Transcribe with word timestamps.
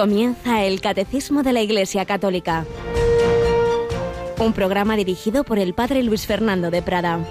Comienza 0.00 0.64
el 0.64 0.80
Catecismo 0.80 1.42
de 1.42 1.52
la 1.52 1.60
Iglesia 1.60 2.06
Católica. 2.06 2.64
Un 4.38 4.54
programa 4.54 4.96
dirigido 4.96 5.44
por 5.44 5.58
el 5.58 5.74
Padre 5.74 6.02
Luis 6.02 6.26
Fernando 6.26 6.70
de 6.70 6.80
Prada. 6.80 7.22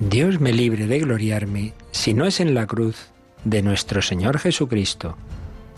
Dios 0.00 0.40
me 0.40 0.52
libre 0.52 0.88
de 0.88 0.98
gloriarme 0.98 1.72
si 1.92 2.14
no 2.14 2.26
es 2.26 2.40
en 2.40 2.54
la 2.54 2.66
cruz 2.66 2.96
de 3.44 3.62
nuestro 3.62 4.02
Señor 4.02 4.40
Jesucristo, 4.40 5.16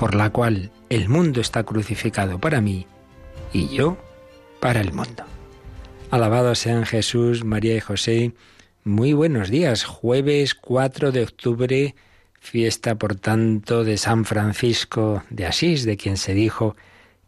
por 0.02 0.16
la 0.16 0.30
cual 0.30 0.72
el 0.90 1.08
mundo 1.08 1.40
está 1.40 1.62
crucificado 1.62 2.40
para 2.40 2.60
mí 2.60 2.88
y 3.52 3.68
yo 3.68 3.96
para 4.58 4.80
el 4.80 4.92
mundo. 4.92 5.22
Alabados 6.10 6.58
sean 6.58 6.86
Jesús, 6.86 7.44
María 7.44 7.76
y 7.76 7.80
José. 7.80 8.34
Muy 8.82 9.12
buenos 9.12 9.48
días. 9.48 9.84
Jueves 9.84 10.56
4 10.56 11.12
de 11.12 11.22
octubre, 11.22 11.94
fiesta 12.40 12.96
por 12.96 13.14
tanto 13.14 13.84
de 13.84 13.96
San 13.96 14.24
Francisco 14.24 15.22
de 15.30 15.46
Asís, 15.46 15.84
de 15.84 15.96
quien 15.96 16.16
se 16.16 16.34
dijo 16.34 16.74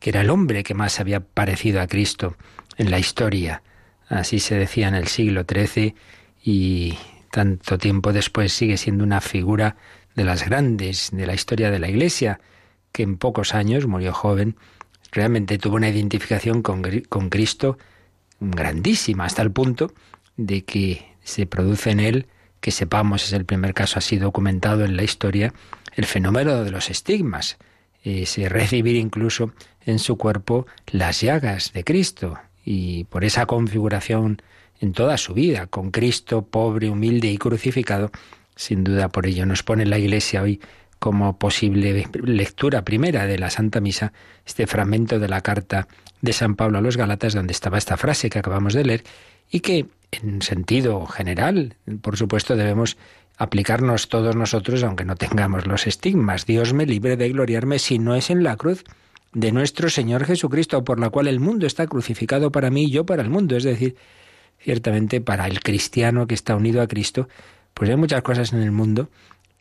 que 0.01 0.11
era 0.11 0.23
el 0.23 0.31
hombre 0.31 0.65
que 0.65 0.75
más 0.75 0.99
había 0.99 1.21
parecido 1.21 1.81
a 1.81 1.87
Cristo 1.87 2.37
en 2.77 2.91
la 2.91 2.99
historia. 2.99 3.63
Así 4.09 4.41
se 4.41 4.57
decía 4.57 4.89
en 4.89 4.97
el 4.97 5.07
siglo 5.07 5.45
XIII 5.49 5.95
y 6.43 6.99
tanto 7.31 7.79
tiempo 7.79 8.13
después 8.13 8.53
sigue 8.53 8.79
siendo 8.79 9.05
una 9.05 9.21
figura 9.21 9.77
de 10.17 10.25
las 10.25 10.45
grandes 10.45 11.11
de 11.13 11.25
la 11.25 11.35
historia 11.35 11.71
de 11.71 11.79
la 11.79 11.89
Iglesia, 11.89 12.41
que 12.95 13.03
en 13.03 13.17
pocos 13.17 13.57
años 13.57 13.89
murió 13.89 14.13
joven, 14.13 14.55
realmente 15.11 15.59
tuvo 15.59 15.75
una 15.75 15.89
identificación 15.89 16.63
con, 16.63 16.81
con 17.09 17.29
Cristo 17.29 17.77
grandísima, 18.39 19.25
hasta 19.25 19.43
el 19.43 19.51
punto 19.51 19.93
de 20.37 20.63
que 20.65 21.05
se 21.25 21.45
produce 21.45 21.91
en 21.91 21.99
él, 21.99 22.27
que 22.61 22.71
sepamos, 22.71 23.25
es 23.25 23.33
el 23.33 23.45
primer 23.45 23.75
caso 23.75 23.99
así 23.99 24.17
documentado 24.17 24.85
en 24.85 24.97
la 24.97 25.03
historia, 25.03 25.53
el 25.97 26.05
fenómeno 26.05 26.63
de 26.63 26.71
los 26.71 26.89
estigmas, 26.89 27.59
ese 28.05 28.49
recibir 28.61 28.95
incluso 28.95 29.53
en 29.85 29.99
su 29.99 30.17
cuerpo 30.17 30.69
las 30.87 31.21
llagas 31.21 31.73
de 31.73 31.83
Cristo, 31.83 32.39
y 32.65 33.05
por 33.05 33.25
esa 33.25 33.45
configuración 33.47 34.41
en 34.81 34.93
toda 34.93 35.19
su 35.19 35.35
vida, 35.35 35.67
con 35.67 35.91
Cristo 35.91 36.43
pobre, 36.43 36.91
humilde 36.91 37.27
y 37.27 37.39
crucificado, 37.39 38.13
sin 38.55 38.85
duda 38.85 39.09
por 39.09 39.27
ello 39.27 39.47
nos 39.47 39.65
pone 39.65 39.85
la 39.85 39.99
Iglesia 39.99 40.43
hoy 40.43 40.61
como 41.05 41.39
posible 41.39 42.09
lectura 42.23 42.83
primera 42.83 43.27
de 43.27 43.39
la 43.39 43.51
Santa 43.51 43.79
Misa 43.83 44.15
este 44.47 44.67
fragmento 44.67 45.19
de 45.19 45.29
la 45.29 45.43
carta 45.43 45.87
de 46.23 46.33
San 46.33 46.55
Pablo 46.55 46.79
a 46.79 46.81
los 46.81 46.97
Galatas 46.97 47.35
donde 47.35 47.53
estaba 47.53 47.77
esta 47.77 47.99
frase 47.99 48.31
que 48.31 48.39
acabamos 48.39 48.73
de 48.73 48.87
leer 48.87 49.05
y 49.51 49.61
que 49.61 49.85
en 50.13 50.41
sentido 50.41 51.05
general, 51.05 51.77
por 52.01 52.17
supuesto, 52.17 52.57
debemos 52.57 52.97
aplicarnos 53.37 54.09
todos 54.09 54.35
nosotros 54.35 54.83
aunque 54.83 55.05
no 55.05 55.15
tengamos 55.15 55.67
los 55.67 55.87
estigmas. 55.87 56.47
Dios 56.47 56.73
me 56.73 56.87
libre 56.87 57.19
de 57.19 57.29
gloriarme 57.29 57.79
si 57.79 57.99
no 57.99 58.15
es 58.15 58.31
en 58.31 58.43
la 58.43 58.57
cruz 58.57 58.83
de 59.35 59.53
nuestro 59.53 59.91
Señor 59.91 60.25
Jesucristo, 60.25 60.85
por 60.85 60.99
la 60.99 61.11
cual 61.11 61.29
el 61.29 61.39
mundo 61.39 61.67
está 61.67 61.87
crucificado 61.87 62.51
para 62.51 62.71
mí 62.71 62.85
y 62.85 62.91
yo 62.91 63.05
para 63.05 63.21
el 63.21 63.29
mundo. 63.29 63.59
Es 63.59 63.65
decir, 63.65 63.95
ciertamente 64.59 65.21
para 65.21 65.47
el 65.49 65.61
cristiano 65.61 66.27
que 66.27 66.35
está 66.35 66.57
unido 66.57 66.81
a 66.81 66.89
Cristo, 66.89 67.29
pues 67.75 67.91
hay 67.91 67.97
muchas 67.97 68.23
cosas 68.23 68.55
en 68.55 68.63
el 68.63 68.73
mundo 68.73 69.11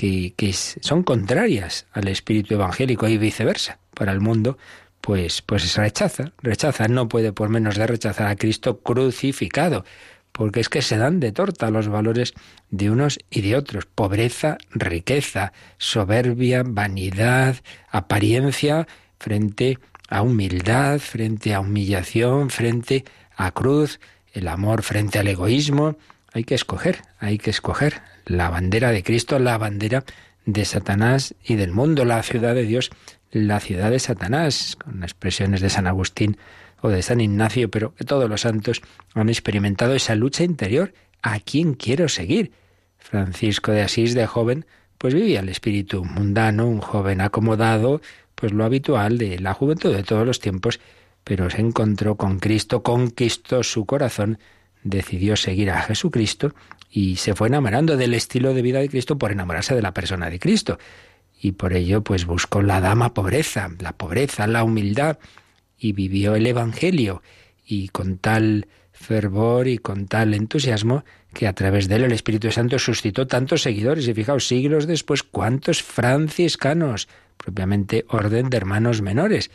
que, 0.04 0.34
que 0.36 0.52
son 0.52 1.04
contrarias 1.04 1.86
al 1.94 2.10
espíritu 2.10 2.56
evangélico 2.56 3.08
y 3.08 3.18
viceversa. 3.18 3.80
Para 3.94 4.12
el 4.12 4.20
mundo, 4.20 4.58
pues, 5.00 5.42
pues 5.42 5.78
rechaza, 5.78 6.34
rechaza, 6.42 6.90
no 6.90 7.08
puede 7.08 7.32
por 7.32 7.48
menos 7.48 7.78
de 7.78 7.88
rechazar 7.88 8.28
a 8.28 8.36
Cristo 8.36 8.82
crucificado, 8.82 9.86
porque 10.34 10.60
es 10.60 10.68
que 10.68 10.82
se 10.82 10.98
dan 10.98 11.22
de 11.22 11.32
torta 11.32 11.70
los 11.70 11.88
valores 11.88 12.34
de 12.70 12.92
unos 12.92 13.18
y 13.30 13.44
de 13.44 13.56
otros. 13.56 13.86
Pobreza, 13.86 14.58
riqueza, 14.72 15.54
soberbia, 15.78 16.64
vanidad, 16.66 17.56
apariencia, 17.90 18.90
frente 19.20 19.80
a 20.10 20.22
humildad, 20.22 21.00
frente 21.00 21.54
a 21.54 21.62
humillación, 21.62 22.50
frente 22.50 23.06
a 23.38 23.52
cruz, 23.52 24.02
el 24.34 24.50
amor 24.50 24.84
frente 24.84 25.20
al 25.20 25.30
egoísmo, 25.30 25.96
hay 26.34 26.44
que 26.44 26.56
escoger, 26.56 27.04
hay 27.20 27.38
que 27.38 27.52
escoger 27.52 28.02
la 28.26 28.50
bandera 28.50 28.92
de 28.92 29.04
Cristo, 29.04 29.40
la 29.40 29.58
bandera 29.58 30.04
de 30.46 30.66
Satanás 30.66 31.36
y 31.44 31.56
del 31.56 31.72
mundo, 31.72 32.06
la 32.06 32.22
ciudad 32.24 32.56
de 32.56 32.64
Dios, 32.64 32.92
la 33.32 33.60
ciudad 33.60 33.92
de 33.92 34.00
Satanás, 34.00 34.76
con 34.76 35.04
expresiones 35.04 35.62
de 35.62 35.70
San 35.70 35.88
Agustín 35.88 36.38
o 36.82 36.90
de 36.90 37.02
San 37.02 37.22
Ignacio, 37.22 37.70
pero 37.72 37.96
que 37.96 38.04
todos 38.04 38.30
los 38.30 38.42
santos 38.42 38.82
han 39.14 39.30
experimentado 39.30 39.96
esa 39.96 40.16
lucha 40.16 40.44
interior. 40.44 40.94
¿A 41.22 41.40
quién 41.40 41.74
quiero 41.74 42.10
seguir? 42.10 42.52
Francisco 42.98 43.72
de 43.72 43.82
Asís, 43.82 44.14
de 44.14 44.28
joven, 44.28 44.66
pues 44.98 45.14
vivía 45.14 45.40
el 45.40 45.50
espíritu 45.50 46.04
mundano, 46.04 46.68
un 46.68 46.82
joven 46.82 47.22
acomodado, 47.22 48.02
pues 48.36 48.52
lo 48.52 48.66
habitual 48.66 49.18
de 49.18 49.40
la 49.40 49.54
juventud 49.54 49.94
de 49.96 50.04
todos 50.04 50.26
los 50.26 50.40
tiempos, 50.40 50.80
pero 51.24 51.50
se 51.50 51.62
encontró 51.62 52.16
con 52.16 52.40
Cristo, 52.40 52.84
conquistó 52.84 53.64
su 53.64 53.86
corazón, 53.86 54.40
decidió 54.84 55.36
seguir 55.36 55.72
a 55.72 55.82
Jesucristo 55.82 56.54
y 56.96 57.16
se 57.16 57.34
fue 57.34 57.48
enamorando 57.48 57.98
del 57.98 58.14
estilo 58.14 58.54
de 58.54 58.62
vida 58.62 58.78
de 58.78 58.88
Cristo 58.88 59.18
por 59.18 59.32
enamorarse 59.32 59.74
de 59.74 59.82
la 59.82 59.96
persona 59.96 60.30
de 60.30 60.38
Cristo. 60.38 60.78
Y 61.42 61.54
por 61.54 61.74
ello, 61.74 62.04
pues 62.04 62.26
buscó 62.26 62.62
la 62.62 62.82
dama 62.82 63.16
pobreza, 63.16 63.68
la 63.80 63.94
pobreza, 63.94 64.46
la 64.46 64.64
humildad, 64.64 65.18
y 65.76 65.94
vivió 65.94 66.36
el 66.36 66.46
Evangelio, 66.46 67.24
y 67.66 67.88
con 67.88 68.20
tal 68.20 68.68
fervor 68.92 69.68
y 69.68 69.80
con 69.80 70.06
tal 70.06 70.36
entusiasmo 70.36 71.04
que 71.34 71.48
a 71.48 71.54
través 71.54 71.88
de 71.88 71.96
él 71.96 72.04
el 72.04 72.12
Espíritu 72.12 72.52
Santo 72.52 72.78
suscitó 72.78 73.26
tantos 73.26 73.64
seguidores. 73.64 74.08
Y 74.08 74.14
fijaos, 74.14 74.48
siglos 74.48 74.86
después, 74.86 75.24
cuántos 75.24 75.82
franciscanos, 75.82 77.08
propiamente 77.38 78.06
orden 78.08 78.52
de 78.52 78.58
hermanos 78.58 79.02
menores, 79.02 79.50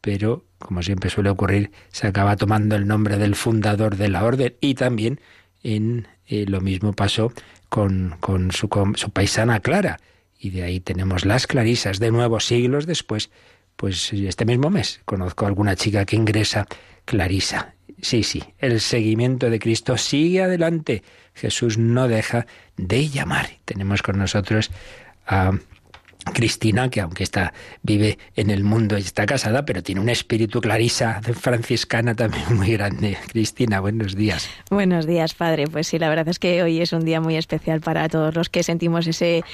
pero, 0.00 0.44
como 0.60 0.84
siempre 0.84 1.10
suele 1.10 1.30
ocurrir, 1.30 1.72
se 1.88 2.06
acaba 2.06 2.36
tomando 2.36 2.76
el 2.76 2.86
nombre 2.86 3.18
del 3.18 3.34
fundador 3.34 3.96
de 3.96 4.08
la 4.08 4.22
orden 4.22 4.54
y 4.60 4.74
también 4.74 5.20
en 5.62 6.08
eh, 6.26 6.44
lo 6.46 6.60
mismo 6.60 6.92
pasó 6.92 7.32
con, 7.68 8.16
con, 8.20 8.52
su, 8.52 8.68
su 8.96 9.10
paisana 9.10 9.60
Clara. 9.60 9.98
Y 10.38 10.50
de 10.50 10.64
ahí 10.64 10.80
tenemos 10.80 11.24
las 11.24 11.46
clarisas, 11.46 11.98
de 11.98 12.10
nuevo, 12.10 12.40
siglos 12.40 12.86
después, 12.86 13.30
pues 13.76 14.12
este 14.12 14.44
mismo 14.44 14.70
mes 14.70 15.00
conozco 15.04 15.44
a 15.44 15.48
alguna 15.48 15.76
chica 15.76 16.04
que 16.04 16.16
ingresa 16.16 16.66
clarisa. 17.04 17.74
Sí, 18.00 18.22
sí, 18.22 18.42
el 18.58 18.80
seguimiento 18.80 19.48
de 19.48 19.58
Cristo 19.58 19.96
sigue 19.96 20.42
adelante. 20.42 21.02
Jesús 21.34 21.78
no 21.78 22.08
deja 22.08 22.46
de 22.76 23.08
llamar. 23.08 23.48
Tenemos 23.64 24.02
con 24.02 24.18
nosotros 24.18 24.70
a 25.26 25.52
Cristina, 26.32 26.90
que 26.90 27.00
aunque 27.00 27.22
está, 27.22 27.52
vive 27.82 28.18
en 28.34 28.50
el 28.50 28.64
mundo 28.64 28.98
y 28.98 29.02
está 29.02 29.26
casada, 29.26 29.64
pero 29.64 29.82
tiene 29.82 30.00
un 30.00 30.08
espíritu 30.08 30.60
clarisa 30.60 31.20
franciscana 31.22 32.14
también 32.14 32.56
muy 32.56 32.72
grande. 32.72 33.16
Cristina, 33.28 33.80
buenos 33.80 34.16
días. 34.16 34.48
Buenos 34.70 35.06
días, 35.06 35.34
padre. 35.34 35.66
Pues 35.66 35.86
sí, 35.86 35.98
la 35.98 36.08
verdad 36.08 36.28
es 36.28 36.38
que 36.38 36.62
hoy 36.62 36.80
es 36.80 36.92
un 36.92 37.04
día 37.04 37.20
muy 37.20 37.36
especial 37.36 37.80
para 37.80 38.08
todos 38.08 38.34
los 38.34 38.48
que 38.48 38.62
sentimos 38.62 39.06
ese 39.06 39.44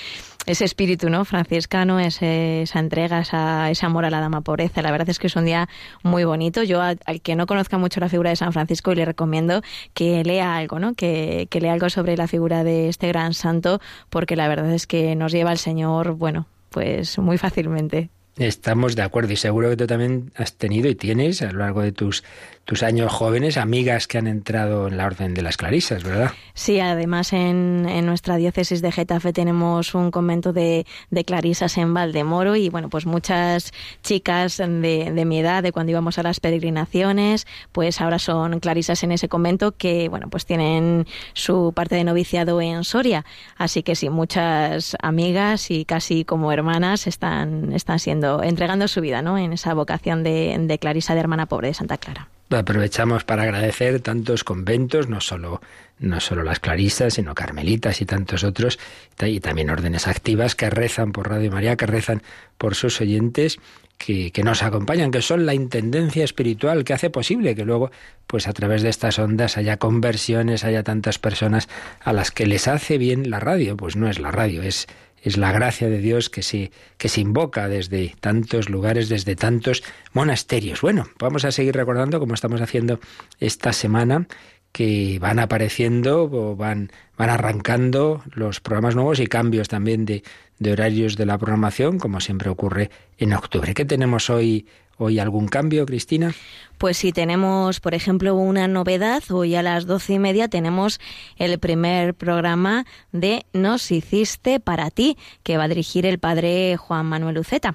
ese 0.47 0.65
espíritu 0.65 1.09
no 1.09 1.25
franciscano, 1.25 2.01
ese, 2.01 2.63
esa 2.63 2.81
entrega, 2.81 3.21
esa, 3.21 3.71
ese 3.71 3.87
amor 3.87 4.05
a 4.05 4.11
la 4.11 4.21
dama 4.21 4.41
pobreza. 4.41 4.83
La 4.83 4.91
verdad 4.91 5.09
es 5.09 5.19
que 5.19 5.29
es 5.29 5.37
un 5.37 5.45
día 5.45 5.69
muy 6.03 6.25
bonito. 6.25 6.63
Yo 6.63 6.81
al, 6.81 6.99
que 7.23 7.37
no 7.37 7.47
conozca 7.47 7.79
mucho 7.79 8.01
la 8.01 8.09
figura 8.09 8.31
de 8.31 8.37
San 8.37 8.53
Francisco 8.53 8.95
le 8.95 9.05
recomiendo 9.05 9.63
que 9.95 10.25
lea 10.25 10.57
algo, 10.57 10.79
¿no? 10.79 10.95
Que, 10.95 11.47
que 11.51 11.61
lea 11.61 11.73
algo 11.73 11.91
sobre 11.91 12.17
la 12.17 12.27
figura 12.27 12.65
de 12.65 12.89
este 12.89 13.09
gran 13.09 13.35
santo, 13.35 13.81
porque 14.11 14.37
la 14.37 14.49
verdad 14.49 14.73
es 14.73 14.87
que 14.87 15.15
nos 15.15 15.33
lleva 15.33 15.51
al 15.51 15.59
Señor, 15.59 16.13
bueno, 16.15 16.47
pues 16.73 17.19
muy 17.19 17.39
fácilmente. 17.39 18.11
Estamos 18.39 18.97
de 18.97 19.03
acuerdo 19.03 19.33
y 19.33 19.37
seguro 19.37 19.69
que 19.69 19.77
tú 19.77 19.87
también 19.87 20.33
has 20.37 20.55
tenido 20.55 20.89
y 20.89 20.95
tienes 20.95 21.43
a 21.43 21.53
lo 21.53 21.59
largo 21.59 21.83
de 21.83 21.93
tus, 21.93 22.25
tus 22.65 22.83
años 22.83 23.13
jóvenes 23.13 23.57
amigas 23.57 24.07
que 24.07 24.19
han 24.19 24.27
entrado 24.27 24.87
en 24.87 24.97
la 24.97 25.07
Orden 25.07 25.35
de 25.35 25.43
las 25.43 25.57
Clarisas, 25.57 26.05
¿verdad? 26.05 26.31
Sí, 26.55 26.79
además 26.79 27.33
en, 27.33 27.83
nuestra 28.07 28.37
diócesis 28.37 28.83
de 28.83 28.93
Getafe 28.93 29.33
tenemos 29.33 29.95
un 29.95 30.11
convento 30.11 30.53
de, 30.53 30.87
Clarisas 31.27 31.77
en 31.79 31.95
Valdemoro 31.95 32.57
y 32.57 32.69
bueno, 32.69 32.89
pues 32.89 33.07
muchas 33.07 33.73
chicas 34.03 34.59
de, 34.59 35.13
de, 35.13 35.25
mi 35.25 35.39
edad, 35.39 35.63
de 35.63 35.73
cuando 35.73 35.91
íbamos 35.91 36.19
a 36.19 36.23
las 36.23 36.41
peregrinaciones, 36.41 37.47
pues 37.73 38.01
ahora 38.01 38.19
son 38.19 38.61
Clarisas 38.61 39.03
en 39.03 39.13
ese 39.13 39.29
convento 39.29 39.73
que 39.73 40.09
bueno, 40.09 40.29
pues 40.31 40.47
tienen 40.47 41.07
su 41.33 41.73
parte 41.75 41.97
de 41.97 42.05
noviciado 42.05 42.61
en 42.61 42.85
Soria. 42.85 43.25
Así 43.57 43.83
que 43.83 43.97
sí, 43.97 44.09
muchas 44.09 44.97
amigas 45.01 45.71
y 45.71 45.85
casi 45.85 46.25
como 46.25 46.53
hermanas 46.53 47.07
están, 47.07 47.73
están 47.73 47.99
siendo 47.99 48.43
entregando 48.43 48.89
su 48.89 49.01
vida 49.01 49.23
¿no? 49.23 49.39
en 49.39 49.53
esa 49.53 49.75
vocación 49.75 50.23
de 50.23 50.79
Clarisa 50.81 51.15
de 51.15 51.21
hermana 51.21 51.47
pobre 51.47 51.69
de 51.69 51.75
Santa 51.75 51.99
Clara. 51.99 52.32
Aprovechamos 52.51 53.25
para 53.25 53.45
agradecer 53.45 54.01
tantos 54.01 54.45
conventos, 54.45 55.09
no 55.09 55.21
solo, 55.21 55.61
no 55.99 56.21
solo 56.21 56.43
las 56.43 56.61
clarisas, 56.61 57.15
sino 57.15 57.35
carmelitas 57.35 58.01
y 58.01 58.07
tantos 58.07 58.45
otros, 58.45 58.79
y 59.21 59.41
también 59.41 59.71
órdenes 59.71 60.07
activas 60.09 60.55
que 60.55 60.71
rezan 60.71 61.13
por 61.13 61.29
Radio 61.29 61.51
María, 61.51 61.77
que 61.77 61.87
rezan 61.87 62.23
por 62.59 62.75
sus 62.75 63.01
oyentes, 63.01 63.59
que, 63.99 64.33
que, 64.33 64.43
nos 64.43 64.63
acompañan, 64.63 65.11
que 65.11 65.23
son 65.23 65.47
la 65.47 65.55
intendencia 65.55 66.25
espiritual 66.25 66.85
que 66.85 66.93
hace 66.93 67.11
posible 67.11 67.55
que 67.55 67.65
luego, 67.65 67.91
pues 68.27 68.49
a 68.49 68.53
través 68.53 68.83
de 68.83 68.89
estas 68.89 69.19
ondas 69.19 69.57
haya 69.57 69.77
conversiones, 69.77 70.65
haya 70.65 70.83
tantas 70.83 71.19
personas 71.19 71.69
a 72.01 72.13
las 72.13 72.31
que 72.31 72.47
les 72.47 72.67
hace 72.67 72.99
bien 72.99 73.31
la 73.31 73.39
radio. 73.39 73.77
Pues 73.77 73.95
no 73.95 74.09
es 74.09 74.19
la 74.19 74.33
radio, 74.33 74.63
es 74.63 74.89
es 75.23 75.37
la 75.37 75.53
gracia 75.53 75.89
de 75.89 75.99
Dios 75.99 76.29
que 76.29 76.43
se, 76.43 76.73
que 76.99 77.09
se 77.09 77.21
invoca 77.21 77.69
desde 77.69 78.15
tantos 78.21 78.69
lugares, 78.69 79.09
desde 79.09 79.37
tantos 79.37 79.83
monasterios. 80.13 80.81
Bueno, 80.83 81.07
vamos 81.19 81.45
a 81.45 81.53
seguir 81.53 81.75
recordando, 81.75 82.19
como 82.19 82.35
estamos 82.35 82.61
haciendo 82.61 82.99
esta 83.39 83.73
semana, 83.73 84.27
que 84.73 85.19
van 85.21 85.39
apareciendo 85.39 86.25
o 86.25 86.57
van, 86.57 86.91
van 87.17 87.31
arrancando 87.31 88.23
los 88.35 88.61
programas 88.61 88.97
nuevos 88.97 89.21
y 89.21 89.27
cambios 89.27 89.69
también 89.69 90.05
de, 90.07 90.25
de 90.59 90.73
horarios 90.73 91.17
de 91.17 91.27
la 91.27 91.39
programación, 91.39 91.99
como 91.99 92.21
siempre 92.21 92.51
ocurre 92.51 92.91
en 93.19 93.33
octubre. 93.35 93.75
¿Qué 93.75 93.85
tenemos 93.85 94.31
hoy 94.31 94.67
¿Hoy 94.99 95.19
algún 95.19 95.49
cambio, 95.49 95.87
Cristina? 95.87 96.35
Pues 96.79 96.97
sí, 96.97 97.13
tenemos, 97.13 97.81
por 97.81 97.95
ejemplo, 97.95 98.35
una 98.35 98.69
novedad. 98.69 99.23
Hoy 99.31 99.55
a 99.55 99.63
las 99.63 99.87
doce 99.87 100.15
y 100.15 100.19
media 100.19 100.49
tenemos 100.49 101.01
el 101.37 101.59
primer 101.59 102.15
programa 102.15 102.87
de 103.13 103.47
Nos 103.53 103.91
hiciste 103.91 104.61
para 104.61 104.91
ti, 104.91 105.17
que 105.43 105.57
va 105.57 105.65
a 105.65 105.69
dirigir 105.69 106.07
el 106.07 106.19
padre 106.19 106.77
Juan 106.77 107.07
Manuel 107.07 107.39
Uceta. 107.39 107.75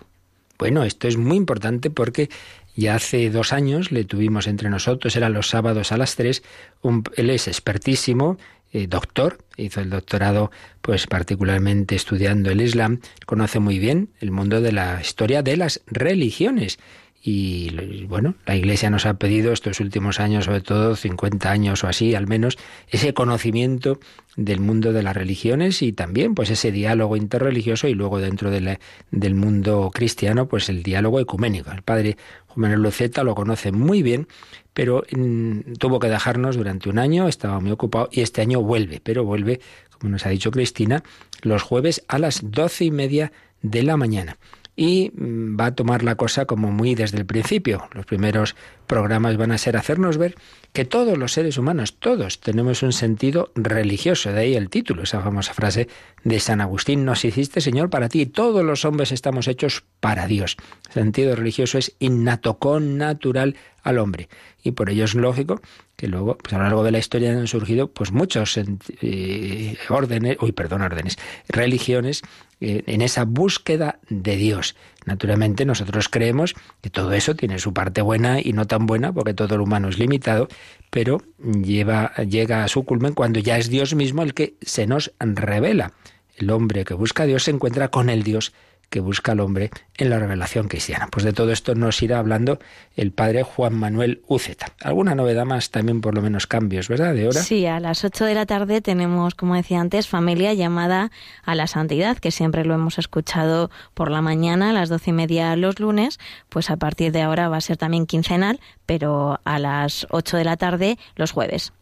Bueno, 0.58 0.84
esto 0.84 1.08
es 1.08 1.18
muy 1.18 1.38
importante 1.38 1.90
porque 1.90 2.30
ya 2.76 2.96
hace 2.96 3.30
dos 3.30 3.54
años 3.54 3.92
le 3.92 4.04
tuvimos 4.04 4.48
entre 4.48 4.70
nosotros, 4.70 5.16
era 5.16 5.30
los 5.30 5.50
sábados 5.50 5.92
a 5.92 5.98
las 5.98 6.16
tres. 6.16 6.44
él 7.16 7.30
es 7.30 7.48
expertísimo, 7.48 8.38
eh, 8.74 8.88
doctor, 8.88 9.38
hizo 9.56 9.82
el 9.82 9.90
doctorado 9.90 10.52
pues 10.82 11.08
particularmente 11.08 11.96
estudiando 11.96 12.52
el 12.52 12.62
Islam, 12.62 13.00
conoce 13.26 13.60
muy 13.60 13.80
bien 13.80 14.10
el 14.20 14.32
mundo 14.32 14.62
de 14.62 14.72
la 14.72 15.00
historia 15.02 15.42
de 15.42 15.58
las 15.58 15.82
religiones 15.88 16.78
y 17.30 18.06
bueno, 18.06 18.36
la 18.46 18.56
Iglesia 18.56 18.90
nos 18.90 19.06
ha 19.06 19.16
pedido 19.16 19.52
estos 19.52 19.82
últimos 19.82 20.22
años, 20.22 20.46
sobre 20.46 20.62
todo 20.62 20.96
50 20.96 21.52
años 21.52 21.84
o 21.84 21.88
así, 21.88 22.16
al 22.16 22.26
menos, 22.26 22.58
ese 22.88 23.14
conocimiento 23.14 24.00
del 24.38 24.62
mundo 24.62 24.94
de 24.94 25.04
las 25.04 25.14
religiones 25.14 25.82
y 25.82 25.92
también 25.92 26.36
pues 26.36 26.52
ese 26.52 26.72
diálogo 26.72 27.18
interreligioso 27.18 27.90
y 27.90 27.96
luego 27.96 28.20
dentro 28.20 28.50
del 28.50 29.36
mundo 29.36 29.92
cristiano 29.94 30.48
pues 30.48 30.70
el 30.70 30.84
diálogo 30.84 31.20
ecuménico. 31.20 31.70
El 31.72 31.82
padre 31.82 32.16
Juan 32.48 32.82
Luceta 32.82 33.26
lo 33.26 33.36
conoce 33.36 33.74
muy 33.74 34.04
bien, 34.04 34.30
pero 34.74 35.04
mm, 35.12 35.74
tuvo 35.80 36.00
que 36.00 36.08
dejarnos 36.08 36.56
durante 36.56 36.88
un 36.88 36.98
año, 36.98 37.28
estaba 37.28 37.60
muy 37.60 37.72
ocupado 37.72 38.08
y 38.10 38.22
este 38.22 38.40
año 38.40 38.62
vuelve, 38.62 39.02
pero 39.04 39.26
vuelve, 39.26 39.60
como 40.00 40.12
nos 40.12 40.26
ha 40.26 40.30
dicho 40.30 40.50
Cristina, 40.50 41.04
los 41.42 41.62
jueves 41.62 42.06
a 42.08 42.20
las 42.20 42.40
doce 42.42 42.86
y 42.86 42.92
media 42.92 43.34
de 43.62 43.84
la 43.84 43.98
mañana 43.98 44.38
y 44.80 45.12
mm, 45.14 45.60
va 45.60 45.66
a 45.66 45.76
tomar 45.76 46.04
la 46.04 46.16
cosa 46.16 46.46
como 46.46 46.72
muy 46.72 46.96
desde 46.96 47.18
el 47.18 47.26
principio. 47.26 47.90
Los 47.94 48.06
primeros 48.06 48.56
programas 48.86 49.36
van 49.36 49.52
a 49.52 49.58
ser 49.58 49.76
hacernos 49.76 50.18
ver 50.18 50.36
que 50.72 50.86
todos 50.86 51.18
los 51.18 51.34
seres 51.34 51.58
humanos, 51.58 51.96
todos, 52.00 52.40
tenemos 52.40 52.84
un 52.84 52.94
sentido 52.94 53.52
religioso, 53.56 54.32
de 54.32 54.40
ahí 54.40 54.56
el 54.56 54.70
título, 54.70 55.02
esa 55.02 55.22
famosa 55.22 55.56
frase 55.56 55.90
de 56.24 56.40
San 56.40 56.62
Agustín, 56.62 57.04
nos 57.04 57.26
hiciste 57.26 57.60
Señor 57.60 57.90
para 57.90 58.08
ti, 58.08 58.28
todos 58.28 58.64
los 58.64 58.86
hombres 58.86 59.12
estamos 59.12 59.48
hechos 59.48 59.84
para 60.00 60.28
Dios. 60.28 60.56
El 60.90 60.94
sentido 60.94 61.36
religioso 61.36 61.80
es 61.80 61.96
innato, 61.98 62.60
con 62.60 62.98
natural 62.98 63.56
al 63.82 63.98
hombre. 63.98 64.30
Y 64.62 64.72
por 64.72 64.90
ello 64.90 65.06
es 65.06 65.16
lógico 65.16 65.60
que 65.96 66.08
luego, 66.08 66.38
pues 66.38 66.54
a 66.54 66.58
lo 66.58 66.64
largo 66.66 66.84
de 66.84 66.92
la 66.92 67.00
historia 67.00 67.32
han 67.32 67.48
surgido 67.48 67.88
pues 67.88 68.12
muchos 68.12 68.60
eh, 69.02 69.78
órdenes, 69.90 70.38
uy, 70.40 70.52
perdón, 70.52 70.84
órdenes, 70.84 71.18
religiones 71.50 72.22
en 72.60 73.02
esa 73.02 73.26
búsqueda 73.26 74.00
de 74.10 74.36
Dios. 74.36 74.76
Naturalmente 75.06 75.66
nosotros 75.66 76.10
creemos 76.10 76.56
que 76.82 76.90
todo 76.90 77.14
eso 77.14 77.36
tiene 77.36 77.60
su 77.60 77.74
parte 77.74 78.02
buena 78.02 78.40
y 78.42 78.54
no 78.54 78.66
tan 78.66 78.86
buena, 78.86 79.14
porque 79.14 79.34
todo 79.34 79.56
el 79.56 79.62
humano 79.62 79.90
es 79.90 80.00
limitado, 80.00 80.48
pero 80.90 81.22
lleva, 81.40 82.14
llega 82.16 82.64
a 82.64 82.68
su 82.68 82.84
culmen 82.84 83.14
cuando 83.14 83.40
ya 83.40 83.58
es 83.58 83.70
Dios 83.70 83.96
mismo 83.96 84.24
el 84.24 84.34
que 84.34 84.56
se 84.62 84.88
nos 84.88 85.14
revela. 85.20 85.94
El 86.36 86.52
hombre 86.52 86.86
que 86.86 86.94
busca 86.94 87.24
a 87.24 87.26
Dios 87.26 87.44
se 87.44 87.52
encuentra 87.52 87.90
con 87.90 88.10
el 88.10 88.24
Dios 88.24 88.54
que 88.90 89.00
busca 89.00 89.34
al 89.34 89.40
hombre 89.40 89.70
en 89.98 90.10
la 90.10 90.20
revelación 90.20 90.68
cristiana. 90.68 91.08
Pues 91.12 91.26
de 91.26 91.34
todo 91.34 91.52
esto 91.52 91.76
nos 91.76 92.02
irá 92.02 92.20
hablando 92.20 92.60
el 92.96 93.12
padre 93.12 93.44
Juan 93.44 93.74
Manuel 93.74 94.22
Uceta. 94.28 94.68
¿Alguna 94.82 95.16
novedad 95.16 95.46
más? 95.46 95.72
También 95.72 96.02
por 96.02 96.16
lo 96.16 96.22
menos 96.22 96.48
cambios, 96.48 96.88
¿verdad? 96.88 97.14
De 97.14 97.28
hora. 97.28 97.42
Sí, 97.42 97.66
a 97.66 97.80
las 97.80 98.04
8 98.04 98.26
de 98.26 98.36
la 98.36 98.46
tarde 98.46 98.82
tenemos, 98.82 99.36
como 99.36 99.56
decía 99.56 99.82
antes, 99.82 100.08
familia 100.08 100.54
llamada 100.54 101.12
a 101.44 101.56
la 101.56 101.68
santidad, 101.68 102.18
que 102.18 102.32
siempre 102.32 102.64
lo 102.64 102.74
hemos 102.76 102.98
escuchado 102.98 103.70
por 103.94 104.10
la 104.10 104.22
mañana, 104.22 104.70
a 104.70 104.74
las 104.74 104.90
doce 104.90 105.10
y 105.10 105.14
media 105.14 105.56
los 105.56 105.80
lunes, 105.80 106.20
pues 106.50 106.70
a 106.70 106.78
partir 106.78 107.12
de 107.12 107.22
ahora 107.22 107.50
va 107.50 107.58
a 107.58 107.62
ser 107.62 107.78
también 107.78 108.06
quincenal, 108.06 108.60
pero 108.86 109.40
a 109.44 109.60
las 109.60 110.08
8 110.10 110.38
de 110.38 110.44
la 110.44 110.58
tarde 110.58 110.98
los 111.16 111.32
jueves. 111.32 111.74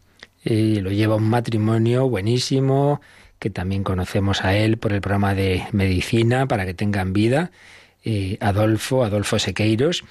Y 0.44 0.80
lo 0.80 0.92
lleva 0.92 1.16
un 1.16 1.28
matrimonio 1.28 2.08
buenísimo, 2.08 3.02
que 3.40 3.50
también 3.50 3.84
conocemos 3.84 4.44
a 4.44 4.56
él 4.56 4.78
por 4.78 4.94
el 4.94 5.02
programa 5.02 5.36
de 5.36 5.66
medicina 5.72 6.48
para 6.48 6.66
que 6.66 6.74
tengan 6.74 7.14
vida, 7.14 7.52
eh, 8.04 8.38
Adolfo, 8.40 9.04
Adolfo 9.04 9.40
Sequeiros, 9.40 10.04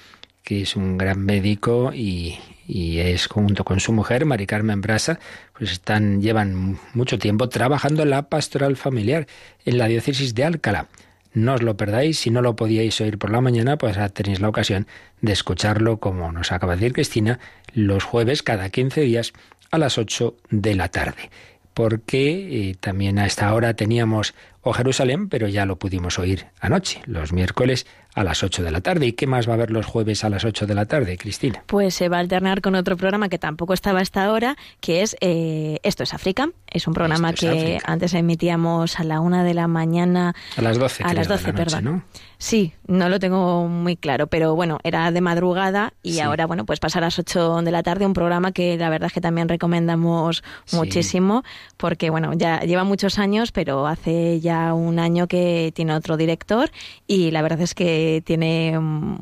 que 0.43 0.61
es 0.61 0.75
un 0.75 0.97
gran 0.97 1.25
médico 1.25 1.91
y, 1.93 2.37
es 2.67 3.27
junto 3.27 3.63
con 3.63 3.79
su 3.79 3.93
mujer, 3.93 4.25
Mari 4.25 4.47
Carmen 4.47 4.81
Brasa, 4.81 5.19
pues 5.57 5.71
están, 5.71 6.21
llevan 6.21 6.79
mucho 6.93 7.19
tiempo 7.19 7.47
trabajando 7.47 8.03
en 8.03 8.09
la 8.09 8.27
pastoral 8.27 8.75
familiar 8.75 9.27
en 9.65 9.77
la 9.77 9.87
diócesis 9.87 10.33
de 10.33 10.45
Alcalá. 10.45 10.87
No 11.33 11.53
os 11.53 11.61
lo 11.61 11.77
perdáis, 11.77 12.17
si 12.19 12.31
no 12.31 12.41
lo 12.41 12.55
podíais 12.55 12.99
oír 13.01 13.19
por 13.19 13.29
la 13.29 13.41
mañana, 13.41 13.77
pues 13.77 13.97
tenéis 14.13 14.39
la 14.39 14.49
ocasión 14.49 14.87
de 15.21 15.33
escucharlo, 15.33 15.99
como 15.99 16.31
nos 16.31 16.51
acaba 16.51 16.73
de 16.73 16.79
decir 16.79 16.93
Cristina, 16.93 17.39
los 17.73 18.03
jueves 18.03 18.41
cada 18.41 18.69
15 18.69 19.01
días 19.01 19.33
a 19.69 19.77
las 19.77 19.97
8 19.97 20.35
de 20.49 20.75
la 20.75 20.87
tarde 20.89 21.29
porque 21.75 22.69
eh, 22.69 22.75
también 22.79 23.19
a 23.19 23.27
esta 23.27 23.53
hora 23.53 23.75
teníamos 23.75 24.33
O 24.61 24.73
Jerusalén, 24.73 25.29
pero 25.29 25.47
ya 25.47 25.67
lo 25.67 25.75
pudimos 25.75 26.17
oír 26.17 26.47
anoche, 26.59 26.99
los 27.05 27.31
miércoles 27.31 27.85
a 28.15 28.23
las 28.23 28.41
8 28.41 28.63
de 28.63 28.71
la 28.71 28.81
tarde. 28.81 29.05
¿Y 29.05 29.13
qué 29.13 29.27
más 29.27 29.47
va 29.47 29.51
a 29.51 29.55
haber 29.55 29.69
los 29.69 29.85
jueves 29.85 30.23
a 30.23 30.29
las 30.29 30.43
8 30.43 30.65
de 30.65 30.73
la 30.73 30.85
tarde, 30.85 31.17
Cristina? 31.17 31.63
Pues 31.67 31.93
se 31.93 32.09
va 32.09 32.17
a 32.17 32.21
alternar 32.21 32.61
con 32.61 32.73
otro 32.73 32.97
programa 32.97 33.29
que 33.29 33.37
tampoco 33.37 33.73
estaba 33.73 33.99
a 33.99 34.01
esta 34.01 34.31
hora, 34.31 34.57
que 34.79 35.03
es 35.03 35.15
eh, 35.21 35.77
Esto 35.83 36.01
es 36.01 36.15
África. 36.15 36.49
Es 36.75 36.87
un 36.87 36.93
programa 36.93 37.31
que 37.31 37.79
antes 37.85 38.13
emitíamos 38.13 38.99
a 38.99 39.05
la 39.05 39.21
una 39.21 39.45
de 39.45 39.53
la 39.53 39.65
mañana. 39.65 40.35
A 40.57 40.61
las 40.61 40.77
12. 40.77 41.05
A 41.05 41.13
las 41.13 41.29
12, 41.29 41.53
perdón. 41.53 41.83
¿no? 41.85 42.03
Sí, 42.37 42.73
no 42.85 43.07
lo 43.07 43.17
tengo 43.17 43.65
muy 43.69 43.95
claro, 43.95 44.27
pero 44.27 44.55
bueno, 44.55 44.79
era 44.83 45.09
de 45.13 45.21
madrugada 45.21 45.93
y 46.03 46.19
ahora, 46.19 46.45
bueno, 46.45 46.65
pues 46.65 46.81
pasa 46.81 46.99
a 46.99 47.01
las 47.03 47.17
8 47.17 47.61
de 47.61 47.71
la 47.71 47.81
tarde, 47.81 48.05
un 48.05 48.11
programa 48.11 48.51
que 48.51 48.75
la 48.75 48.89
verdad 48.89 49.07
es 49.07 49.13
que 49.13 49.21
también 49.21 49.47
recomendamos 49.47 50.43
muchísimo, 50.73 51.45
porque 51.77 52.09
bueno, 52.09 52.33
ya 52.33 52.59
lleva 52.59 52.83
muchos 52.83 53.19
años, 53.19 53.53
pero 53.53 53.87
hace 53.87 54.41
ya 54.41 54.73
un 54.73 54.99
año 54.99 55.27
que 55.27 55.71
tiene 55.73 55.95
otro 55.95 56.17
director 56.17 56.71
y 57.07 57.31
la 57.31 57.41
verdad 57.41 57.61
es 57.61 57.73
que 57.73 58.21
tiene 58.25 58.77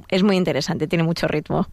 es 0.08 0.24
muy 0.24 0.38
interesante, 0.38 0.88
tiene 0.88 1.04
mucho 1.04 1.28
ritmo. 1.28 1.68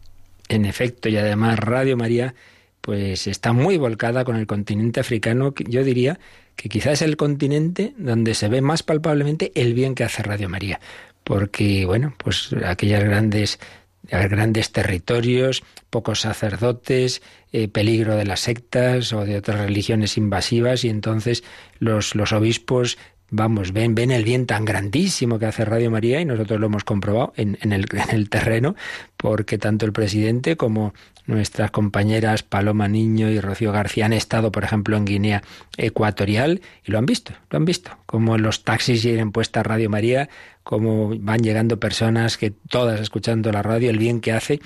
En 0.47 0.65
efecto, 0.65 1.09
y 1.09 1.17
además 1.17 1.57
Radio 1.57 1.97
María 1.97 2.35
pues 2.81 3.27
está 3.27 3.53
muy 3.53 3.77
volcada 3.77 4.25
con 4.25 4.35
el 4.35 4.47
continente 4.47 4.99
africano, 4.99 5.53
yo 5.67 5.83
diría 5.83 6.19
que 6.55 6.69
quizás 6.69 6.93
es 6.93 7.01
el 7.03 7.17
continente 7.17 7.93
donde 7.97 8.33
se 8.33 8.49
ve 8.49 8.61
más 8.61 8.83
palpablemente 8.83 9.51
el 9.55 9.73
bien 9.73 9.95
que 9.95 10.03
hace 10.03 10.23
Radio 10.23 10.49
María, 10.49 10.79
porque 11.23 11.85
bueno, 11.85 12.13
pues 12.17 12.49
aquellas 12.65 13.03
grandes 13.03 13.59
grandes 14.03 14.71
territorios, 14.71 15.63
pocos 15.89 16.21
sacerdotes, 16.21 17.21
eh, 17.53 17.67
peligro 17.67 18.15
de 18.15 18.25
las 18.25 18.41
sectas 18.41 19.13
o 19.13 19.25
de 19.25 19.37
otras 19.37 19.59
religiones 19.59 20.17
invasivas 20.17 20.83
y 20.83 20.89
entonces 20.89 21.43
los, 21.79 22.15
los 22.15 22.33
obispos 22.33 22.97
vamos, 23.31 23.71
ven, 23.71 23.95
ven 23.95 24.11
el 24.11 24.23
bien 24.23 24.45
tan 24.45 24.65
grandísimo 24.65 25.39
que 25.39 25.47
hace 25.47 25.65
Radio 25.65 25.89
María 25.89 26.21
y 26.21 26.25
nosotros 26.25 26.59
lo 26.59 26.67
hemos 26.67 26.83
comprobado 26.83 27.33
en, 27.37 27.57
el, 27.61 27.87
el 28.11 28.29
terreno, 28.29 28.75
porque 29.17 29.57
tanto 29.57 29.85
el 29.85 29.93
presidente 29.93 30.57
como 30.57 30.93
nuestras 31.25 31.71
compañeras 31.71 32.43
Paloma 32.43 32.87
Niño 32.87 33.29
y 33.29 33.39
Rocío 33.39 33.71
García 33.71 34.05
han 34.05 34.13
estado, 34.13 34.51
por 34.51 34.63
ejemplo, 34.63 34.97
en 34.97 35.05
Guinea 35.05 35.43
Ecuatorial 35.77 36.61
y 36.85 36.91
lo 36.91 36.97
han 36.97 37.05
visto, 37.05 37.33
lo 37.49 37.57
han 37.57 37.65
visto, 37.65 37.97
como 38.05 38.37
los 38.37 38.63
taxis 38.63 39.01
llegan 39.01 39.31
puesta 39.31 39.63
Radio 39.63 39.89
María, 39.89 40.29
como 40.63 41.17
van 41.17 41.41
llegando 41.41 41.79
personas 41.79 42.37
que 42.37 42.51
todas 42.51 42.99
escuchando 42.99 43.51
la 43.51 43.63
radio, 43.63 43.89
el 43.89 43.97
bien 43.97 44.19
que 44.19 44.33
hace 44.33 44.59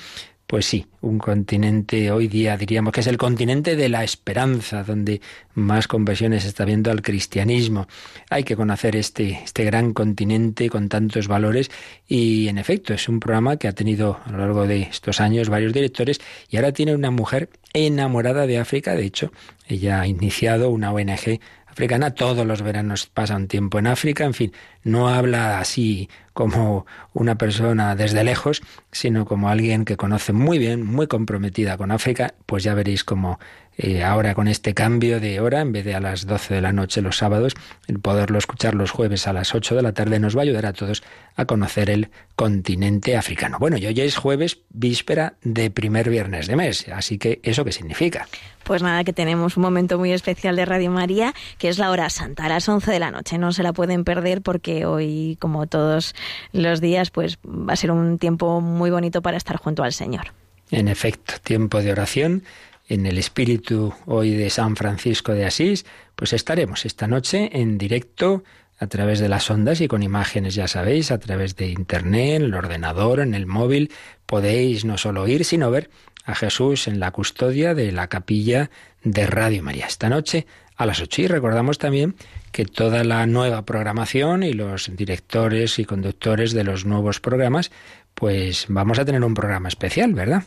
Pues 0.48 0.68
sí, 0.68 0.86
un 1.02 1.18
continente 1.18 2.12
hoy 2.12 2.28
día 2.28 2.56
diríamos 2.56 2.94
que 2.94 3.00
es 3.00 3.08
el 3.08 3.18
continente 3.18 3.75
de 3.75 3.90
la 3.90 4.04
esperanza, 4.04 4.84
donde 4.84 5.20
más 5.56 5.88
conversiones 5.88 6.44
se 6.44 6.50
está 6.50 6.66
viendo 6.66 6.92
al 6.92 7.02
cristianismo. 7.02 7.88
Hay 8.30 8.44
que 8.44 8.56
conocer 8.56 8.96
este, 8.96 9.42
este 9.44 9.64
gran 9.64 9.92
continente 9.94 10.70
con 10.70 10.88
tantos 10.88 11.28
valores 11.28 11.72
y 12.08 12.48
en 12.48 12.60
efecto 12.60 12.94
es 12.94 13.10
un 13.10 13.20
programa 13.20 13.58
que 13.58 13.68
ha 13.68 13.74
tenido 13.74 14.20
a 14.24 14.32
lo 14.32 14.38
largo 14.38 14.68
de 14.68 14.84
estos 14.84 15.20
años 15.20 15.50
varios 15.50 15.74
directores 15.74 16.22
y 16.48 16.58
ahora 16.58 16.74
tiene 16.74 16.94
una 16.94 17.10
mujer 17.10 17.50
enamorada 17.74 18.46
de 18.46 18.60
África. 18.60 18.94
De 18.94 19.06
hecho, 19.06 19.32
ella 19.68 20.02
ha 20.02 20.08
iniciado 20.08 20.70
una 20.70 20.92
ONG 20.92 21.40
africana, 21.66 22.14
todos 22.14 22.46
los 22.46 22.62
veranos 22.62 23.08
pasa 23.08 23.36
un 23.36 23.48
tiempo 23.48 23.80
en 23.80 23.88
África, 23.88 24.24
en 24.24 24.36
fin, 24.36 24.54
no 24.84 25.10
habla 25.10 25.60
así 25.60 26.08
como 26.36 26.86
una 27.13 27.38
persona 27.38 27.96
desde 27.96 28.25
lejos, 28.25 28.62
sino 28.92 29.25
como 29.25 29.48
alguien 29.48 29.86
que 29.86 29.96
conoce 29.96 30.34
muy 30.34 30.60
bien, 30.60 30.86
muy 30.86 31.08
comprometida 31.08 31.77
con 31.77 31.92
África, 31.92 32.34
pues 32.46 32.62
ya 32.65 32.74
veréis 32.74 33.06
cómo 33.06 33.39
eh, 33.77 34.04
ahora 34.04 34.36
con 34.36 34.50
este 34.50 34.74
cambio 34.74 35.20
de 35.20 35.39
hora, 35.39 35.62
en 35.62 35.72
vez 35.72 35.86
de 35.86 35.96
a 35.96 36.00
las 36.00 36.25
12 36.25 36.56
de 36.56 36.62
la 36.62 36.74
noche 36.74 37.01
los 37.01 37.18
sábados, 37.18 37.54
el 37.88 38.00
poderlo 38.00 38.38
escuchar 38.38 38.75
los 38.75 38.92
jueves 38.92 39.27
a 39.27 39.34
las 39.34 39.56
8 39.56 39.75
de 39.75 39.82
la 39.82 39.94
tarde 39.94 40.20
nos 40.20 40.36
va 40.36 40.42
a 40.42 40.44
ayudar 40.44 40.65
a 40.65 40.74
todos 40.74 41.04
a 41.36 41.46
conocer 41.46 41.89
el 41.89 42.10
continente 42.36 43.18
africano. 43.18 43.58
Bueno, 43.60 43.77
y 43.77 43.86
hoy 43.86 44.00
es 44.01 44.18
jueves, 44.18 44.60
víspera 44.70 45.36
de 45.42 45.72
primer 45.72 46.10
viernes 46.10 46.48
de 46.48 46.56
mes, 46.56 46.88
así 46.89 47.18
que 47.18 47.39
¿eso 47.44 47.63
qué 47.65 47.72
significa? 47.72 48.27
Pues 48.63 48.82
nada, 48.82 49.04
que 49.04 49.13
tenemos 49.13 49.58
un 49.58 49.63
momento 49.63 50.00
muy 50.00 50.12
especial 50.12 50.56
de 50.56 50.65
Radio 50.65 50.89
María, 50.89 51.36
que 51.60 51.70
es 51.70 51.77
la 51.77 51.92
hora 51.92 52.10
santa, 52.10 52.46
a 52.46 52.50
las 52.50 52.68
11 52.68 52.92
de 52.92 53.00
la 53.00 53.12
noche. 53.12 53.38
No 53.38 53.51
se 53.51 53.62
la 53.62 53.74
pueden 53.74 54.04
perder 54.04 54.42
porque 54.42 54.88
hoy, 54.88 55.38
como 55.39 55.68
todos 55.68 56.15
los 56.51 56.82
días, 56.82 57.12
pues 57.12 57.38
va 57.46 57.74
a 57.74 57.75
ser 57.75 57.91
un 57.91 58.17
tiempo 58.17 58.62
muy 58.62 58.91
bonito 58.91 59.22
para 59.22 59.38
estar 59.38 59.58
junto 59.58 59.84
al 59.84 59.94
Señor. 59.94 60.34
En 60.72 60.88
efecto, 60.88 61.36
tiempo 61.44 61.82
de 61.82 61.91
oración 61.91 62.44
en 62.88 63.05
el 63.05 63.17
espíritu 63.17 63.94
hoy 64.05 64.32
de 64.32 64.50
San 64.50 64.75
Francisco 64.75 65.34
de 65.34 65.46
Asís, 65.46 65.86
pues 66.15 66.34
estaremos 66.34 66.86
esta 66.86 67.08
noche 67.08 67.50
en 67.53 67.77
directo 67.77 68.44
a 68.77 68.88
través 68.88 69.20
de 69.20 69.29
las 69.29 69.50
ondas 69.50 69.82
y 69.82 69.88
con 69.88 70.03
imágenes, 70.03 70.55
ya 70.55 70.67
sabéis, 70.67 71.12
a 71.12 71.20
través 71.20 71.55
de 71.55 71.67
Internet, 71.67 72.41
el 72.41 72.53
ordenador, 72.53 73.22
en 73.22 73.34
el 73.34 73.46
móvil, 73.46 73.91
podéis 74.25 74.86
no 74.86 74.98
solo 74.98 75.24
oír, 75.24 75.46
sino 75.46 75.72
ver 75.72 75.89
a 76.25 76.36
Jesús 76.36 76.88
en 76.88 77.00
la 77.00 77.12
custodia 77.12 77.74
de 77.74 77.91
la 77.91 78.08
capilla 78.08 78.70
de 79.03 79.27
Radio 79.27 79.63
María. 79.63 79.86
Esta 79.86 80.10
noche 80.10 80.46
a 80.75 80.86
las 80.86 81.00
ocho. 81.00 81.22
Y 81.22 81.27
recordamos 81.27 81.77
también 81.77 82.15
que 82.56 82.64
toda 82.64 83.04
la 83.04 83.28
nueva 83.28 83.66
programación 83.66 84.42
y 84.42 84.54
los 84.54 84.90
directores 84.96 85.78
y 85.78 85.84
conductores 85.84 86.54
de 86.54 86.64
los 86.64 86.86
nuevos 86.86 87.20
programas, 87.20 87.70
pues 88.14 88.68
vamos 88.70 88.98
a 88.98 89.04
tener 89.04 89.26
un 89.26 89.34
programa 89.34 89.68
especial, 89.68 90.14
¿verdad? 90.14 90.44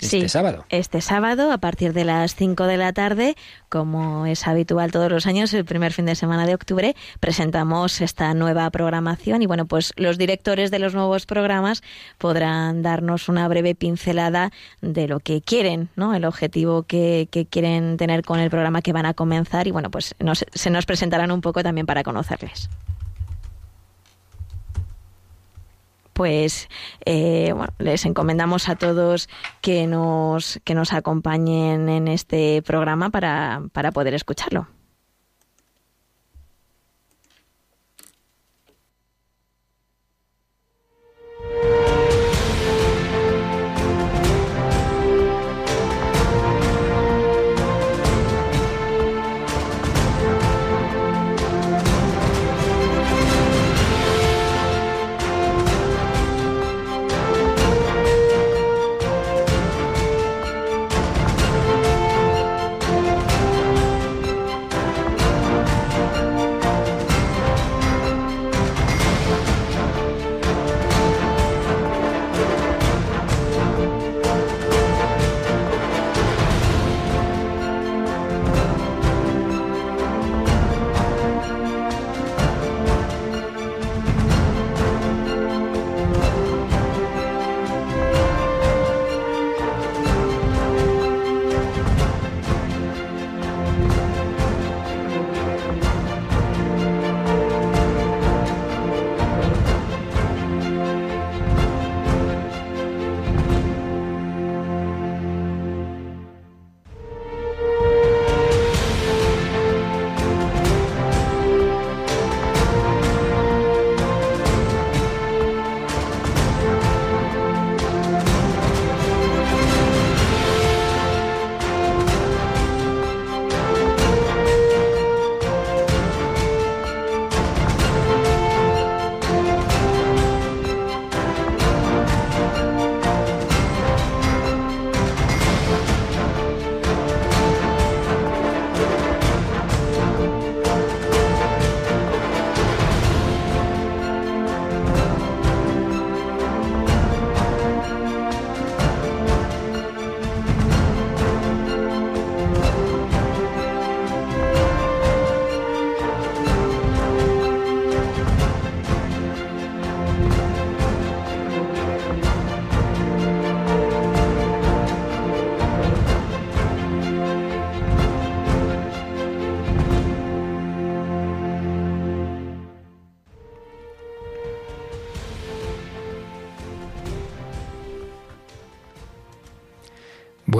Este 0.00 0.28
sábado. 0.28 0.64
Este 0.70 1.00
sábado, 1.00 1.52
a 1.52 1.58
partir 1.58 1.92
de 1.92 2.04
las 2.04 2.34
5 2.34 2.66
de 2.66 2.76
la 2.76 2.92
tarde, 2.92 3.36
como 3.68 4.26
es 4.26 4.46
habitual 4.46 4.92
todos 4.92 5.10
los 5.10 5.26
años, 5.26 5.52
el 5.54 5.64
primer 5.64 5.92
fin 5.92 6.06
de 6.06 6.14
semana 6.14 6.46
de 6.46 6.54
octubre, 6.54 6.96
presentamos 7.20 8.00
esta 8.00 8.32
nueva 8.34 8.68
programación 8.70 9.42
y 9.42 9.46
bueno, 9.46 9.66
pues 9.66 9.92
los 9.96 10.18
directores 10.18 10.70
de 10.70 10.78
los 10.78 10.94
nuevos 10.94 11.26
programas 11.26 11.82
podrán 12.18 12.82
darnos 12.82 13.28
una 13.28 13.46
breve 13.48 13.74
pincelada 13.74 14.52
de 14.80 15.08
lo 15.08 15.20
que 15.20 15.42
quieren, 15.42 15.88
¿no? 15.96 16.14
El 16.14 16.24
objetivo 16.24 16.82
que, 16.84 17.28
que 17.30 17.46
quieren 17.46 17.96
tener 17.96 18.22
con 18.22 18.40
el 18.40 18.50
programa 18.50 18.82
que 18.82 18.92
van 18.92 19.06
a 19.06 19.14
comenzar 19.14 19.66
y 19.66 19.70
bueno, 19.70 19.90
pues 19.90 20.14
se 20.54 20.70
nos 20.70 20.86
presentarán 20.86 21.30
un 21.30 21.40
poco 21.40 21.62
también 21.62 21.86
para 21.86 22.02
conocerles. 22.02 22.68
Pues 26.20 26.68
eh, 27.06 27.50
bueno, 27.56 27.72
les 27.78 28.04
encomendamos 28.04 28.68
a 28.68 28.76
todos 28.76 29.30
que 29.62 29.86
nos, 29.86 30.60
que 30.64 30.74
nos 30.74 30.92
acompañen 30.92 31.88
en 31.88 32.08
este 32.08 32.60
programa 32.60 33.08
para, 33.08 33.62
para 33.72 33.90
poder 33.90 34.12
escucharlo. 34.12 34.68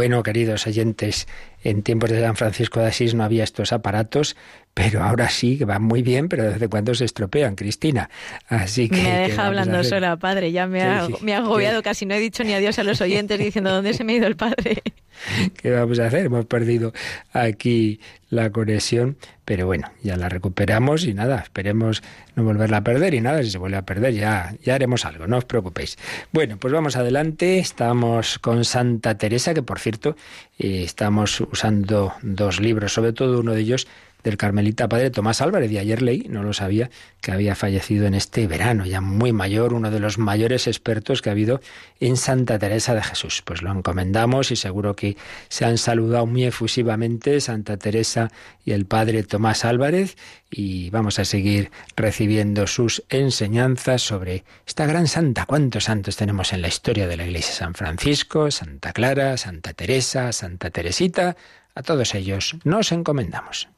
Bueno, 0.01 0.23
queridos 0.23 0.67
oyentes, 0.67 1.29
en 1.63 1.83
tiempos 1.83 2.09
de 2.09 2.23
San 2.23 2.35
Francisco 2.35 2.81
de 2.81 2.87
Asís 2.87 3.13
no 3.13 3.23
había 3.23 3.45
estos 3.45 3.71
aparatos, 3.71 4.35
pero 4.73 5.03
ahora 5.03 5.29
sí, 5.29 5.59
que 5.59 5.67
van 5.67 5.83
muy 5.83 6.01
bien, 6.01 6.31
pero 6.31 6.45
desde 6.45 6.69
cuando 6.69 6.95
se 6.95 7.05
estropean, 7.05 7.55
Cristina. 7.55 8.09
Así 8.49 8.89
que. 8.89 9.03
Me 9.03 9.29
deja 9.29 9.47
hablando 9.47 9.85
sola, 9.85 10.17
padre. 10.17 10.53
Ya 10.53 10.67
me 10.67 10.83
ha, 10.83 11.07
me 11.21 11.35
ha 11.35 11.41
agobiado, 11.41 11.83
casi 11.83 12.07
no 12.07 12.15
he 12.15 12.19
dicho 12.19 12.43
ni 12.45 12.55
adiós 12.55 12.79
a 12.79 12.83
los 12.83 13.03
oyentes 13.03 13.39
diciendo 13.39 13.71
dónde 13.71 13.93
se 13.93 14.05
me 14.05 14.15
ha 14.15 14.17
ido 14.17 14.27
el 14.27 14.37
padre. 14.37 14.83
¿Qué 15.63 15.71
vamos 15.71 15.99
a 15.99 16.07
hacer? 16.07 16.27
Hemos 16.27 16.47
perdido 16.47 16.93
aquí 17.33 18.01
la 18.31 18.51
conexión, 18.51 19.17
pero 19.45 19.67
bueno, 19.67 19.91
ya 20.03 20.17
la 20.17 20.29
recuperamos 20.29 21.05
y 21.05 21.15
nada, 21.15 21.41
esperemos 21.41 22.03
no 22.37 22.45
volverla 22.45 22.79
a 22.79 22.85
perder 22.85 23.15
y 23.15 23.21
nada, 23.21 23.43
si 23.43 23.51
se 23.51 23.59
vuelve 23.59 23.77
a 23.77 23.83
perder 23.83 24.15
ya, 24.15 24.55
ya 24.63 24.75
haremos 24.77 25.05
algo, 25.05 25.27
no 25.27 25.39
os 25.39 25.45
preocupéis. 25.45 25.99
Bueno, 26.33 26.57
pues 26.57 26.73
vamos 26.73 26.97
adelante, 26.97 27.59
estamos 27.59 28.39
con 28.39 28.65
Santa 28.65 29.19
Teresa, 29.19 29.53
que 29.53 29.63
por 29.63 29.81
cierto, 29.81 30.17
eh, 30.59 30.83
estamos 30.85 31.41
usando 31.41 32.15
dos 32.23 32.61
libros, 32.61 32.93
sobre 32.93 33.13
todo 33.13 33.41
uno 33.41 33.53
de 33.53 33.61
ellos 33.61 33.89
del 34.23 34.37
carmelita 34.37 34.89
padre 34.89 35.11
Tomás 35.11 35.41
Álvarez. 35.41 35.71
Y 35.73 35.79
ayer 35.79 36.03
leí, 36.03 36.27
no 36.29 36.43
lo 36.43 36.53
sabía, 36.53 36.91
que 37.21 37.33
había 37.33 37.55
fallecido 37.55 38.07
en 38.07 38.15
este 38.15 38.47
verano, 38.47 38.87
ya 38.87 39.01
muy 39.01 39.33
mayor, 39.33 39.75
uno 39.75 39.91
de 39.91 40.01
los 40.01 40.19
mayores 40.19 40.67
expertos 40.67 41.23
que 41.23 41.31
ha 41.31 41.33
habido 41.33 41.61
en 42.01 42.17
Santa 42.17 42.59
Teresa 42.59 42.95
de 42.95 43.03
Jesús. 43.03 43.43
Pues 43.45 43.63
lo 43.63 43.71
encomendamos 43.73 44.51
y 44.51 44.57
seguro 44.57 44.97
que 44.97 45.17
se 45.49 45.65
han 45.65 45.79
saludado 45.79 46.27
muy 46.27 46.45
efusivamente 46.45 47.41
Santa 47.41 47.77
Teresa 47.77 48.31
y 48.65 48.73
el 48.73 48.87
padre 48.87 49.23
Tomás 49.23 49.65
Álvarez 49.65 50.17
y 50.51 50.91
vamos 50.91 51.19
a 51.19 51.25
seguir 51.25 51.71
recibiendo 51.97 52.67
sus 52.67 53.05
enseñanzas 53.09 54.03
sobre 54.03 54.45
esta 54.67 54.87
gran 54.87 55.07
santa. 55.07 55.47
¿Cuántos 55.47 55.85
santos 55.85 56.17
tenemos 56.17 56.53
en 56.53 56.63
la 56.63 56.69
historia 56.69 57.07
de 57.07 57.17
la 57.17 57.25
Iglesia? 57.25 57.55
San 57.55 57.75
Francisco, 57.75 58.51
Santa 58.51 58.93
Clara, 58.93 59.37
Santa 59.37 59.73
Teresa, 59.73 60.33
Santa 60.33 60.71
Teresita. 60.71 61.37
A 61.75 61.83
todos 61.83 62.15
ellos 62.15 62.57
nos 62.65 62.93
encomendamos. 62.93 63.69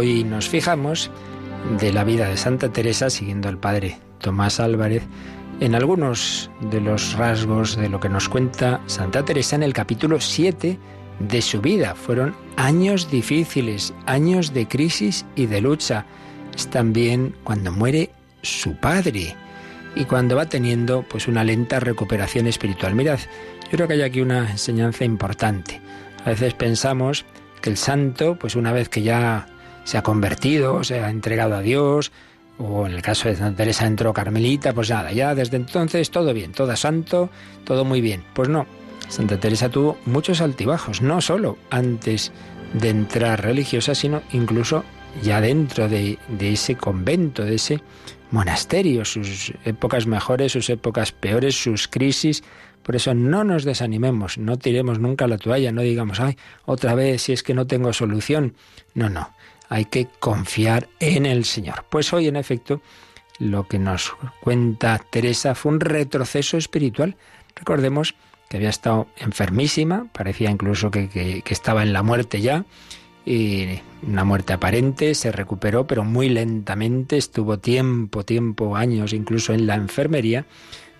Hoy 0.00 0.24
nos 0.24 0.48
fijamos 0.48 1.10
de 1.78 1.92
la 1.92 2.04
vida 2.04 2.26
de 2.26 2.38
Santa 2.38 2.72
Teresa, 2.72 3.10
siguiendo 3.10 3.50
al 3.50 3.58
padre 3.58 3.98
Tomás 4.18 4.58
Álvarez, 4.58 5.02
en 5.60 5.74
algunos 5.74 6.50
de 6.70 6.80
los 6.80 7.12
rasgos 7.18 7.76
de 7.76 7.90
lo 7.90 8.00
que 8.00 8.08
nos 8.08 8.30
cuenta 8.30 8.80
Santa 8.86 9.26
Teresa 9.26 9.56
en 9.56 9.62
el 9.62 9.74
capítulo 9.74 10.18
7 10.18 10.78
de 11.18 11.42
su 11.42 11.60
vida. 11.60 11.94
Fueron 11.94 12.34
años 12.56 13.10
difíciles, 13.10 13.92
años 14.06 14.54
de 14.54 14.66
crisis 14.66 15.26
y 15.36 15.44
de 15.44 15.60
lucha. 15.60 16.06
Es 16.56 16.68
también 16.68 17.36
cuando 17.44 17.70
muere 17.70 18.08
su 18.40 18.76
padre 18.76 19.36
y 19.94 20.06
cuando 20.06 20.34
va 20.34 20.46
teniendo 20.46 21.04
pues 21.10 21.28
una 21.28 21.44
lenta 21.44 21.78
recuperación 21.78 22.46
espiritual. 22.46 22.94
Mirad, 22.94 23.18
yo 23.64 23.72
creo 23.72 23.86
que 23.86 23.92
hay 23.92 24.02
aquí 24.02 24.22
una 24.22 24.50
enseñanza 24.50 25.04
importante. 25.04 25.78
A 26.24 26.30
veces 26.30 26.54
pensamos 26.54 27.26
que 27.60 27.68
el 27.68 27.76
santo, 27.76 28.38
pues 28.38 28.56
una 28.56 28.72
vez 28.72 28.88
que 28.88 29.02
ya 29.02 29.46
se 29.90 29.98
ha 29.98 30.04
convertido, 30.04 30.84
se 30.84 31.00
ha 31.00 31.10
entregado 31.10 31.56
a 31.56 31.62
Dios, 31.62 32.12
o 32.58 32.86
en 32.86 32.92
el 32.92 33.02
caso 33.02 33.28
de 33.28 33.34
Santa 33.34 33.56
Teresa 33.56 33.86
entró 33.86 34.12
Carmelita, 34.12 34.72
pues 34.72 34.88
nada, 34.88 35.10
ya 35.10 35.34
desde 35.34 35.56
entonces 35.56 36.12
todo 36.12 36.32
bien, 36.32 36.52
todo 36.52 36.76
santo, 36.76 37.28
todo 37.64 37.84
muy 37.84 38.00
bien. 38.00 38.22
Pues 38.32 38.48
no, 38.48 38.66
Santa 39.08 39.40
Teresa 39.40 39.68
tuvo 39.68 39.98
muchos 40.06 40.42
altibajos, 40.42 41.02
no 41.02 41.20
solo 41.20 41.58
antes 41.70 42.30
de 42.72 42.90
entrar 42.90 43.42
religiosa, 43.42 43.96
sino 43.96 44.22
incluso 44.30 44.84
ya 45.24 45.40
dentro 45.40 45.88
de, 45.88 46.20
de 46.28 46.52
ese 46.52 46.76
convento, 46.76 47.44
de 47.44 47.56
ese 47.56 47.80
monasterio, 48.30 49.04
sus 49.04 49.52
épocas 49.64 50.06
mejores, 50.06 50.52
sus 50.52 50.70
épocas 50.70 51.10
peores, 51.10 51.60
sus 51.60 51.88
crisis. 51.88 52.44
Por 52.84 52.94
eso 52.94 53.12
no 53.12 53.42
nos 53.42 53.64
desanimemos, 53.64 54.38
no 54.38 54.56
tiremos 54.56 55.00
nunca 55.00 55.26
la 55.26 55.36
toalla, 55.36 55.72
no 55.72 55.82
digamos, 55.82 56.20
ay, 56.20 56.36
otra 56.64 56.94
vez, 56.94 57.22
si 57.22 57.32
es 57.32 57.42
que 57.42 57.54
no 57.54 57.66
tengo 57.66 57.92
solución. 57.92 58.54
No, 58.94 59.10
no 59.10 59.30
hay 59.70 59.86
que 59.86 60.08
confiar 60.18 60.88
en 60.98 61.24
el 61.24 61.44
Señor. 61.46 61.86
Pues 61.88 62.12
hoy, 62.12 62.26
en 62.26 62.36
efecto, 62.36 62.82
lo 63.38 63.66
que 63.66 63.78
nos 63.78 64.12
cuenta 64.42 65.00
Teresa 65.10 65.54
fue 65.54 65.72
un 65.72 65.80
retroceso 65.80 66.58
espiritual. 66.58 67.16
Recordemos 67.54 68.14
que 68.48 68.56
había 68.56 68.68
estado 68.68 69.06
enfermísima, 69.16 70.08
parecía 70.12 70.50
incluso 70.50 70.90
que, 70.90 71.42
estaba 71.48 71.84
en 71.84 71.92
la 71.92 72.02
muerte 72.02 72.40
ya, 72.40 72.64
y 73.24 73.78
una 74.02 74.24
muerte 74.24 74.52
aparente, 74.52 75.14
se 75.14 75.30
recuperó, 75.30 75.86
pero 75.86 76.02
muy 76.02 76.28
lentamente, 76.28 77.16
estuvo 77.16 77.60
tiempo, 77.60 78.24
tiempo, 78.24 78.74
años 78.74 79.12
incluso 79.12 79.52
en 79.52 79.68
la 79.68 79.76
enfermería, 79.76 80.46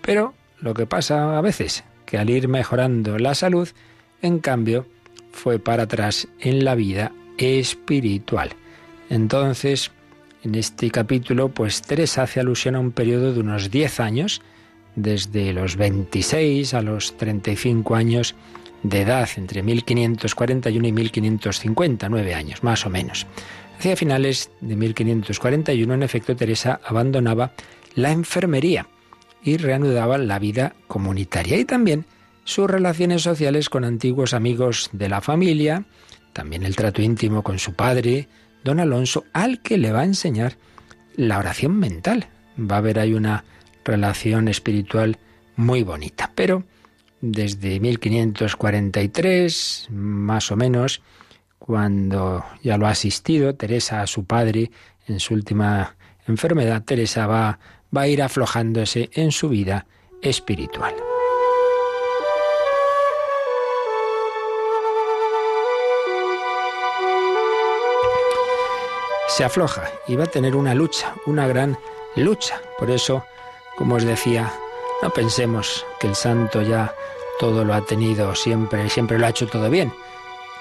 pero 0.01 0.33
lo 0.59 0.73
que 0.73 0.85
pasa 0.85 1.37
a 1.37 1.41
veces, 1.41 1.83
que 2.05 2.17
al 2.17 2.29
ir 2.29 2.47
mejorando 2.47 3.19
la 3.19 3.35
salud, 3.35 3.67
en 4.21 4.39
cambio, 4.39 4.85
fue 5.33 5.59
para 5.59 5.83
atrás 5.83 6.29
en 6.39 6.63
la 6.63 6.75
vida 6.75 7.11
espiritual. 7.37 8.55
Entonces, 9.11 9.91
en 10.41 10.55
este 10.55 10.89
capítulo, 10.89 11.49
pues 11.49 11.81
Teresa 11.81 12.23
hace 12.23 12.39
alusión 12.39 12.75
a 12.75 12.79
un 12.79 12.93
periodo 12.93 13.33
de 13.33 13.41
unos 13.41 13.69
10 13.69 13.99
años, 13.99 14.41
desde 14.95 15.51
los 15.51 15.75
26 15.75 16.73
a 16.73 16.81
los 16.81 17.17
35 17.17 17.93
años 17.93 18.35
de 18.83 19.01
edad, 19.01 19.27
entre 19.35 19.63
1541 19.63 20.87
y 20.87 20.91
1550, 20.93 22.07
nueve 22.07 22.33
años, 22.33 22.63
más 22.63 22.85
o 22.85 22.89
menos. 22.89 23.27
Hacia 23.77 23.97
finales 23.97 24.49
de 24.61 24.77
1541, 24.77 25.93
en 25.93 26.03
efecto, 26.03 26.33
Teresa 26.33 26.79
abandonaba 26.85 27.51
la 27.95 28.13
enfermería 28.13 28.87
y 29.43 29.57
reanudaba 29.57 30.17
la 30.19 30.39
vida 30.39 30.73
comunitaria 30.87 31.57
y 31.57 31.65
también 31.65 32.05
sus 32.45 32.69
relaciones 32.69 33.23
sociales 33.23 33.67
con 33.67 33.83
antiguos 33.83 34.33
amigos 34.33 34.89
de 34.93 35.09
la 35.09 35.19
familia, 35.19 35.83
también 36.31 36.63
el 36.63 36.77
trato 36.77 37.01
íntimo 37.01 37.43
con 37.43 37.59
su 37.59 37.73
padre, 37.73 38.29
don 38.63 38.79
Alonso, 38.79 39.25
al 39.33 39.61
que 39.61 39.77
le 39.77 39.91
va 39.91 40.01
a 40.01 40.05
enseñar 40.05 40.55
la 41.15 41.39
oración 41.39 41.77
mental. 41.77 42.27
Va 42.59 42.75
a 42.75 42.79
haber 42.79 42.99
ahí 42.99 43.13
una 43.13 43.43
relación 43.83 44.47
espiritual 44.47 45.17
muy 45.55 45.83
bonita. 45.83 46.31
Pero 46.35 46.63
desde 47.21 47.79
1543, 47.79 49.87
más 49.91 50.51
o 50.51 50.55
menos, 50.55 51.01
cuando 51.59 52.43
ya 52.63 52.77
lo 52.77 52.87
ha 52.87 52.91
asistido 52.91 53.55
Teresa 53.55 54.01
a 54.01 54.07
su 54.07 54.25
padre 54.25 54.71
en 55.07 55.19
su 55.19 55.33
última 55.33 55.95
enfermedad, 56.27 56.83
Teresa 56.83 57.27
va, 57.27 57.59
va 57.95 58.01
a 58.01 58.07
ir 58.07 58.21
aflojándose 58.21 59.09
en 59.13 59.31
su 59.31 59.49
vida 59.49 59.85
espiritual. 60.21 60.93
Se 69.31 69.45
afloja 69.45 69.89
y 70.07 70.15
va 70.15 70.25
a 70.25 70.27
tener 70.27 70.55
una 70.55 70.75
lucha, 70.75 71.15
una 71.25 71.47
gran 71.47 71.77
lucha. 72.15 72.61
Por 72.77 72.91
eso, 72.91 73.23
como 73.77 73.95
os 73.95 74.03
decía, 74.03 74.51
no 75.01 75.09
pensemos 75.09 75.85
que 75.99 76.07
el 76.07 76.15
santo 76.15 76.61
ya 76.61 76.93
todo 77.39 77.63
lo 77.63 77.73
ha 77.73 77.81
tenido 77.81 78.35
siempre, 78.35 78.89
siempre 78.89 79.17
lo 79.17 79.25
ha 79.25 79.29
hecho 79.29 79.47
todo 79.47 79.69
bien. 79.69 79.93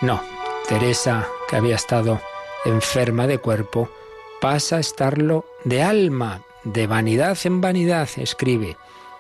No, 0.01 0.23
Teresa, 0.69 1.27
que 1.49 1.57
había 1.57 1.75
estado 1.75 2.21
enferma 2.65 3.27
de 3.27 3.39
cuerpo, 3.39 3.91
pasa 4.41 4.77
a 4.77 4.81
estarlo 4.81 5.45
de 5.65 5.83
alma, 5.83 6.43
de 6.63 6.87
vanidad 6.87 7.37
en 7.45 7.61
vanidad, 7.61 8.09
escribe, 8.17 8.77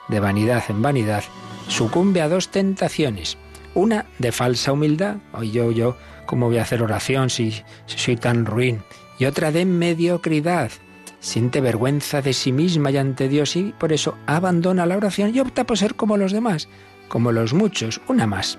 de 0.08 0.20
vanidad 0.20 0.62
en 0.68 0.80
vanidad, 0.80 1.24
sucumbe 1.66 2.22
a 2.22 2.28
dos 2.28 2.50
tentaciones. 2.50 3.36
Una 3.74 4.06
de 4.18 4.30
falsa 4.30 4.72
humildad, 4.72 5.16
hoy 5.32 5.50
yo, 5.50 5.72
yo, 5.72 5.96
¿cómo 6.26 6.46
voy 6.46 6.58
a 6.58 6.62
hacer 6.62 6.82
oración 6.82 7.30
si, 7.30 7.50
si 7.86 7.98
soy 7.98 8.16
tan 8.16 8.46
ruin? 8.46 8.82
Y 9.20 9.26
otra 9.26 9.52
de 9.52 9.66
mediocridad. 9.66 10.72
Siente 11.20 11.60
vergüenza 11.60 12.22
de 12.22 12.32
sí 12.32 12.50
misma 12.50 12.90
y 12.90 12.96
ante 12.96 13.28
Dios 13.28 13.54
y 13.54 13.74
por 13.78 13.92
eso 13.92 14.16
abandona 14.26 14.86
la 14.86 14.96
oración 14.96 15.32
y 15.34 15.40
opta 15.40 15.64
por 15.64 15.76
ser 15.76 15.94
como 15.94 16.16
los 16.16 16.32
demás, 16.32 16.68
como 17.08 17.30
los 17.30 17.52
muchos, 17.52 18.00
una 18.08 18.26
más. 18.26 18.58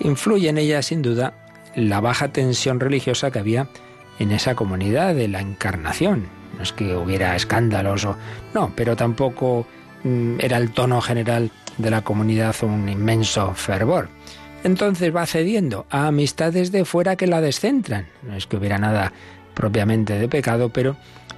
Influye 0.00 0.50
en 0.50 0.58
ella 0.58 0.82
sin 0.82 1.00
duda 1.00 1.34
la 1.74 2.00
baja 2.00 2.28
tensión 2.28 2.78
religiosa 2.78 3.30
que 3.30 3.38
había 3.38 3.68
en 4.18 4.32
esa 4.32 4.54
comunidad 4.54 5.14
de 5.14 5.28
la 5.28 5.40
encarnación. 5.40 6.28
No 6.56 6.62
es 6.62 6.72
que 6.72 6.94
hubiera 6.94 7.34
escándalos 7.34 8.04
o... 8.04 8.16
No, 8.52 8.70
pero 8.76 8.96
tampoco 8.96 9.66
mm, 10.04 10.40
era 10.40 10.58
el 10.58 10.72
tono 10.72 11.00
general 11.00 11.50
de 11.78 11.90
la 11.90 12.02
comunidad 12.02 12.54
un 12.62 12.86
inmenso 12.86 13.54
fervor. 13.54 14.10
Entonces 14.62 15.14
va 15.14 15.24
cediendo 15.24 15.86
a 15.88 16.08
amistades 16.08 16.70
de 16.70 16.84
fuera 16.84 17.16
que 17.16 17.26
la 17.26 17.40
descentran. 17.40 18.08
No 18.22 18.34
es 18.34 18.46
que 18.46 18.58
hubiera 18.58 18.78
nada 18.78 19.14
propiamente 19.60 20.18
de 20.18 20.26
pecado, 20.26 20.70
pero, 20.70 20.96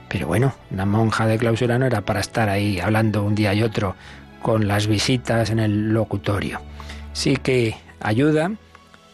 pero 0.09 0.29
bueno, 0.29 0.55
una 0.71 0.87
monja 0.87 1.27
de 1.27 1.39
clausura 1.39 1.77
no 1.77 1.87
era 1.87 2.03
para 2.03 2.21
estar 2.21 2.49
ahí 2.49 2.79
hablando 2.79 3.25
un 3.25 3.35
día 3.35 3.53
y 3.53 3.65
otro 3.65 3.97
con 4.43 4.69
las 4.69 4.87
visitas 4.87 5.51
en 5.51 5.59
el 5.59 5.93
locutorio. 5.93 6.61
Sí 7.15 7.37
que 7.37 7.75
ayuda 7.99 8.53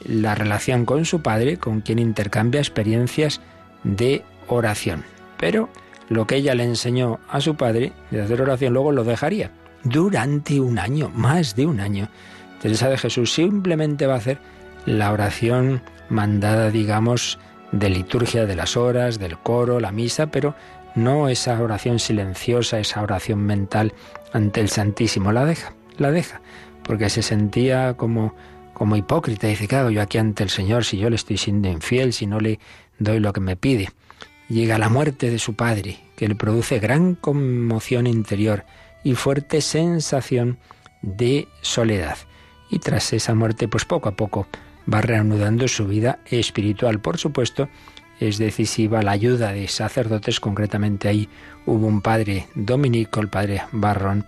la 0.05 0.35
relación 0.35 0.85
con 0.85 1.07
su 1.07 1.23
padre, 1.23 1.57
con 1.57 1.81
quien 1.81 1.99
intercambia 1.99 2.61
experiencias 2.61 3.41
de 3.83 4.25
oración. 4.47 5.05
Pero 5.39 5.71
lo 6.11 6.27
que 6.27 6.37
ella 6.37 6.55
le 6.55 6.65
enseñó 6.65 7.19
a 7.31 7.41
su 7.41 7.55
padre 7.55 7.93
de 8.11 8.21
hacer 8.21 8.43
oración 8.43 8.75
luego 8.75 8.93
lo 8.93 9.05
dejaría. 9.05 9.51
durante 9.85 10.61
un 10.61 10.79
año, 10.79 11.11
más 11.15 11.57
de 11.57 11.65
un 11.65 11.81
año. 11.81 12.09
Teresa 12.61 12.91
de 12.91 12.99
Jesús 12.99 13.33
simplemente 13.33 14.07
va 14.07 14.15
a 14.15 14.19
hacer 14.19 14.39
la 14.85 15.13
oración 15.13 15.81
mandada, 16.11 16.71
digamos, 16.71 17.39
de 17.73 17.91
liturgia 17.91 18.47
de 18.47 18.57
las 18.57 18.77
horas, 18.77 19.19
del 19.19 19.39
coro, 19.39 19.81
la 19.81 19.93
misa, 19.93 20.29
pero 20.29 20.55
no 20.95 21.29
esa 21.29 21.61
oración 21.61 21.99
silenciosa, 21.99 22.79
esa 22.79 23.03
oración 23.03 23.41
mental 23.41 23.93
ante 24.33 24.61
el 24.61 24.69
Santísimo. 24.69 25.33
La 25.33 25.45
deja, 25.45 25.75
la 25.97 26.11
deja, 26.11 26.41
porque 26.83 27.11
se 27.11 27.23
sentía 27.23 27.95
como, 27.95 28.35
como 28.75 28.97
hipócrita. 28.97 29.47
Dice, 29.47 29.69
¿qué 29.69 29.77
hago 29.77 29.91
yo 29.91 30.03
aquí 30.03 30.19
ante 30.19 30.43
el 30.43 30.51
Señor 30.51 30.85
si 30.85 30.99
yo 30.99 31.11
le 31.11 31.17
estoy 31.17 31.37
siendo 31.37 31.69
infiel, 31.69 32.13
si 32.13 32.27
no 32.27 32.41
le 32.41 32.59
doy 32.99 33.21
lo 33.21 33.33
que 33.33 33.41
me 33.41 33.57
pide? 33.57 33.91
Llega 34.49 34.79
la 34.79 34.89
muerte 34.89 35.31
de 35.31 35.39
su 35.39 35.55
padre, 35.55 35.99
que 36.17 36.27
le 36.27 36.35
produce 36.35 36.79
gran 36.79 37.15
conmoción 37.15 38.07
interior 38.07 38.65
y 39.05 39.15
fuerte 39.15 39.61
sensación 39.61 40.59
de 41.03 41.49
soledad. 41.61 42.17
Y 42.71 42.79
tras 42.79 43.13
esa 43.13 43.35
muerte, 43.35 43.69
pues 43.69 43.85
poco 43.85 44.09
a 44.09 44.17
poco 44.17 44.47
va 44.93 45.01
reanudando 45.01 45.69
su 45.69 45.87
vida 45.87 46.19
espiritual. 46.27 47.01
Por 47.01 47.19
supuesto, 47.19 47.69
es 48.21 48.39
decisiva 48.39 49.03
la 49.03 49.13
ayuda 49.13 49.53
de 49.53 49.69
sacerdotes, 49.69 50.41
concretamente 50.41 51.09
ahí 51.09 51.29
hubo 51.67 51.87
un 51.87 52.01
padre 52.01 52.47
dominico, 52.55 53.21
el 53.21 53.29
padre 53.29 53.63
Barrón, 53.73 54.27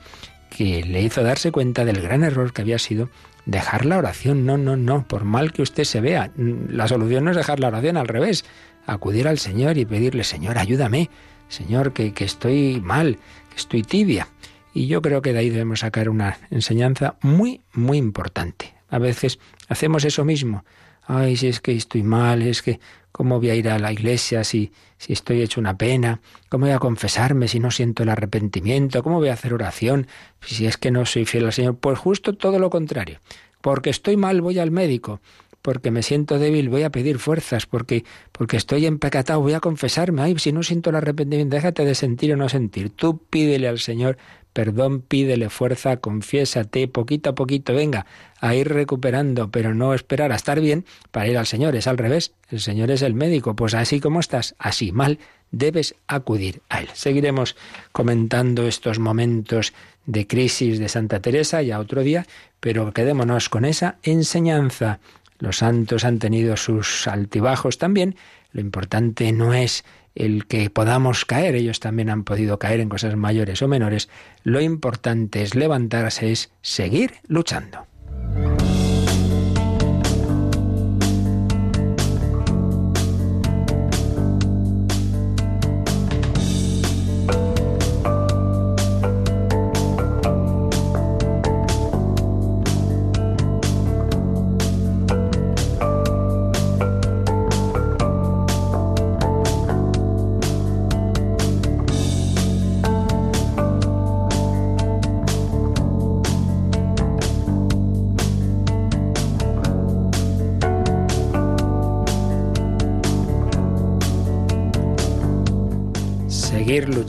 que 0.51 0.85
le 0.85 1.03
hizo 1.03 1.23
darse 1.23 1.53
cuenta 1.53 1.85
del 1.85 2.01
gran 2.01 2.23
error 2.23 2.53
que 2.53 2.63
había 2.63 2.79
sido 2.79 3.09
dejar 3.47 3.87
la 3.87 3.99
oración. 3.99 4.47
No, 4.47 4.59
no, 4.59 4.77
no, 4.77 5.07
por 5.07 5.25
mal 5.25 5.53
que 5.53 5.63
usted 5.63 5.85
se 5.85 6.01
vea. 6.01 6.31
La 6.37 6.89
solución 6.89 7.25
no 7.25 7.31
es 7.31 7.37
dejar 7.37 7.61
la 7.61 7.69
oración, 7.69 7.97
al 7.97 8.09
revés, 8.09 8.45
acudir 8.87 9.29
al 9.29 9.39
Señor 9.39 9.79
y 9.79 9.87
pedirle, 9.87 10.25
Señor, 10.25 10.59
ayúdame, 10.59 11.11
Señor, 11.49 11.93
que, 11.93 12.13
que 12.13 12.25
estoy 12.25 12.81
mal, 12.81 13.19
que 13.51 13.57
estoy 13.57 13.83
tibia. 13.83 14.29
Y 14.73 14.87
yo 14.87 15.03
creo 15.03 15.21
que 15.21 15.33
de 15.33 15.41
ahí 15.41 15.51
debemos 15.51 15.81
sacar 15.81 16.09
una 16.09 16.39
enseñanza 16.51 17.17
muy, 17.23 17.61
muy 17.73 17.99
importante. 17.99 18.75
A 18.89 18.99
veces 18.99 19.39
hacemos 19.71 20.05
eso 20.05 20.25
mismo. 20.27 20.65
Ay, 21.07 21.37
si 21.37 21.49
es 21.49 21.61
que 21.61 21.73
estoy 21.73 22.03
mal, 22.03 22.43
es 22.43 22.61
que 22.61 22.79
cómo 23.11 23.39
voy 23.39 23.51
a 23.51 23.55
ir 23.55 23.69
a 23.69 23.79
la 23.79 23.93
iglesia 23.93 24.45
si, 24.45 24.73
si 24.99 25.13
estoy 25.15 25.41
hecho 25.41 25.61
una 25.61 25.77
pena, 25.79 26.21
cómo 26.49 26.67
voy 26.67 26.75
a 26.75 26.79
confesarme 26.79 27.49
si 27.49 27.59
no 27.59 27.71
siento 27.71 28.03
el 28.03 28.11
arrepentimiento, 28.11 29.03
cómo 29.03 29.17
voy 29.17 29.29
a 29.29 29.33
hacer 29.33 29.55
oración 29.55 30.07
si 30.43 30.67
es 30.67 30.77
que 30.77 30.91
no 30.91 31.07
soy 31.07 31.25
fiel 31.25 31.47
al 31.47 31.53
Señor. 31.53 31.77
Pues 31.79 31.99
justo 31.99 32.35
todo 32.35 32.59
lo 32.59 32.69
contrario. 32.69 33.19
Porque 33.61 33.91
estoy 33.91 34.17
mal 34.17 34.41
voy 34.41 34.59
al 34.59 34.71
médico, 34.71 35.21
porque 35.63 35.91
me 35.91 36.03
siento 36.03 36.39
débil 36.39 36.69
voy 36.69 36.83
a 36.83 36.91
pedir 36.91 37.19
fuerzas, 37.19 37.67
porque, 37.67 38.05
porque 38.33 38.57
estoy 38.57 38.87
empecatado 38.87 39.41
voy 39.41 39.53
a 39.53 39.61
confesarme. 39.61 40.23
Ay, 40.23 40.39
si 40.39 40.53
no 40.53 40.63
siento 40.63 40.91
el 40.91 40.97
arrepentimiento, 40.97 41.57
déjate 41.57 41.85
de 41.85 41.95
sentir 41.95 42.33
o 42.33 42.37
no 42.37 42.49
sentir. 42.49 42.91
Tú 42.91 43.19
pídele 43.19 43.69
al 43.69 43.79
Señor 43.79 44.17
perdón, 44.61 45.01
pídele 45.01 45.49
fuerza, 45.49 45.97
confiésate 45.97 46.87
poquito 46.87 47.31
a 47.31 47.35
poquito, 47.35 47.73
venga, 47.73 48.05
a 48.43 48.55
ir 48.55 48.69
recuperando, 48.69 49.51
pero 49.51 49.75
no 49.75 49.95
esperar 49.95 50.33
a 50.33 50.35
estar 50.35 50.61
bien 50.61 50.85
para 51.11 51.29
ir 51.29 51.39
al 51.39 51.47
Señor, 51.47 51.77
es 51.77 51.87
al 51.87 51.97
revés, 51.97 52.35
el 52.51 52.61
Señor 52.61 52.91
es 52.91 53.01
el 53.01 53.15
médico, 53.15 53.57
pues 53.57 53.73
así 53.73 54.01
como 54.01 54.21
estás, 54.21 54.55
así 54.59 54.93
mal, 54.93 55.19
debes 55.51 55.95
acudir 56.09 56.61
a 56.69 56.81
Él. 56.81 56.89
Seguiremos 56.93 57.57
comentando 57.91 58.69
estos 58.69 58.99
momentos 58.99 59.73
de 60.05 60.27
crisis 60.27 60.79
de 60.79 60.91
Santa 60.91 61.21
Teresa 61.21 61.63
ya 61.63 61.81
otro 61.81 62.03
día, 62.03 62.27
pero 62.61 62.93
quedémonos 62.93 63.49
con 63.49 63.65
esa 63.65 63.97
enseñanza. 64.03 65.01
Los 65.39 65.57
santos 65.57 66.05
han 66.05 66.19
tenido 66.19 66.59
sus 66.59 67.09
altibajos 67.09 67.79
también, 67.79 68.15
lo 68.53 68.61
importante 68.61 69.33
no 69.33 69.55
es 69.55 69.87
el 70.15 70.47
que 70.47 70.71
podamos 70.71 71.25
caer, 71.25 71.55
ellos 71.55 71.81
también 71.81 72.11
han 72.11 72.25
podido 72.25 72.59
caer 72.59 72.81
en 72.81 72.89
cosas 72.89 73.17
mayores 73.17 73.63
o 73.63 73.69
menores, 73.69 74.09
lo 74.43 74.61
importante 74.61 75.43
es 75.43 75.55
levantarse, 75.55 76.33
es 76.33 76.51
seguir 76.63 77.15
luchando. 77.29 77.87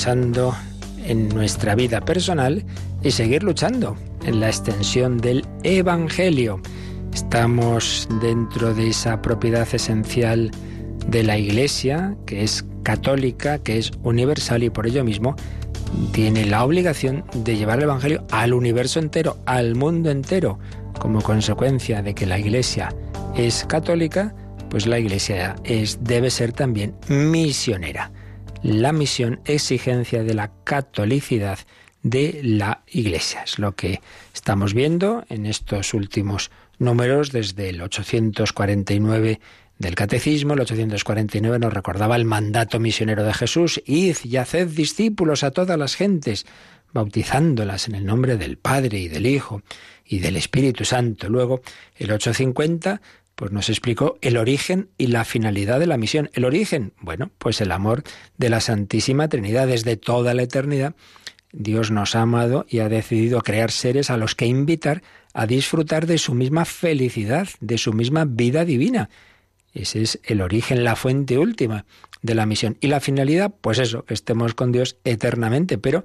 Luchando 0.02 0.56
en 1.06 1.30
nuestra 1.30 1.76
vida 1.76 2.02
personal 2.02 2.66
y 3.04 3.12
seguir 3.12 3.44
luchando 3.44 3.96
en 4.26 4.40
la 4.40 4.48
extensión 4.48 5.20
del 5.20 5.46
Evangelio. 5.62 6.60
Estamos 7.14 8.10
dentro 8.20 8.74
de 8.74 8.88
esa 8.88 9.22
propiedad 9.22 9.68
esencial 9.72 10.50
de 11.06 11.22
la 11.22 11.38
Iglesia, 11.38 12.16
que 12.26 12.44
es 12.44 12.66
católica, 12.82 13.60
que 13.60 13.78
es 13.78 13.92
universal 14.02 14.64
y 14.64 14.72
por 14.72 14.88
ello 14.88 15.04
mismo 15.04 15.36
tiene 16.14 16.48
la 16.48 16.66
obligación 16.66 17.24
de 17.36 17.58
llevar 17.58 17.78
el 17.78 17.84
Evangelio 17.84 18.26
al 18.32 18.56
universo 18.56 18.98
entero, 18.98 19.38
al 19.46 19.76
mundo 19.76 20.10
entero. 20.10 20.58
Como 21.00 21.22
consecuencia 21.22 22.02
de 22.02 22.16
que 22.16 22.26
la 22.26 22.40
Iglesia 22.40 22.92
es 23.36 23.66
católica, 23.66 24.34
pues 24.72 24.88
la 24.88 24.98
Iglesia 24.98 25.58
es, 25.64 26.00
debe 26.02 26.32
ser 26.32 26.54
también 26.54 26.96
misionera 27.08 28.12
la 28.64 28.92
misión 28.92 29.42
exigencia 29.46 30.24
de 30.24 30.34
la 30.34 30.52
catolicidad 30.64 31.60
de 32.04 32.42
la 32.44 32.84
Iglesia. 32.88 33.44
Es 33.44 33.60
lo 33.60 33.76
que 33.76 34.02
estamos 34.34 34.74
viendo 34.74 35.26
en 35.30 35.46
estos 35.46 35.94
últimos 35.94 36.52
números 36.80 37.32
desde 37.32 37.70
el 37.70 37.82
849 37.82 39.40
del 39.78 39.96
Catecismo. 39.96 40.54
El 40.54 40.62
849 40.62 41.60
nos 41.60 41.74
recordaba 41.74 42.16
el 42.16 42.26
mandato 42.26 42.80
misionero 42.80 43.24
de 43.24 43.34
Jesús, 43.34 43.82
id 43.86 44.18
y 44.24 44.38
haced 44.38 44.68
discípulos 44.68 45.44
a 45.44 45.52
todas 45.52 45.78
las 45.78 45.96
gentes, 45.96 46.46
bautizándolas 46.94 47.88
en 47.88 47.96
el 47.96 48.06
nombre 48.06 48.38
del 48.38 48.58
Padre 48.58 49.00
y 49.00 49.08
del 49.08 49.26
Hijo 49.26 49.62
y 50.06 50.20
del 50.20 50.36
Espíritu 50.36 50.86
Santo. 50.86 51.30
Luego, 51.30 51.62
el 51.98 52.12
850 52.12 53.02
pues 53.42 53.52
nos 53.52 53.70
explicó 53.70 54.20
el 54.22 54.38
origen 54.38 54.90
y 55.00 55.08
la 55.08 55.26
finalidad 55.26 55.80
de 55.80 55.88
la 55.88 55.98
misión. 55.98 56.30
El 56.34 56.46
origen, 56.46 56.94
bueno, 57.02 57.32
pues 57.40 57.60
el 57.60 57.72
amor 57.72 58.04
de 58.38 58.52
la 58.52 58.62
Santísima 58.62 59.30
Trinidad 59.30 59.66
desde 59.66 59.98
toda 59.98 60.36
la 60.36 60.44
eternidad. 60.44 60.94
Dios 61.52 61.90
nos 61.90 62.16
ha 62.16 62.22
amado 62.22 62.68
y 62.70 62.82
ha 62.82 62.88
decidido 62.88 63.42
crear 63.42 63.72
seres 63.72 64.12
a 64.12 64.18
los 64.18 64.36
que 64.36 64.46
invitar 64.46 65.02
a 65.34 65.48
disfrutar 65.48 66.06
de 66.06 66.20
su 66.20 66.36
misma 66.36 66.66
felicidad, 66.66 67.48
de 67.62 67.80
su 67.80 67.94
misma 67.94 68.26
vida 68.26 68.64
divina. 68.64 69.10
Ese 69.74 70.04
es 70.04 70.20
el 70.24 70.42
origen, 70.42 70.84
la 70.84 70.96
fuente 70.96 71.40
última 71.40 71.86
de 72.22 72.36
la 72.36 72.46
misión. 72.46 72.78
Y 72.80 72.90
la 72.90 73.00
finalidad, 73.00 73.52
pues 73.60 73.80
eso, 73.80 74.06
que 74.06 74.14
estemos 74.14 74.54
con 74.54 74.72
Dios 74.72 74.98
eternamente. 75.04 75.80
Pero 75.80 76.04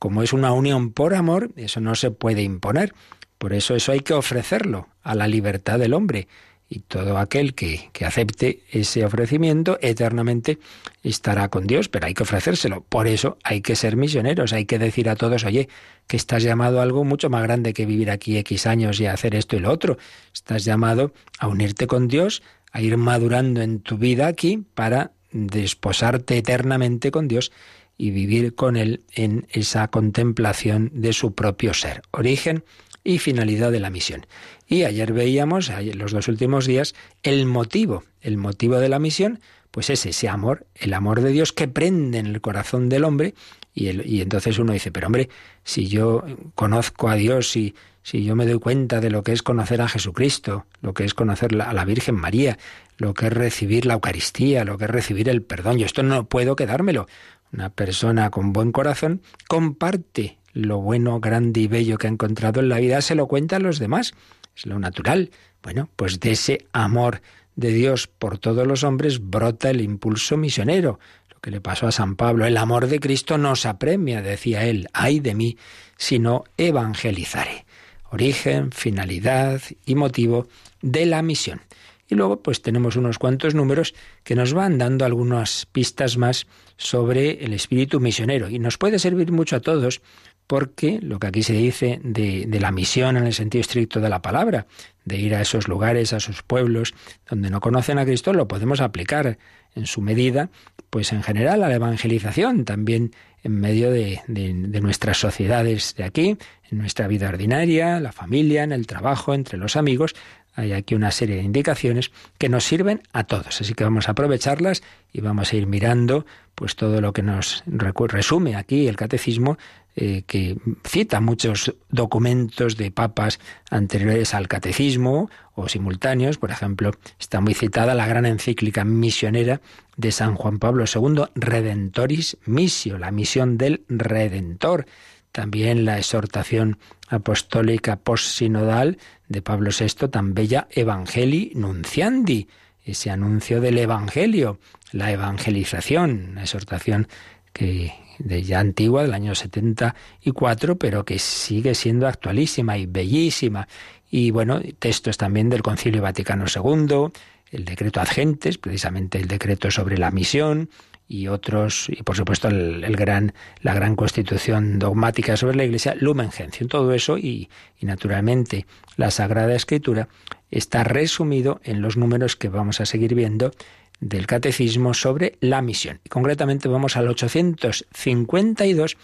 como 0.00 0.24
es 0.24 0.32
una 0.32 0.50
unión 0.50 0.90
por 0.90 1.14
amor, 1.14 1.52
eso 1.54 1.80
no 1.80 1.94
se 1.94 2.10
puede 2.10 2.42
imponer. 2.42 2.92
Por 3.38 3.52
eso 3.52 3.76
eso 3.76 3.92
hay 3.92 4.00
que 4.00 4.14
ofrecerlo 4.14 4.88
a 5.04 5.14
la 5.14 5.28
libertad 5.28 5.78
del 5.78 5.94
hombre 5.94 6.26
y 6.72 6.78
todo 6.80 7.18
aquel 7.18 7.52
que, 7.52 7.90
que, 7.92 8.06
acepte 8.06 8.62
ese 8.70 9.04
ofrecimiento 9.04 9.76
eternamente 9.82 10.58
estará 11.02 11.48
con 11.48 11.66
Dios, 11.66 11.90
pero 11.90 12.06
hay 12.06 12.14
que 12.14 12.22
ofrecérselo. 12.22 12.82
Por 12.88 13.06
eso 13.06 13.36
hay 13.44 13.60
que 13.60 13.76
ser 13.76 13.94
misioneros, 13.96 14.54
hay 14.54 14.64
que 14.64 14.78
decir 14.78 15.10
a 15.10 15.16
todos, 15.16 15.44
oye, 15.44 15.68
que 16.06 16.16
estás 16.16 16.42
llamado 16.42 16.80
a 16.80 16.82
algo 16.82 17.04
mucho 17.04 17.28
más 17.28 17.42
grande 17.42 17.74
que 17.74 17.84
vivir 17.84 18.10
aquí 18.10 18.38
X 18.38 18.66
años 18.66 18.98
y 19.00 19.06
hacer 19.06 19.34
esto 19.34 19.54
y 19.54 19.58
lo 19.58 19.70
otro. 19.70 19.98
Estás 20.32 20.64
llamado 20.64 21.12
a 21.38 21.46
unirte 21.46 21.86
con 21.86 22.08
Dios, 22.08 22.42
a 22.72 22.80
ir 22.80 22.96
madurando 22.96 23.60
en 23.60 23.80
tu 23.80 23.98
vida 23.98 24.26
aquí 24.26 24.64
para 24.74 25.12
desposarte 25.30 26.38
eternamente 26.38 27.10
con 27.10 27.28
Dios 27.28 27.52
y 27.98 28.12
vivir 28.12 28.54
con 28.54 28.78
Él 28.78 29.04
en 29.14 29.46
esa 29.50 29.88
contemplación 29.88 30.90
de 30.94 31.12
su 31.12 31.34
propio 31.34 31.74
ser. 31.74 32.00
Origen 32.12 32.64
y 33.04 33.18
finalidad 33.18 33.72
de 33.72 33.80
la 33.80 33.90
misión. 33.90 34.26
Y 34.66 34.84
ayer 34.84 35.12
veíamos, 35.12 35.70
los 35.94 36.12
dos 36.12 36.28
últimos 36.28 36.66
días, 36.66 36.94
el 37.22 37.46
motivo, 37.46 38.04
el 38.20 38.36
motivo 38.36 38.78
de 38.78 38.88
la 38.88 38.98
misión, 38.98 39.40
pues 39.70 39.90
es 39.90 40.04
ese 40.06 40.28
amor, 40.28 40.66
el 40.74 40.94
amor 40.94 41.22
de 41.22 41.30
Dios 41.30 41.52
que 41.52 41.68
prende 41.68 42.18
en 42.18 42.26
el 42.26 42.40
corazón 42.40 42.88
del 42.88 43.04
hombre. 43.04 43.34
Y, 43.74 43.88
y 44.02 44.20
entonces 44.20 44.58
uno 44.58 44.72
dice, 44.72 44.92
pero 44.92 45.06
hombre, 45.06 45.30
si 45.64 45.88
yo 45.88 46.24
conozco 46.54 47.08
a 47.08 47.14
Dios 47.14 47.56
y 47.56 47.74
si 48.02 48.24
yo 48.24 48.36
me 48.36 48.46
doy 48.46 48.58
cuenta 48.58 49.00
de 49.00 49.10
lo 49.10 49.22
que 49.22 49.32
es 49.32 49.42
conocer 49.42 49.80
a 49.80 49.88
Jesucristo, 49.88 50.66
lo 50.80 50.92
que 50.92 51.04
es 51.04 51.14
conocer 51.14 51.60
a 51.62 51.72
la 51.72 51.84
Virgen 51.84 52.16
María, 52.16 52.58
lo 52.98 53.14
que 53.14 53.26
es 53.26 53.32
recibir 53.32 53.86
la 53.86 53.94
Eucaristía, 53.94 54.64
lo 54.64 54.76
que 54.76 54.84
es 54.84 54.90
recibir 54.90 55.28
el 55.28 55.42
perdón, 55.42 55.78
yo 55.78 55.86
esto 55.86 56.02
no 56.02 56.26
puedo 56.26 56.56
quedármelo. 56.56 57.06
Una 57.52 57.70
persona 57.70 58.30
con 58.30 58.52
buen 58.52 58.72
corazón 58.72 59.22
comparte 59.48 60.38
lo 60.52 60.78
bueno, 60.78 61.20
grande 61.20 61.60
y 61.60 61.66
bello 61.66 61.98
que 61.98 62.06
ha 62.06 62.10
encontrado 62.10 62.60
en 62.60 62.68
la 62.68 62.78
vida, 62.78 63.00
se 63.00 63.14
lo 63.14 63.26
cuenta 63.26 63.56
a 63.56 63.60
los 63.60 63.78
demás. 63.78 64.14
Es 64.56 64.66
lo 64.66 64.78
natural. 64.78 65.30
Bueno, 65.62 65.88
pues 65.96 66.20
de 66.20 66.32
ese 66.32 66.66
amor 66.72 67.22
de 67.56 67.72
Dios 67.72 68.06
por 68.06 68.38
todos 68.38 68.66
los 68.66 68.84
hombres 68.84 69.20
brota 69.20 69.70
el 69.70 69.80
impulso 69.80 70.36
misionero. 70.36 70.98
Lo 71.32 71.40
que 71.40 71.50
le 71.50 71.60
pasó 71.60 71.86
a 71.86 71.92
San 71.92 72.16
Pablo, 72.16 72.46
el 72.46 72.56
amor 72.56 72.86
de 72.86 73.00
Cristo 73.00 73.38
nos 73.38 73.66
apremia, 73.66 74.22
decía 74.22 74.64
él, 74.64 74.88
ay 74.92 75.20
de 75.20 75.34
mí 75.34 75.56
si 75.96 76.18
no 76.18 76.44
evangelizaré. 76.56 77.64
Origen, 78.10 78.72
finalidad 78.72 79.62
y 79.86 79.94
motivo 79.94 80.46
de 80.82 81.06
la 81.06 81.22
misión. 81.22 81.62
Y 82.08 82.14
luego 82.14 82.42
pues 82.42 82.60
tenemos 82.60 82.96
unos 82.96 83.18
cuantos 83.18 83.54
números 83.54 83.94
que 84.22 84.34
nos 84.34 84.52
van 84.52 84.76
dando 84.76 85.06
algunas 85.06 85.66
pistas 85.72 86.18
más 86.18 86.46
sobre 86.76 87.44
el 87.44 87.54
espíritu 87.54 88.00
misionero 88.00 88.50
y 88.50 88.58
nos 88.58 88.76
puede 88.76 88.98
servir 88.98 89.32
mucho 89.32 89.56
a 89.56 89.60
todos 89.60 90.02
porque 90.46 90.98
lo 91.02 91.18
que 91.18 91.28
aquí 91.28 91.42
se 91.42 91.54
dice 91.54 92.00
de, 92.02 92.46
la 92.60 92.72
misión 92.72 93.16
en 93.16 93.26
el 93.26 93.34
sentido 93.34 93.60
estricto 93.60 94.00
de 94.00 94.08
la 94.08 94.22
palabra, 94.22 94.66
de 95.04 95.16
ir 95.16 95.34
a 95.34 95.40
esos 95.40 95.68
lugares, 95.68 96.12
a 96.12 96.18
esos 96.18 96.42
pueblos 96.42 96.94
donde 97.28 97.50
no 97.50 97.60
conocen 97.60 97.98
a 97.98 98.04
Cristo, 98.04 98.32
lo 98.32 98.48
podemos 98.48 98.80
aplicar 98.80 99.38
en 99.74 99.86
su 99.86 100.02
medida, 100.02 100.50
pues 100.90 101.12
en 101.12 101.22
general 101.22 101.62
a 101.62 101.68
la 101.68 101.74
evangelización, 101.74 102.64
también 102.64 103.12
en 103.42 103.58
medio 103.58 103.90
de, 103.90 104.20
de 104.28 104.80
nuestras 104.80 105.18
sociedades 105.18 105.94
de 105.96 106.04
aquí, 106.04 106.36
en 106.70 106.78
nuestra 106.78 107.08
vida 107.08 107.28
ordinaria, 107.28 107.98
la 107.98 108.12
familia, 108.12 108.62
en 108.62 108.72
el 108.72 108.86
trabajo, 108.86 109.34
entre 109.34 109.58
los 109.58 109.76
amigos, 109.76 110.14
hay 110.54 110.72
aquí 110.72 110.94
una 110.94 111.10
serie 111.10 111.36
de 111.36 111.42
indicaciones 111.42 112.10
que 112.38 112.48
nos 112.48 112.64
sirven 112.64 113.02
a 113.12 113.24
todos, 113.24 113.60
así 113.60 113.74
que 113.74 113.84
vamos 113.84 114.08
a 114.08 114.12
aprovecharlas 114.12 114.82
y 115.12 115.20
vamos 115.20 115.52
a 115.52 115.56
ir 115.56 115.66
mirando 115.66 116.26
pues 116.54 116.76
todo 116.76 117.00
lo 117.00 117.12
que 117.12 117.22
nos 117.22 117.64
resume 117.66 118.56
aquí 118.56 118.86
el 118.86 118.96
catecismo 118.96 119.56
eh, 119.94 120.22
que 120.26 120.56
cita 120.86 121.20
muchos 121.20 121.74
documentos 121.90 122.78
de 122.78 122.90
papas 122.90 123.40
anteriores 123.70 124.32
al 124.32 124.48
catecismo 124.48 125.28
o 125.54 125.68
simultáneos, 125.68 126.38
por 126.38 126.50
ejemplo, 126.50 126.92
está 127.20 127.42
muy 127.42 127.52
citada 127.52 127.94
la 127.94 128.06
gran 128.06 128.24
encíclica 128.24 128.84
misionera 128.84 129.60
de 129.98 130.10
San 130.10 130.34
Juan 130.34 130.58
Pablo 130.58 130.84
II, 130.86 131.24
Redentoris 131.34 132.38
Missio, 132.46 132.96
la 132.96 133.10
misión 133.10 133.58
del 133.58 133.84
Redentor. 133.88 134.86
También 135.30 135.84
la 135.84 135.98
exhortación 135.98 136.78
apostólica 137.08 137.96
postsinodal 137.96 138.96
de 139.32 139.42
Pablo 139.42 139.70
VI, 139.76 140.08
tan 140.08 140.34
bella 140.34 140.68
Evangelii 140.70 141.52
Nunciandi, 141.54 142.46
ese 142.84 143.10
anuncio 143.10 143.60
del 143.60 143.78
Evangelio, 143.78 144.58
la 144.92 145.10
evangelización, 145.10 146.28
una 146.32 146.42
exhortación 146.42 147.08
que 147.52 147.92
de 148.18 148.42
ya 148.42 148.60
antigua, 148.60 149.02
del 149.02 149.14
año 149.14 149.34
74, 149.34 150.76
pero 150.76 151.04
que 151.04 151.18
sigue 151.18 151.74
siendo 151.74 152.06
actualísima 152.06 152.76
y 152.78 152.86
bellísima. 152.86 153.66
Y 154.10 154.30
bueno, 154.30 154.60
textos 154.78 155.16
también 155.16 155.48
del 155.48 155.62
Concilio 155.62 156.02
Vaticano 156.02 156.44
II, 156.44 157.10
el 157.52 157.64
decreto 157.64 158.00
Adgentes, 158.00 158.58
precisamente 158.58 159.18
el 159.18 159.28
decreto 159.28 159.70
sobre 159.70 159.98
la 159.98 160.10
misión, 160.10 160.68
y 161.12 161.28
otros, 161.28 161.88
y 161.90 162.02
por 162.02 162.16
supuesto 162.16 162.48
el, 162.48 162.96
gran, 162.96 163.34
la 163.60 163.74
gran 163.74 163.96
constitución 163.96 164.78
dogmática 164.78 165.36
sobre 165.36 165.56
la 165.56 165.64
Iglesia, 165.64 165.94
Lumen 166.00 166.30
Gentium. 166.32 166.68
Todo 166.68 166.94
eso 166.94 167.18
y, 167.18 167.50
y 167.78 167.86
naturalmente 167.86 168.66
la 168.96 169.10
Sagrada 169.10 169.54
Escritura 169.54 170.08
está 170.50 170.84
resumido 170.84 171.60
en 171.64 171.82
los 171.82 171.98
números 171.98 172.34
que 172.34 172.48
vamos 172.48 172.80
a 172.80 172.86
seguir 172.86 173.14
viendo 173.14 173.52
del 174.00 174.26
Catecismo 174.26 174.94
sobre 174.94 175.36
la 175.40 175.60
misión. 175.60 176.00
Y 176.02 176.08
concretamente 176.08 176.68
vamos 176.68 176.96
al 176.96 177.08
852 177.08 178.96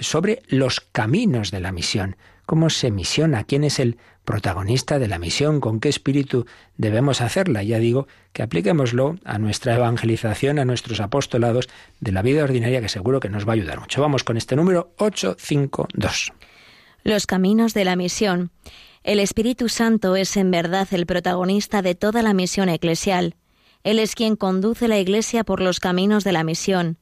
sobre 0.00 0.42
los 0.48 0.80
caminos 0.80 1.52
de 1.52 1.60
la 1.60 1.70
misión. 1.70 2.16
¿Cómo 2.46 2.70
se 2.70 2.90
misiona? 2.90 3.44
¿Quién 3.44 3.64
es 3.64 3.78
el 3.78 3.98
protagonista 4.26 4.98
de 4.98 5.08
la 5.08 5.18
misión, 5.18 5.60
con 5.60 5.80
qué 5.80 5.88
espíritu 5.88 6.44
debemos 6.76 7.22
hacerla. 7.22 7.62
Ya 7.62 7.78
digo 7.78 8.08
que 8.34 8.42
apliquémoslo 8.42 9.16
a 9.24 9.38
nuestra 9.38 9.76
evangelización, 9.76 10.58
a 10.58 10.66
nuestros 10.66 11.00
apostolados 11.00 11.68
de 12.00 12.12
la 12.12 12.20
vida 12.20 12.44
ordinaria, 12.44 12.82
que 12.82 12.90
seguro 12.90 13.20
que 13.20 13.30
nos 13.30 13.46
va 13.46 13.52
a 13.52 13.54
ayudar 13.54 13.80
mucho. 13.80 14.02
Vamos 14.02 14.24
con 14.24 14.36
este 14.36 14.56
número 14.56 14.92
852. 14.98 16.32
Los 17.04 17.26
caminos 17.26 17.72
de 17.72 17.84
la 17.84 17.96
misión. 17.96 18.50
El 19.04 19.20
Espíritu 19.20 19.68
Santo 19.68 20.16
es 20.16 20.36
en 20.36 20.50
verdad 20.50 20.88
el 20.90 21.06
protagonista 21.06 21.80
de 21.80 21.94
toda 21.94 22.22
la 22.22 22.34
misión 22.34 22.68
eclesial. 22.68 23.36
Él 23.84 24.00
es 24.00 24.16
quien 24.16 24.34
conduce 24.34 24.88
la 24.88 24.98
Iglesia 24.98 25.44
por 25.44 25.60
los 25.60 25.78
caminos 25.78 26.24
de 26.24 26.32
la 26.32 26.42
misión. 26.42 26.98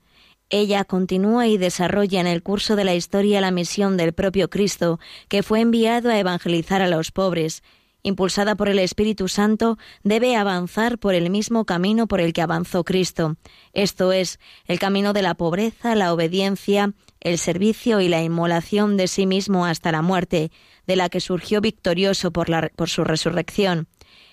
Ella 0.51 0.85
continúa 0.85 1.47
y 1.47 1.57
desarrolla 1.57 2.21
en 2.21 2.27
el 2.27 2.43
curso 2.43 2.77
de 2.77 2.85
la 2.85 2.95
historia 2.95 3.41
la 3.41 3.51
misión 3.51 3.97
del 3.97 4.13
propio 4.13 4.51
Cristo, 4.51 5.01
que 5.29 5.43
fue 5.43 5.61
enviado 5.61 6.11
a 6.11 6.19
evangelizar 6.19 6.83
a 6.83 6.89
los 6.89 7.11
pobres. 7.11 7.63
Impulsada 8.03 8.55
por 8.55 8.69
el 8.69 8.79
Espíritu 8.79 9.29
Santo, 9.29 9.79
debe 10.03 10.37
avanzar 10.37 10.99
por 10.99 11.15
el 11.15 11.31
mismo 11.31 11.65
camino 11.65 12.07
por 12.07 12.21
el 12.21 12.35
que 12.35 12.43
avanzó 12.43 12.85
Cristo, 12.85 13.37
esto 13.73 14.13
es, 14.13 14.39
el 14.67 14.79
camino 14.79 15.15
de 15.15 15.23
la 15.23 15.35
pobreza, 15.35 15.95
la 15.95 16.13
obediencia, 16.13 16.93
el 17.21 17.39
servicio 17.39 18.03
y 18.03 18.09
la 18.09 18.23
inmolación 18.23 18.99
de 18.99 19.09
sí 19.09 19.25
mismo 19.25 19.65
hasta 19.65 19.91
la 19.91 20.03
muerte, 20.03 20.53
de 20.87 20.97
la 20.97 21.09
que 21.09 21.21
surgió 21.21 21.63
victorioso 21.63 22.31
por, 22.31 22.73
por 22.73 22.91
su 22.91 23.05
resurrección. 23.05 23.89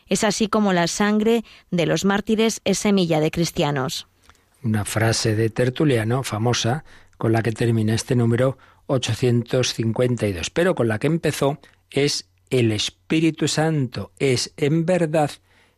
Es 0.08 0.26
así 0.26 0.50
como 0.50 0.74
la 0.74 0.88
sangre 0.88 1.46
de 1.70 1.86
los 1.86 2.04
mártires 2.04 2.60
es 2.66 2.78
semilla 2.78 3.22
de 3.22 3.32
cristianos 3.32 4.11
una 4.64 4.86
frase 4.86 5.36
de 5.36 5.50
Tertuliano 5.50 6.24
famosa 6.24 6.84
con 7.18 7.32
la 7.32 7.42
que 7.42 7.52
termina 7.52 7.94
este 7.94 8.16
número 8.16 8.58
852, 8.88 10.50
pero 10.50 10.76
con 10.76 10.88
la 10.88 11.00
que 11.00 11.08
empezó 11.08 11.60
es 11.90 12.30
el 12.50 12.72
Espíritu 12.72 13.48
Santo, 13.48 14.12
es 14.20 14.54
en 14.58 14.86
verdad 14.86 15.32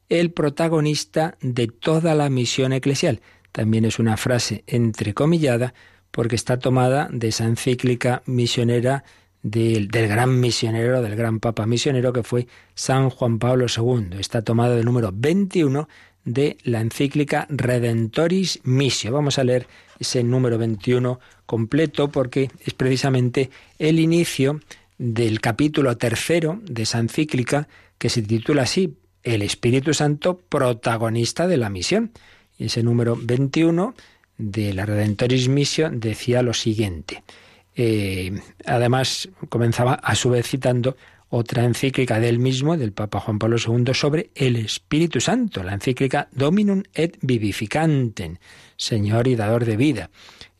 el 0.09 0.31
protagonista 0.31 1.37
de 1.41 1.67
toda 1.67 2.15
la 2.15 2.29
misión 2.29 2.73
eclesial. 2.73 3.21
También 3.51 3.85
es 3.85 3.99
una 3.99 4.17
frase 4.17 4.63
entrecomillada 4.67 5.73
porque 6.11 6.35
está 6.35 6.59
tomada 6.59 7.09
de 7.11 7.29
esa 7.29 7.45
encíclica 7.45 8.23
misionera 8.25 9.03
del, 9.43 9.89
del, 9.89 10.07
gran 10.07 10.39
misionero, 10.39 11.01
del 11.01 11.15
gran 11.15 11.39
papa 11.39 11.65
misionero 11.65 12.13
que 12.13 12.23
fue 12.23 12.47
San 12.75 13.09
Juan 13.09 13.39
Pablo 13.39 13.65
II. 13.65 14.17
Está 14.19 14.41
tomada 14.41 14.75
del 14.75 14.85
número 14.85 15.11
21 15.13 15.87
de 16.25 16.57
la 16.63 16.81
encíclica 16.81 17.47
Redentoris 17.49 18.61
Missio. 18.63 19.11
Vamos 19.11 19.39
a 19.39 19.43
leer 19.43 19.67
ese 19.99 20.23
número 20.23 20.57
21 20.57 21.19
completo 21.45 22.09
porque 22.09 22.49
es 22.65 22.73
precisamente 22.73 23.49
el 23.79 23.99
inicio 23.99 24.59
del 24.97 25.41
capítulo 25.41 25.97
tercero 25.97 26.59
de 26.63 26.83
esa 26.83 26.99
encíclica 26.99 27.67
que 27.97 28.09
se 28.09 28.21
titula 28.21 28.63
así, 28.63 28.95
El 29.23 29.41
Espíritu 29.41 29.93
Santo, 29.93 30.37
protagonista 30.37 31.47
de 31.47 31.57
la 31.57 31.69
misión. 31.69 32.11
Y 32.57 32.65
ese 32.65 32.83
número 32.83 33.17
21 33.21 33.95
de 34.37 34.73
la 34.73 34.85
Redentoris 34.85 35.47
Missio 35.49 35.89
decía 35.91 36.41
lo 36.41 36.53
siguiente. 36.53 37.23
Eh, 37.75 38.39
además, 38.65 39.29
comenzaba 39.49 39.93
a 39.95 40.15
su 40.15 40.29
vez 40.29 40.47
citando 40.47 40.95
otra 41.35 41.63
encíclica 41.63 42.19
del 42.19 42.37
mismo, 42.37 42.77
del 42.77 42.91
Papa 42.91 43.19
Juan 43.19 43.39
Pablo 43.39 43.57
II, 43.57 43.91
sobre 43.95 44.29
el 44.35 44.55
Espíritu 44.55 45.19
Santo, 45.19 45.63
la 45.63 45.73
encíclica 45.73 46.27
Dominum 46.31 46.83
et 46.93 47.17
Vivificantem, 47.23 48.37
Señor 48.77 49.27
y 49.27 49.35
dador 49.35 49.65
de 49.65 49.75
vida. 49.75 50.11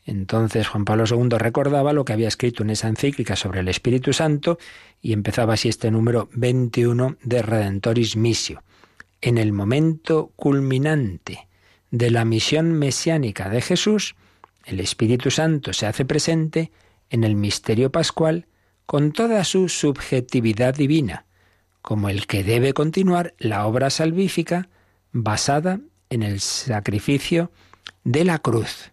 Entonces 0.04 0.66
Juan 0.66 0.84
Pablo 0.84 1.04
II 1.08 1.38
recordaba 1.38 1.92
lo 1.92 2.04
que 2.04 2.12
había 2.12 2.26
escrito 2.26 2.64
en 2.64 2.70
esa 2.70 2.88
encíclica 2.88 3.36
sobre 3.36 3.60
el 3.60 3.68
Espíritu 3.68 4.12
Santo 4.12 4.58
y 5.00 5.12
empezaba 5.12 5.54
así 5.54 5.68
este 5.68 5.92
número 5.92 6.28
21 6.32 7.18
de 7.22 7.42
Redentoris 7.42 8.16
Missio. 8.16 8.64
En 9.20 9.38
el 9.38 9.52
momento 9.52 10.32
culminante 10.34 11.46
de 11.92 12.10
la 12.10 12.24
misión 12.24 12.72
mesiánica 12.72 13.48
de 13.48 13.60
Jesús, 13.60 14.16
el 14.64 14.80
Espíritu 14.80 15.30
Santo 15.30 15.72
se 15.72 15.86
hace 15.86 16.04
presente 16.04 16.72
en 17.10 17.22
el 17.22 17.36
misterio 17.36 17.92
pascual 17.92 18.48
con 18.86 19.12
toda 19.12 19.44
su 19.44 19.68
subjetividad 19.68 20.74
divina, 20.74 21.26
como 21.82 22.08
el 22.08 22.26
que 22.26 22.44
debe 22.44 22.72
continuar 22.72 23.34
la 23.38 23.66
obra 23.66 23.90
salvífica 23.90 24.68
basada 25.12 25.80
en 26.10 26.22
el 26.22 26.40
sacrificio 26.40 27.50
de 28.04 28.24
la 28.24 28.38
cruz. 28.38 28.92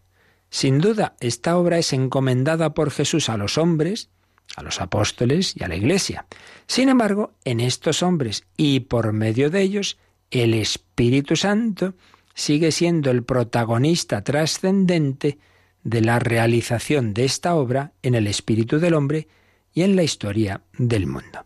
Sin 0.50 0.80
duda, 0.80 1.16
esta 1.20 1.58
obra 1.58 1.78
es 1.78 1.94
encomendada 1.94 2.74
por 2.74 2.92
Jesús 2.92 3.30
a 3.30 3.38
los 3.38 3.58
hombres, 3.58 4.10
a 4.56 4.64
los 4.64 4.82
apóstoles 4.82 5.54
y 5.56 5.64
a 5.64 5.68
la 5.68 5.76
Iglesia. 5.76 6.26
Sin 6.68 6.90
embargo, 6.90 7.34
en 7.46 7.60
estos 7.60 8.04
hombres 8.04 8.44
y 8.58 8.82
por 8.82 9.14
medio 9.14 9.50
de 9.50 9.62
ellos, 9.62 9.98
el 10.30 10.54
Espíritu 10.54 11.36
Santo 11.36 11.94
sigue 12.34 12.72
siendo 12.72 13.12
el 13.12 13.24
protagonista 13.24 14.24
trascendente 14.24 15.38
de 15.84 16.02
la 16.02 16.20
realización 16.20 17.14
de 17.14 17.26
esta 17.26 17.56
obra 17.56 17.94
en 18.02 18.16
el 18.16 18.28
espíritu 18.28 18.80
del 18.80 18.94
hombre 18.94 19.28
y 19.74 19.84
en 19.84 19.96
la 19.96 20.04
historia 20.04 20.62
del 20.78 21.08
mundo. 21.08 21.46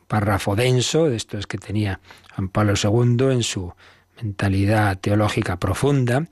Un 0.00 0.06
párrafo 0.06 0.56
denso 0.56 1.08
de 1.08 1.16
estos 1.16 1.46
que 1.46 1.58
tenía 1.58 2.00
Juan 2.34 2.48
Pablo 2.48 2.74
II 2.82 3.32
en 3.32 3.42
su 3.42 3.72
mentalidad 4.20 4.98
teológica 4.98 5.58
profunda, 5.58 6.28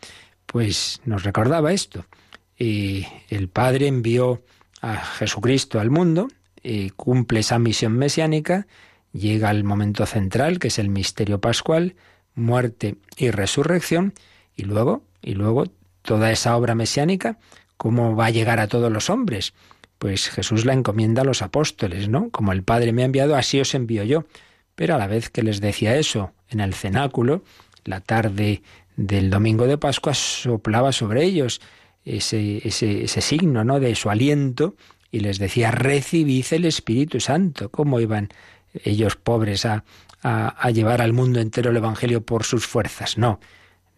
pues 0.47 1.01
nos 1.05 1.25
recordaba 1.25 1.73
esto. 1.73 2.05
Y 2.59 3.07
el 3.29 3.49
Padre 3.49 3.89
envió 3.89 4.43
a 4.81 4.97
Jesucristo 4.97 5.81
al 5.81 5.91
mundo, 5.91 6.29
y 6.63 6.91
cumple 6.91 7.41
esa 7.41 7.59
misión 7.59 7.97
mesiánica, 7.97 8.67
llega 9.13 9.51
el 9.51 9.65
momento 9.65 10.07
central, 10.07 10.59
que 10.59 10.69
es 10.69 10.79
el 10.79 10.89
misterio 10.89 11.41
pascual, 11.41 11.97
muerte 12.35 12.97
y 13.17 13.31
resurrección, 13.31 14.15
y 14.57 14.63
luego, 14.63 15.03
y 15.21 15.35
luego 15.35 15.65
toda 16.03 16.31
esa 16.31 16.57
obra 16.57 16.75
mesiánica, 16.75 17.39
¿cómo 17.77 18.15
va 18.17 18.27
a 18.27 18.31
llegar 18.31 18.61
a 18.61 18.69
todos 18.69 18.93
los 18.93 19.11
hombres? 19.11 19.55
Pues 20.03 20.31
Jesús 20.31 20.65
la 20.65 20.73
encomienda 20.73 21.23
a 21.23 21.25
los 21.25 21.43
apóstoles, 21.43 22.09
¿no? 22.09 22.31
Como 22.31 22.51
el 22.51 22.65
Padre 22.65 22.93
me 22.93 23.03
ha 23.03 23.05
enviado, 23.05 23.37
así 23.37 23.61
os 23.61 23.73
envío 23.73 24.03
yo. 24.03 24.25
Pero 24.75 24.97
a 24.97 24.99
la 24.99 25.07
vez 25.07 25.31
que 25.31 25.45
les 25.45 25.61
decía 25.61 25.95
eso 25.95 26.33
en 26.49 26.59
el 26.59 26.75
cenáculo, 26.75 27.45
la 27.85 28.01
tarde 28.01 28.65
del 28.97 29.31
domingo 29.31 29.69
de 29.69 29.79
Pascua 29.79 30.13
soplaba 30.13 30.91
sobre 30.91 31.23
ellos 31.23 31.61
ese, 32.05 32.61
signo 33.21 33.63
¿no? 33.63 33.79
de 33.79 33.95
su 33.95 34.11
aliento 34.11 34.75
y 35.13 35.21
les 35.21 35.39
decía, 35.39 35.71
recibid 35.71 36.47
el 36.51 36.65
Espíritu 36.65 37.21
Santo. 37.21 37.71
¿Cómo 37.71 38.01
iban 38.01 38.31
ellos 38.83 39.15
pobres 39.15 39.65
a, 39.67 39.85
a, 40.21 40.69
llevar 40.73 41.01
al 41.01 41.13
mundo 41.13 41.39
entero 41.39 41.71
el 41.71 41.77
Evangelio 41.77 42.27
por 42.27 42.43
sus 42.43 42.67
fuerzas? 42.67 43.19
No. 43.19 43.39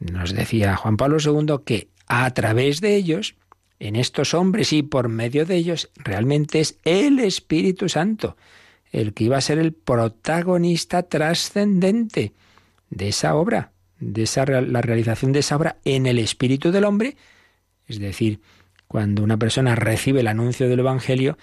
Nos 0.01 0.35
decía 0.35 0.77
Juan 0.77 0.99
Pablo 0.99 1.17
II 1.19 1.63
que 1.65 1.89
a 2.09 2.31
través 2.35 2.83
de 2.83 2.95
ellos, 2.95 3.37
en 3.79 3.97
estos 3.97 4.35
hombres 4.35 4.73
y 4.73 4.83
por 4.83 5.09
medio 5.09 5.47
de 5.47 5.57
ellos, 5.57 5.91
realmente 5.97 6.61
es 6.61 6.79
el 6.85 7.19
Espíritu 7.19 7.89
Santo 7.89 8.37
el 8.95 9.13
que 9.13 9.25
iba 9.25 9.37
a 9.37 9.41
ser 9.41 9.59
el 9.59 9.73
protagonista 9.73 11.03
trascendente 11.03 12.33
de 12.91 13.09
esa 13.09 13.35
obra, 13.35 13.73
de 13.99 14.23
esa, 14.23 14.47
la 14.47 14.83
realización 14.83 15.33
de 15.33 15.41
esa 15.41 15.57
obra 15.57 15.79
en 15.85 16.07
el 16.07 16.21
espíritu 16.21 16.71
del 16.71 16.85
hombre, 16.85 17.17
es 17.89 17.99
decir, 17.99 18.41
cuando 18.87 19.25
una 19.25 19.37
persona 19.37 19.75
recibe 19.75 20.21
el 20.21 20.29
anuncio 20.29 20.69
del 20.69 20.79
Evangelio, 20.79 21.37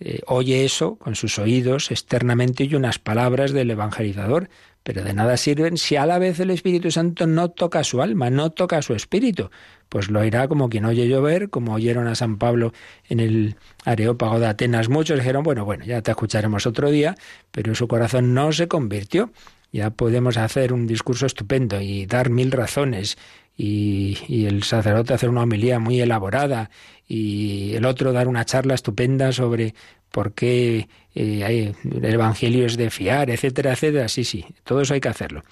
eh, 0.00 0.22
oye 0.26 0.64
eso 0.64 0.96
con 0.96 1.14
sus 1.14 1.38
oídos 1.38 1.90
externamente 1.90 2.64
y 2.64 2.74
unas 2.74 2.98
palabras 2.98 3.52
del 3.52 3.70
evangelizador, 3.70 4.48
pero 4.88 5.04
de 5.04 5.12
nada 5.12 5.36
sirven 5.36 5.76
si 5.76 5.96
a 5.96 6.06
la 6.06 6.18
vez 6.18 6.40
el 6.40 6.48
Espíritu 6.48 6.90
Santo 6.90 7.26
no 7.26 7.50
toca 7.50 7.84
su 7.84 8.00
alma, 8.00 8.30
no 8.30 8.48
toca 8.48 8.80
su 8.80 8.94
espíritu. 8.94 9.50
Pues 9.90 10.08
lo 10.08 10.24
irá 10.24 10.48
como 10.48 10.70
quien 10.70 10.86
oye 10.86 11.06
llover, 11.06 11.50
como 11.50 11.74
oyeron 11.74 12.06
a 12.06 12.14
San 12.14 12.38
Pablo 12.38 12.72
en 13.06 13.20
el 13.20 13.56
Areópago 13.84 14.40
de 14.40 14.46
Atenas. 14.46 14.88
Muchos 14.88 15.18
dijeron, 15.18 15.42
bueno, 15.42 15.66
bueno, 15.66 15.84
ya 15.84 16.00
te 16.00 16.12
escucharemos 16.12 16.66
otro 16.66 16.90
día, 16.90 17.16
pero 17.50 17.74
su 17.74 17.86
corazón 17.86 18.32
no 18.32 18.50
se 18.52 18.66
convirtió. 18.66 19.30
Ya 19.72 19.90
podemos 19.90 20.38
hacer 20.38 20.72
un 20.72 20.86
discurso 20.86 21.26
estupendo 21.26 21.82
y 21.82 22.06
dar 22.06 22.30
mil 22.30 22.50
razones 22.50 23.18
y, 23.58 24.16
y, 24.28 24.46
el 24.46 24.62
sacerdote 24.62 25.12
hacer 25.12 25.28
una 25.28 25.42
homilía 25.42 25.80
muy 25.80 26.00
elaborada 26.00 26.70
y 27.08 27.74
el 27.74 27.84
otro 27.84 28.12
dar 28.12 28.28
una 28.28 28.44
charla 28.44 28.74
estupenda 28.74 29.32
sobre 29.32 29.74
por 30.10 30.32
qué 30.32 30.88
eh, 31.14 31.74
el 31.84 32.04
Evangelio 32.04 32.66
es 32.66 32.76
de 32.76 32.90
fiar, 32.90 33.30
etcétera, 33.30 33.72
etcétera. 33.72 34.08
Sí, 34.08 34.24
sí, 34.24 34.44
todo 34.64 34.80
eso 34.80 34.94
hay 34.94 35.00
que 35.00 35.08
hacerlo. 35.08 35.44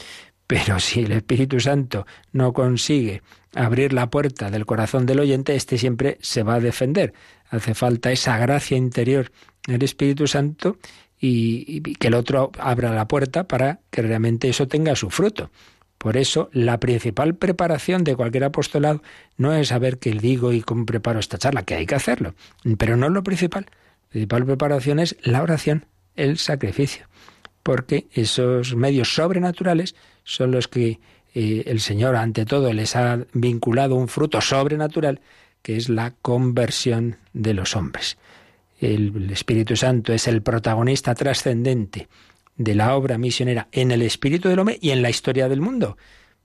Pero 0.47 0.79
si 0.81 1.01
el 1.01 1.13
Espíritu 1.13 1.61
Santo 1.61 2.07
no 2.33 2.53
consigue 2.53 3.23
abrir 3.55 3.93
la 3.93 4.11
puerta 4.11 4.51
del 4.51 4.67
corazón 4.67 5.07
del 5.07 5.21
oyente, 5.21 5.55
éste 5.55 5.79
siempre 5.79 6.19
se 6.21 6.43
va 6.43 6.55
a 6.55 6.61
defender. 6.61 7.15
Hace 7.49 7.75
falta 7.75 8.13
esa 8.13 8.37
gracia 8.39 8.77
interior 8.77 9.31
del 9.67 9.83
Espíritu 9.83 10.27
Santo 10.27 10.79
y, 11.19 11.81
que 11.95 12.09
el 12.09 12.15
otro 12.15 12.53
abra 12.59 12.93
la 12.93 13.09
puerta 13.09 13.45
para 13.45 13.81
que 13.91 14.03
realmente 14.03 14.49
eso 14.49 14.69
tenga 14.69 14.95
su 14.95 15.11
fruto. 15.11 15.51
Por 16.07 16.17
eso, 16.17 16.51
la 16.53 16.79
principal 16.79 17.35
preparación 17.35 18.05
de 18.05 18.15
cualquier 18.15 18.45
apostolado 18.45 19.03
no 19.39 19.53
es 19.53 19.67
saber 19.67 19.99
qué 19.99 20.13
digo 20.13 20.53
y 20.53 20.63
cómo 20.63 20.87
preparo 20.87 21.19
esta 21.19 21.37
charla, 21.37 21.65
que 21.65 21.75
hay 21.75 21.85
que 21.85 21.97
hacerlo, 21.97 22.37
pero 22.79 22.97
no 22.97 23.07
es 23.07 23.13
lo 23.13 23.25
principal. 23.25 23.67
La 23.67 24.11
principal 24.11 24.47
preparación 24.47 25.01
es 25.01 25.17
la 25.25 25.43
oración, 25.43 25.87
el 26.15 26.39
sacrificio, 26.39 27.07
porque 27.65 28.07
esos 28.13 28.77
medios 28.77 29.13
sobrenaturales 29.17 29.97
son 30.23 30.53
los 30.53 30.69
que 30.69 31.01
eh, 31.35 31.65
el 31.67 31.81
Señor 31.81 32.15
ante 32.15 32.45
todo 32.45 32.73
les 32.73 32.95
ha 32.95 33.27
vinculado 33.33 33.97
un 33.97 34.07
fruto 34.07 34.41
sobrenatural, 34.41 35.21
que 35.61 35.77
es 35.77 35.89
la 35.89 36.15
conversión 36.23 37.17
de 37.33 37.53
los 37.53 37.75
hombres. 37.75 38.17
El 38.79 39.29
Espíritu 39.33 39.75
Santo 39.75 40.13
es 40.13 40.29
el 40.29 40.41
protagonista 40.41 41.17
trascendente 41.17 42.07
de 42.57 42.75
la 42.75 42.95
obra 42.95 43.19
misionera 43.19 43.69
en 43.73 43.91
el 43.91 44.03
espíritu 44.03 44.49
del 44.49 44.59
hombre 44.59 44.79
y 44.81 44.91
en 44.91 45.03
la 45.03 45.11
historia 45.11 45.49
del 45.49 45.61
mundo, 45.61 45.97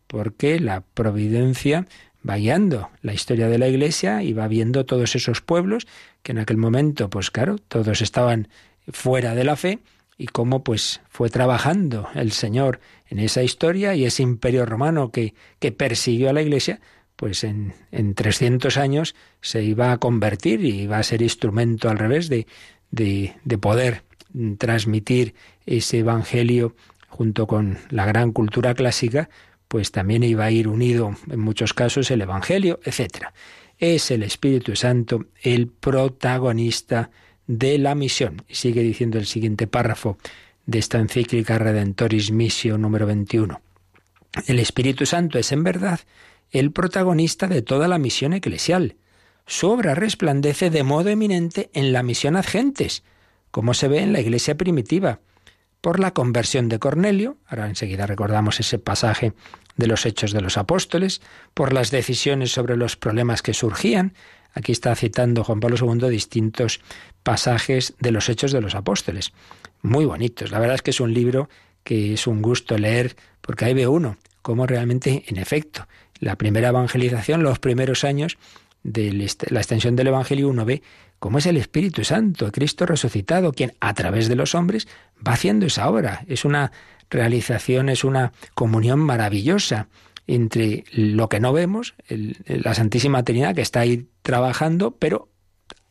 porque 0.07 0.59
la 0.59 0.81
providencia 0.81 1.87
va 2.27 2.35
guiando 2.35 2.89
la 3.01 3.13
historia 3.13 3.47
de 3.47 3.57
la 3.57 3.67
Iglesia 3.67 4.23
y 4.23 4.33
va 4.33 4.47
viendo 4.47 4.85
todos 4.85 5.15
esos 5.15 5.41
pueblos 5.41 5.87
que 6.21 6.33
en 6.33 6.39
aquel 6.39 6.57
momento, 6.57 7.09
pues 7.09 7.31
claro, 7.31 7.57
todos 7.57 8.01
estaban 8.01 8.49
fuera 8.91 9.35
de 9.35 9.43
la 9.43 9.55
fe 9.55 9.79
y 10.17 10.27
cómo 10.27 10.63
pues 10.63 11.01
fue 11.09 11.29
trabajando 11.29 12.07
el 12.13 12.31
Señor 12.31 12.79
en 13.07 13.19
esa 13.19 13.41
historia 13.41 13.95
y 13.95 14.05
ese 14.05 14.23
imperio 14.23 14.65
romano 14.65 15.11
que, 15.11 15.33
que 15.59 15.71
persiguió 15.71 16.29
a 16.29 16.33
la 16.33 16.41
Iglesia, 16.41 16.79
pues 17.15 17.43
en, 17.43 17.73
en 17.91 18.13
300 18.13 18.77
años 18.77 19.15
se 19.41 19.63
iba 19.63 19.91
a 19.91 19.97
convertir 19.97 20.63
y 20.63 20.81
iba 20.81 20.97
a 20.97 21.03
ser 21.03 21.21
instrumento 21.21 21.89
al 21.89 21.97
revés 21.97 22.29
de, 22.29 22.45
de, 22.91 23.35
de 23.43 23.57
poder 23.57 24.03
transmitir 24.57 25.35
ese 25.65 25.99
Evangelio 25.99 26.75
junto 27.07 27.47
con 27.47 27.77
la 27.89 28.05
gran 28.05 28.31
cultura 28.31 28.73
clásica, 28.73 29.29
pues 29.67 29.91
también 29.91 30.23
iba 30.23 30.45
a 30.45 30.51
ir 30.51 30.67
unido 30.67 31.15
en 31.29 31.39
muchos 31.39 31.73
casos 31.73 32.11
el 32.11 32.21
Evangelio, 32.21 32.79
etc. 32.83 33.27
Es 33.77 34.11
el 34.11 34.23
Espíritu 34.23 34.75
Santo 34.75 35.25
el 35.41 35.67
protagonista 35.67 37.09
de 37.47 37.77
la 37.77 37.95
misión. 37.95 38.43
Sigue 38.49 38.81
diciendo 38.81 39.17
el 39.17 39.25
siguiente 39.25 39.67
párrafo 39.67 40.17
de 40.65 40.79
esta 40.79 40.99
encíclica 40.99 41.57
Redentoris 41.57 42.31
Missio 42.31 42.77
número 42.77 43.05
21. 43.05 43.61
El 44.47 44.59
Espíritu 44.59 45.05
Santo 45.05 45.37
es 45.37 45.51
en 45.51 45.63
verdad 45.63 45.99
el 46.51 46.71
protagonista 46.71 47.47
de 47.47 47.61
toda 47.61 47.87
la 47.87 47.97
misión 47.97 48.33
eclesial. 48.33 48.95
Su 49.45 49.69
obra 49.69 49.95
resplandece 49.95 50.69
de 50.69 50.83
modo 50.83 51.09
eminente 51.09 51.69
en 51.73 51.93
la 51.93 52.03
misión 52.03 52.35
ad 52.35 52.45
gentes, 52.45 53.03
como 53.51 53.73
se 53.73 53.87
ve 53.87 53.99
en 53.99 54.13
la 54.13 54.21
iglesia 54.21 54.55
primitiva, 54.55 55.19
por 55.81 55.99
la 55.99 56.13
conversión 56.13 56.69
de 56.69 56.79
Cornelio, 56.79 57.37
ahora 57.47 57.67
enseguida 57.67 58.05
recordamos 58.05 58.59
ese 58.59 58.77
pasaje 58.77 59.33
de 59.77 59.87
los 59.87 60.05
hechos 60.05 60.31
de 60.31 60.41
los 60.41 60.57
apóstoles, 60.57 61.21
por 61.53 61.73
las 61.73 61.89
decisiones 61.89 62.51
sobre 62.51 62.77
los 62.77 62.97
problemas 62.97 63.41
que 63.41 63.53
surgían. 63.53 64.13
Aquí 64.53 64.71
está 64.71 64.95
citando 64.95 65.43
Juan 65.43 65.59
Pablo 65.59 65.77
II 65.79 66.09
distintos 66.09 66.81
pasajes 67.23 67.95
de 67.99 68.11
los 68.11 68.29
hechos 68.29 68.51
de 68.51 68.61
los 68.61 68.75
apóstoles. 68.75 69.33
Muy 69.81 70.05
bonitos. 70.05 70.51
La 70.51 70.59
verdad 70.59 70.75
es 70.75 70.81
que 70.83 70.91
es 70.91 70.99
un 70.99 71.13
libro 71.13 71.49
que 71.83 72.13
es 72.13 72.27
un 72.27 72.43
gusto 72.43 72.77
leer, 72.77 73.15
porque 73.41 73.65
ahí 73.65 73.73
ve 73.73 73.87
uno 73.87 74.17
cómo 74.41 74.67
realmente, 74.67 75.23
en 75.27 75.37
efecto, 75.37 75.87
la 76.19 76.35
primera 76.35 76.69
evangelización, 76.69 77.43
los 77.43 77.59
primeros 77.59 78.03
años 78.03 78.37
de 78.83 79.11
la 79.49 79.59
extensión 79.59 79.95
del 79.95 80.07
Evangelio, 80.07 80.49
uno 80.49 80.65
ve 80.65 80.81
como 81.21 81.37
es 81.37 81.45
el 81.45 81.57
Espíritu 81.57 82.03
Santo, 82.03 82.51
Cristo 82.51 82.87
resucitado, 82.87 83.53
quien 83.53 83.73
a 83.79 83.93
través 83.93 84.27
de 84.27 84.35
los 84.35 84.55
hombres 84.55 84.87
va 85.15 85.33
haciendo 85.33 85.67
esa 85.67 85.87
obra. 85.87 86.25
Es 86.27 86.45
una 86.45 86.71
realización, 87.11 87.89
es 87.89 88.03
una 88.03 88.31
comunión 88.55 88.99
maravillosa 88.99 89.87
entre 90.25 90.83
lo 90.91 91.29
que 91.29 91.39
no 91.39 91.53
vemos, 91.53 91.93
la 92.07 92.73
Santísima 92.73 93.21
Trinidad 93.21 93.53
que 93.53 93.61
está 93.61 93.81
ahí 93.81 94.07
trabajando, 94.23 94.95
pero 94.97 95.29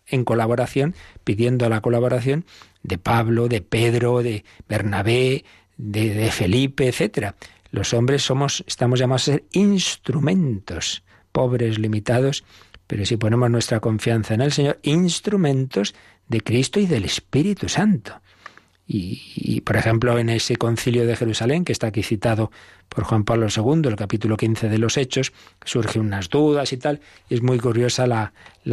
en 0.08 0.24
colaboración, 0.24 0.96
pidiendo 1.22 1.68
la 1.68 1.80
colaboración 1.80 2.44
de 2.82 2.98
Pablo, 2.98 3.46
de 3.46 3.60
Pedro, 3.60 4.24
de 4.24 4.44
Bernabé, 4.68 5.44
de, 5.76 6.12
de 6.12 6.32
Felipe, 6.32 6.88
etcétera. 6.88 7.36
Los 7.70 7.94
hombres 7.94 8.22
somos, 8.22 8.64
estamos 8.66 8.98
llamados 8.98 9.28
a 9.28 9.32
ser 9.34 9.44
instrumentos, 9.52 11.04
pobres, 11.30 11.78
limitados, 11.78 12.42
pero 12.90 13.07
si 13.07 13.16
ponemos 13.16 13.48
nuestra 13.48 13.79
confianza 13.79 14.35
en 14.35 14.40
el 14.40 14.50
Señor, 14.50 14.81
instrumentos 14.83 15.94
de 16.26 16.40
Cristo 16.40 16.81
y 16.81 16.87
del 16.87 17.05
Espíritu 17.05 17.68
Santo. 17.68 18.20
Y, 18.85 19.61
por 19.61 19.76
ejemplo, 19.76 20.18
en 20.18 20.29
ese 20.29 20.57
concilio 20.57 21.07
de 21.07 21.14
Jerusalén, 21.14 21.64
que 21.64 21.70
está 21.70 21.87
aquí 21.87 22.03
citado 22.03 22.50
por 22.88 23.05
Juan 23.05 23.22
Pablo 23.22 23.46
II, 23.46 23.88
el 23.88 23.94
capítulo 23.94 24.37
15 24.37 24.68
de 24.68 24.79
los 24.79 24.96
Hechos, 24.96 25.33
surgen 25.64 26.03
unas 26.03 26.31
dudas 26.31 26.72
y 26.72 26.79
tal, 26.79 26.98
y 27.29 27.35
es 27.35 27.42
muy 27.42 27.61
curiosa 27.61 28.09
la, 28.09 28.33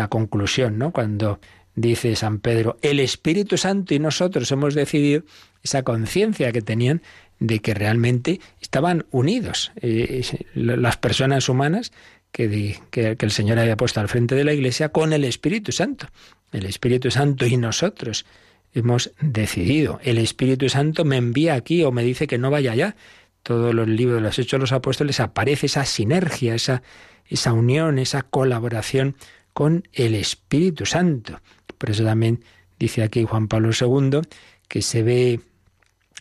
conclusión, 0.10 0.80
¿no? 0.80 0.90
Cuando 0.90 1.40
dice 1.76 2.16
San 2.16 2.40
Pedro, 2.40 2.78
el 2.82 3.00
Espíritu 3.00 3.56
Santo 3.56 3.94
y 3.94 4.00
nosotros 4.00 4.52
hemos 4.52 4.74
decidido 4.74 5.22
esa 5.62 5.84
conciencia 5.84 6.52
que 6.52 6.64
tenían 6.64 7.04
de 7.40 7.60
que 7.60 7.76
realmente 7.76 8.42
estaban 8.60 9.06
unidos. 9.12 9.72
Eh, 9.76 10.24
las 10.56 10.98
personas 10.98 11.50
humanas 11.50 11.92
que, 12.38 13.18
el 13.20 13.32
Señor 13.32 13.58
haya 13.58 13.78
puesto 13.78 14.00
al 14.00 14.10
frente 14.10 14.36
de 14.36 14.44
la 14.44 14.54
Iglesia 14.54 14.90
con 14.90 15.12
el 15.12 15.24
Espíritu 15.24 15.72
Santo. 15.72 16.08
El 16.52 16.66
Espíritu 16.66 17.10
Santo 17.10 17.48
y 17.48 17.58
nosotros 17.58 18.26
hemos 18.74 19.12
decidido. 19.20 20.00
El 20.04 20.20
Espíritu 20.20 20.70
Santo 20.70 21.04
me 21.04 21.18
envía 21.18 21.56
aquí 21.56 21.84
o 21.84 21.92
me 21.92 22.04
dice 22.04 22.28
que 22.28 22.38
no 22.38 22.52
vaya 22.52 22.74
allá. 22.74 22.96
Todos 23.42 23.74
los 23.74 23.88
libros 23.88 24.18
de 24.18 24.22
los 24.22 24.38
Hechos 24.38 24.52
de 24.52 24.60
los 24.60 24.72
Apóstoles 24.72 25.20
aparece 25.20 25.66
esa 25.66 25.86
sinergia, 25.86 26.54
esa, 26.54 26.84
esa 27.28 27.54
unión, 27.54 27.98
esa 27.98 28.22
colaboración 28.22 29.16
con 29.54 29.88
el 29.94 30.14
Espíritu 30.14 30.86
Santo. 30.86 31.42
Por 31.80 31.90
eso 31.90 32.04
también 32.04 32.44
dice 32.78 33.02
aquí 33.02 33.24
Juan 33.24 33.48
Pablo 33.48 33.72
II 33.72 34.22
que 34.68 34.84
se 34.84 35.02
ve 35.02 35.40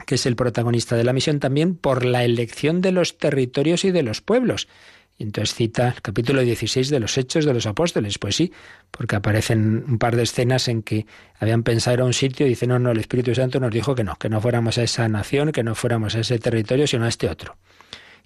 que 0.06 0.14
es 0.14 0.26
el 0.26 0.36
protagonista 0.36 0.96
de 0.96 1.04
la 1.04 1.12
misión 1.12 1.40
también 1.40 1.74
por 1.74 2.04
la 2.04 2.24
elección 2.24 2.80
de 2.80 2.92
los 2.92 3.18
territorios 3.18 3.84
y 3.84 3.90
de 3.90 4.02
los 4.02 4.20
pueblos. 4.20 4.68
Y 5.18 5.22
entonces 5.22 5.54
cita 5.54 5.88
el 5.88 6.02
capítulo 6.02 6.42
16 6.42 6.90
de 6.90 7.00
los 7.00 7.16
Hechos 7.16 7.46
de 7.46 7.54
los 7.54 7.66
Apóstoles. 7.66 8.18
Pues 8.18 8.36
sí, 8.36 8.52
porque 8.90 9.16
aparecen 9.16 9.84
un 9.88 9.98
par 9.98 10.14
de 10.14 10.22
escenas 10.22 10.68
en 10.68 10.82
que 10.82 11.06
habían 11.38 11.62
pensado 11.62 11.94
ir 11.94 12.00
a 12.02 12.04
un 12.04 12.12
sitio 12.12 12.44
y 12.46 12.50
dicen, 12.50 12.68
no, 12.68 12.78
no, 12.78 12.90
el 12.90 12.98
Espíritu 12.98 13.34
Santo 13.34 13.58
nos 13.58 13.70
dijo 13.70 13.94
que 13.94 14.04
no, 14.04 14.16
que 14.16 14.28
no 14.28 14.40
fuéramos 14.42 14.76
a 14.76 14.82
esa 14.82 15.08
nación, 15.08 15.52
que 15.52 15.62
no 15.62 15.74
fuéramos 15.74 16.14
a 16.16 16.20
ese 16.20 16.38
territorio, 16.38 16.86
sino 16.86 17.06
a 17.06 17.08
este 17.08 17.30
otro. 17.30 17.56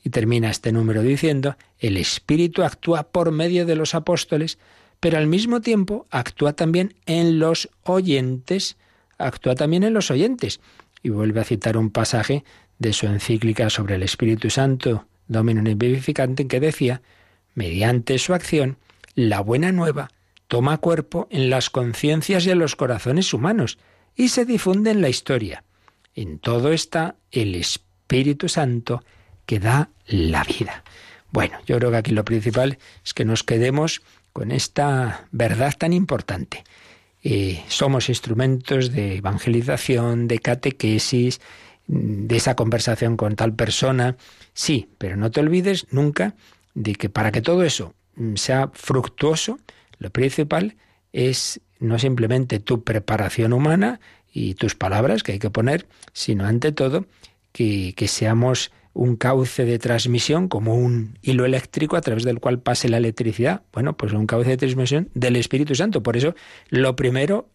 Y 0.02 0.10
termina 0.10 0.50
este 0.50 0.72
número 0.72 1.02
diciendo, 1.02 1.56
el 1.78 1.96
Espíritu 1.96 2.64
actúa 2.64 3.04
por 3.04 3.30
medio 3.30 3.66
de 3.66 3.76
los 3.76 3.94
apóstoles, 3.94 4.58
pero 4.98 5.16
al 5.16 5.28
mismo 5.28 5.60
tiempo 5.60 6.06
actúa 6.10 6.54
también 6.54 6.94
en 7.06 7.38
los 7.38 7.68
oyentes, 7.84 8.76
actúa 9.16 9.54
también 9.54 9.84
en 9.84 9.94
los 9.94 10.10
oyentes. 10.10 10.60
Y 11.02 11.10
vuelve 11.10 11.40
a 11.40 11.44
citar 11.44 11.76
un 11.76 11.90
pasaje 11.90 12.44
de 12.78 12.92
su 12.92 13.06
encíclica 13.06 13.70
sobre 13.70 13.94
el 13.94 14.02
Espíritu 14.02 14.50
Santo, 14.50 15.06
Dominum 15.30 15.64
Vivificante, 15.78 16.46
que 16.46 16.60
decía, 16.60 17.02
mediante 17.54 18.18
su 18.18 18.34
acción, 18.34 18.78
la 19.14 19.40
buena 19.40 19.72
nueva 19.72 20.10
toma 20.48 20.78
cuerpo 20.78 21.28
en 21.30 21.48
las 21.48 21.70
conciencias 21.70 22.44
y 22.44 22.50
en 22.50 22.58
los 22.58 22.74
corazones 22.74 23.32
humanos 23.32 23.78
y 24.16 24.28
se 24.28 24.44
difunde 24.44 24.90
en 24.90 25.00
la 25.00 25.08
historia. 25.08 25.62
En 26.14 26.40
todo 26.40 26.72
está 26.72 27.14
el 27.30 27.54
Espíritu 27.54 28.48
Santo 28.48 29.04
que 29.46 29.60
da 29.60 29.90
la 30.06 30.42
vida. 30.42 30.82
Bueno, 31.30 31.58
yo 31.66 31.78
creo 31.78 31.92
que 31.92 31.96
aquí 31.98 32.10
lo 32.10 32.24
principal 32.24 32.78
es 33.04 33.14
que 33.14 33.24
nos 33.24 33.44
quedemos 33.44 34.02
con 34.32 34.50
esta 34.50 35.28
verdad 35.30 35.74
tan 35.78 35.92
importante. 35.92 36.64
Eh, 37.22 37.62
somos 37.68 38.08
instrumentos 38.08 38.92
de 38.92 39.16
evangelización, 39.16 40.26
de 40.26 40.38
catequesis, 40.40 41.40
de 41.86 42.36
esa 42.36 42.56
conversación 42.56 43.16
con 43.16 43.36
tal 43.36 43.54
persona. 43.54 44.16
Sí, 44.54 44.88
pero 44.98 45.16
no 45.16 45.30
te 45.30 45.40
olvides 45.40 45.86
nunca 45.90 46.34
de 46.74 46.94
que 46.94 47.08
para 47.08 47.32
que 47.32 47.42
todo 47.42 47.62
eso 47.62 47.94
mm, 48.16 48.36
sea 48.36 48.70
fructuoso, 48.72 49.58
lo 49.98 50.10
principal 50.10 50.76
es 51.12 51.60
no 51.78 51.98
simplemente 51.98 52.60
tu 52.60 52.84
preparación 52.84 53.52
humana 53.52 54.00
y 54.32 54.54
tus 54.54 54.74
palabras 54.74 55.22
que 55.22 55.32
hay 55.32 55.38
que 55.38 55.50
poner, 55.50 55.86
sino 56.12 56.44
ante 56.44 56.72
todo 56.72 57.06
que, 57.52 57.94
que 57.96 58.06
seamos 58.06 58.70
un 58.92 59.16
cauce 59.16 59.64
de 59.64 59.78
transmisión 59.78 60.48
como 60.48 60.74
un 60.74 61.18
hilo 61.22 61.44
eléctrico 61.44 61.96
a 61.96 62.00
través 62.00 62.24
del 62.24 62.40
cual 62.40 62.60
pase 62.60 62.88
la 62.88 62.96
electricidad. 62.96 63.62
Bueno, 63.72 63.96
pues 63.96 64.12
un 64.12 64.26
cauce 64.26 64.50
de 64.50 64.56
transmisión 64.56 65.08
del 65.14 65.36
Espíritu 65.36 65.74
Santo. 65.74 66.02
Por 66.02 66.16
eso, 66.16 66.34
lo 66.68 66.96
primero, 66.96 67.48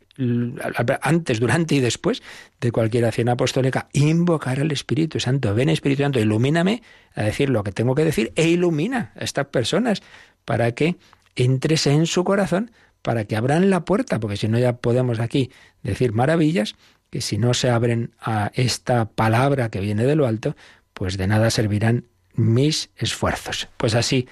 antes, 1.02 1.40
durante 1.40 1.76
y 1.76 1.80
después 1.80 2.22
de 2.62 2.72
cualquier 2.72 3.06
acción 3.06 3.30
apostólica, 3.30 3.90
invocar 3.94 4.60
al 4.60 4.72
Espíritu 4.72 5.20
Santo. 5.20 5.54
Ven 5.54 5.70
Espíritu 5.70 6.04
Santo, 6.04 6.20
ilumíname 6.20 6.82
a 7.14 7.24
decir 7.24 7.50
lo 7.50 7.64
que 7.64 7.72
tengo 7.72 7.96
que 7.96 8.06
decir 8.06 8.32
e 8.36 8.48
ilumina 8.48 9.12
a 9.16 9.24
estas 9.24 9.48
personas 9.48 10.02
para 10.46 10.72
que 10.74 10.96
entres 11.36 11.88
en 11.88 12.06
su 12.06 12.24
corazón, 12.24 12.72
para 13.02 13.26
que 13.26 13.36
abran 13.36 13.70
la 13.70 13.86
puerta, 13.86 14.20
porque 14.20 14.38
si 14.38 14.48
no 14.48 14.58
ya 14.58 14.78
podemos 14.78 15.20
aquí 15.20 15.52
decir 15.84 16.14
maravillas, 16.14 16.76
que 17.10 17.22
si 17.22 17.38
no 17.38 17.54
se 17.54 17.70
abren 17.70 18.12
a 18.20 18.52
esta 18.56 19.06
palabra 19.06 19.70
que 19.70 19.80
viene 19.80 20.06
de 20.06 20.16
lo 20.16 20.28
alto, 20.28 20.56
pues 20.94 21.18
de 21.18 21.28
nada 21.28 21.50
servirán 21.50 22.06
mis 22.34 22.90
esfuerzos. 22.98 23.68
Pues 23.78 23.96
así 23.96 24.28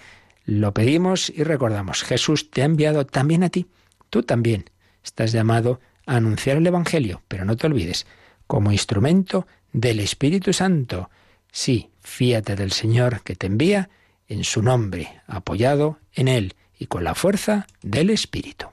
lo 0.46 0.74
pedimos 0.74 1.30
y 1.30 1.44
recordamos, 1.44 2.04
Jesús 2.04 2.50
te 2.50 2.62
ha 2.62 2.66
enviado 2.66 3.06
también 3.06 3.44
a 3.44 3.50
ti, 3.50 3.68
tú 4.10 4.24
también 4.24 4.66
estás 5.04 5.32
llamado 5.32 5.80
a 6.06 6.16
anunciar 6.16 6.58
el 6.58 6.68
Evangelio, 6.68 7.22
pero 7.28 7.46
no 7.46 7.56
te 7.56 7.68
olvides, 7.68 8.06
como 8.48 8.72
instrumento 8.72 9.48
del 9.72 10.00
Espíritu 10.00 10.54
Santo. 10.54 11.10
Sí, 11.52 11.90
fíate 12.02 12.56
del 12.56 12.72
Señor 12.72 13.22
que 13.22 13.36
te 13.36 13.48
envía 13.48 13.90
en 14.28 14.44
su 14.44 14.62
nombre, 14.62 15.22
apoyado 15.28 16.00
en 16.14 16.28
Él 16.28 16.56
y 16.78 16.88
con 16.88 17.04
la 17.04 17.16
fuerza 17.16 17.68
del 17.82 18.10
Espíritu. 18.10 18.68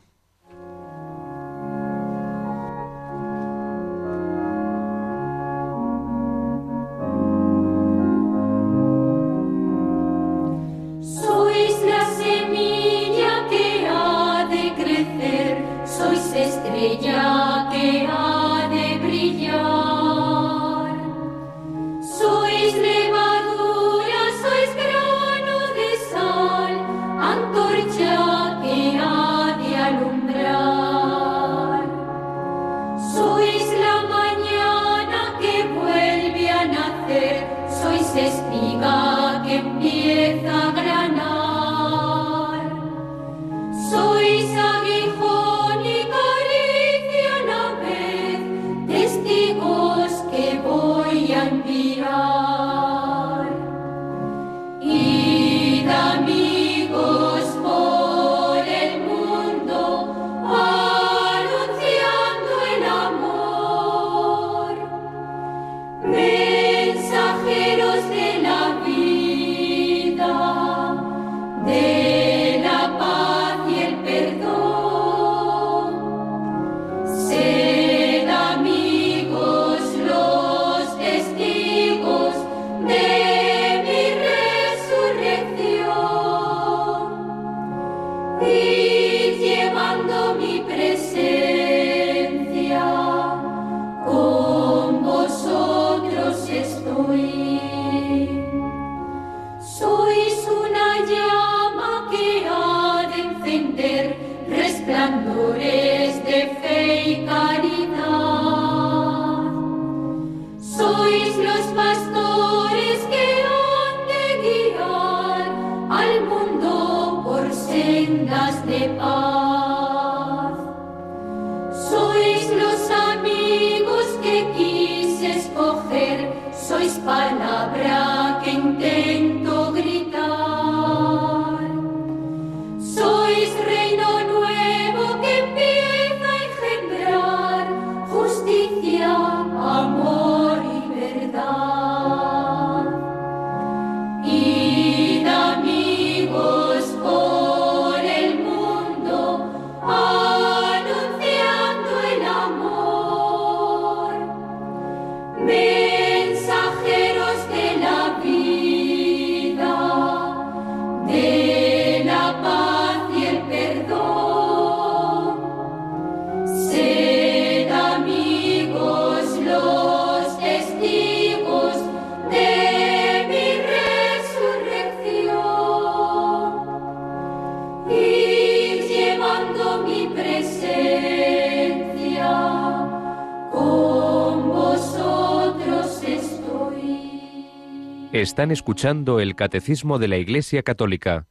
Están 188.40 188.52
escuchando 188.52 189.20
el 189.20 189.36
Catecismo 189.36 189.98
de 189.98 190.08
la 190.08 190.16
Iglesia 190.16 190.62
Católica 190.62 191.26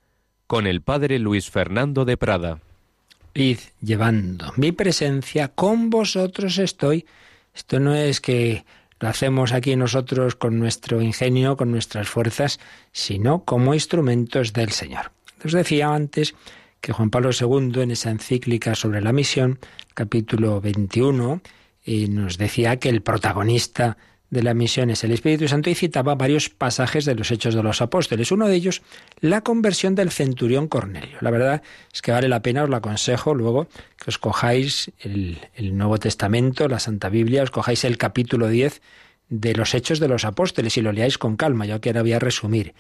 con 0.46 0.68
el 0.68 0.84
Padre 0.84 1.18
Luis 1.18 1.50
Fernando 1.50 2.06
de 2.06 2.18
Prada. 2.18 2.60
Id 3.34 3.58
llevando 3.82 4.54
mi 4.58 4.72
presencia, 4.72 5.48
con 5.48 5.90
vosotros 5.90 6.60
estoy. 6.60 7.08
Esto 7.56 7.80
no 7.80 7.96
es 7.96 8.22
que 8.22 8.64
lo 9.00 9.10
hacemos 9.10 9.54
aquí 9.54 9.76
nosotros 9.76 10.36
con 10.36 10.60
nuestro 10.60 11.02
ingenio, 11.02 11.58
con 11.58 11.72
nuestras 11.72 12.08
fuerzas, 12.08 12.60
sino 12.92 13.44
como 13.44 13.74
instrumentos 13.74 14.54
del 14.54 14.70
Señor. 14.70 15.12
Les 15.44 15.54
decía 15.54 15.92
antes 15.92 16.36
que 16.80 16.94
Juan 16.94 17.10
Pablo 17.10 17.32
II, 17.32 17.82
en 17.82 17.90
esa 17.90 18.12
encíclica 18.12 18.76
sobre 18.76 19.02
la 19.02 19.14
misión, 19.14 19.58
capítulo 19.96 20.62
21, 20.62 21.42
eh, 21.88 22.08
nos 22.08 22.38
decía 22.38 22.78
que 22.78 22.90
el 22.90 23.02
protagonista 23.02 23.98
de 24.30 24.44
la 24.44 24.54
misión 24.54 24.90
es 24.90 25.04
el 25.04 25.12
Espíritu 25.12 25.48
Santo 25.48 25.70
y 25.70 25.76
citaba 25.76 26.16
varios 26.16 26.50
pasajes 26.50 27.06
de 27.06 27.16
los 27.16 27.32
Hechos 27.32 27.56
de 27.56 27.64
los 27.64 27.82
Apóstoles. 27.82 28.32
Uno 28.32 28.48
de 28.48 28.56
ellos, 28.56 28.82
la 29.22 29.42
conversión 29.42 29.96
del 29.96 30.12
centurión 30.12 30.68
Cornelio. 30.68 31.18
La 31.22 31.32
verdad 31.32 31.64
es 31.94 32.02
que 32.02 32.12
vale 32.12 32.30
la 32.30 32.42
pena, 32.42 32.64
os 32.64 32.70
lo 32.70 32.76
aconsejo 32.76 33.34
luego, 33.34 33.68
que 33.98 34.10
os 34.10 34.18
cojáis 34.18 34.92
el, 35.00 35.40
el 35.56 35.76
Nuevo 35.76 35.98
Testamento, 35.98 36.68
la 36.68 36.80
Santa 36.80 37.10
Biblia, 37.10 37.44
os 37.44 37.52
cojáis 37.52 37.84
el 37.84 37.98
capítulo 37.98 38.48
10 38.48 38.82
de 39.30 39.54
los 39.54 39.74
Hechos 39.74 40.00
de 40.00 40.08
los 40.08 40.26
Apóstoles 40.26 40.78
y 40.78 40.82
lo 40.82 40.92
leáis 40.92 41.18
con 41.18 41.36
calma, 41.36 41.66
yo 41.66 41.82
que 41.82 41.90
ahora 41.90 42.02
voy 42.02 42.14
a 42.14 42.20
resumir, 42.20 42.74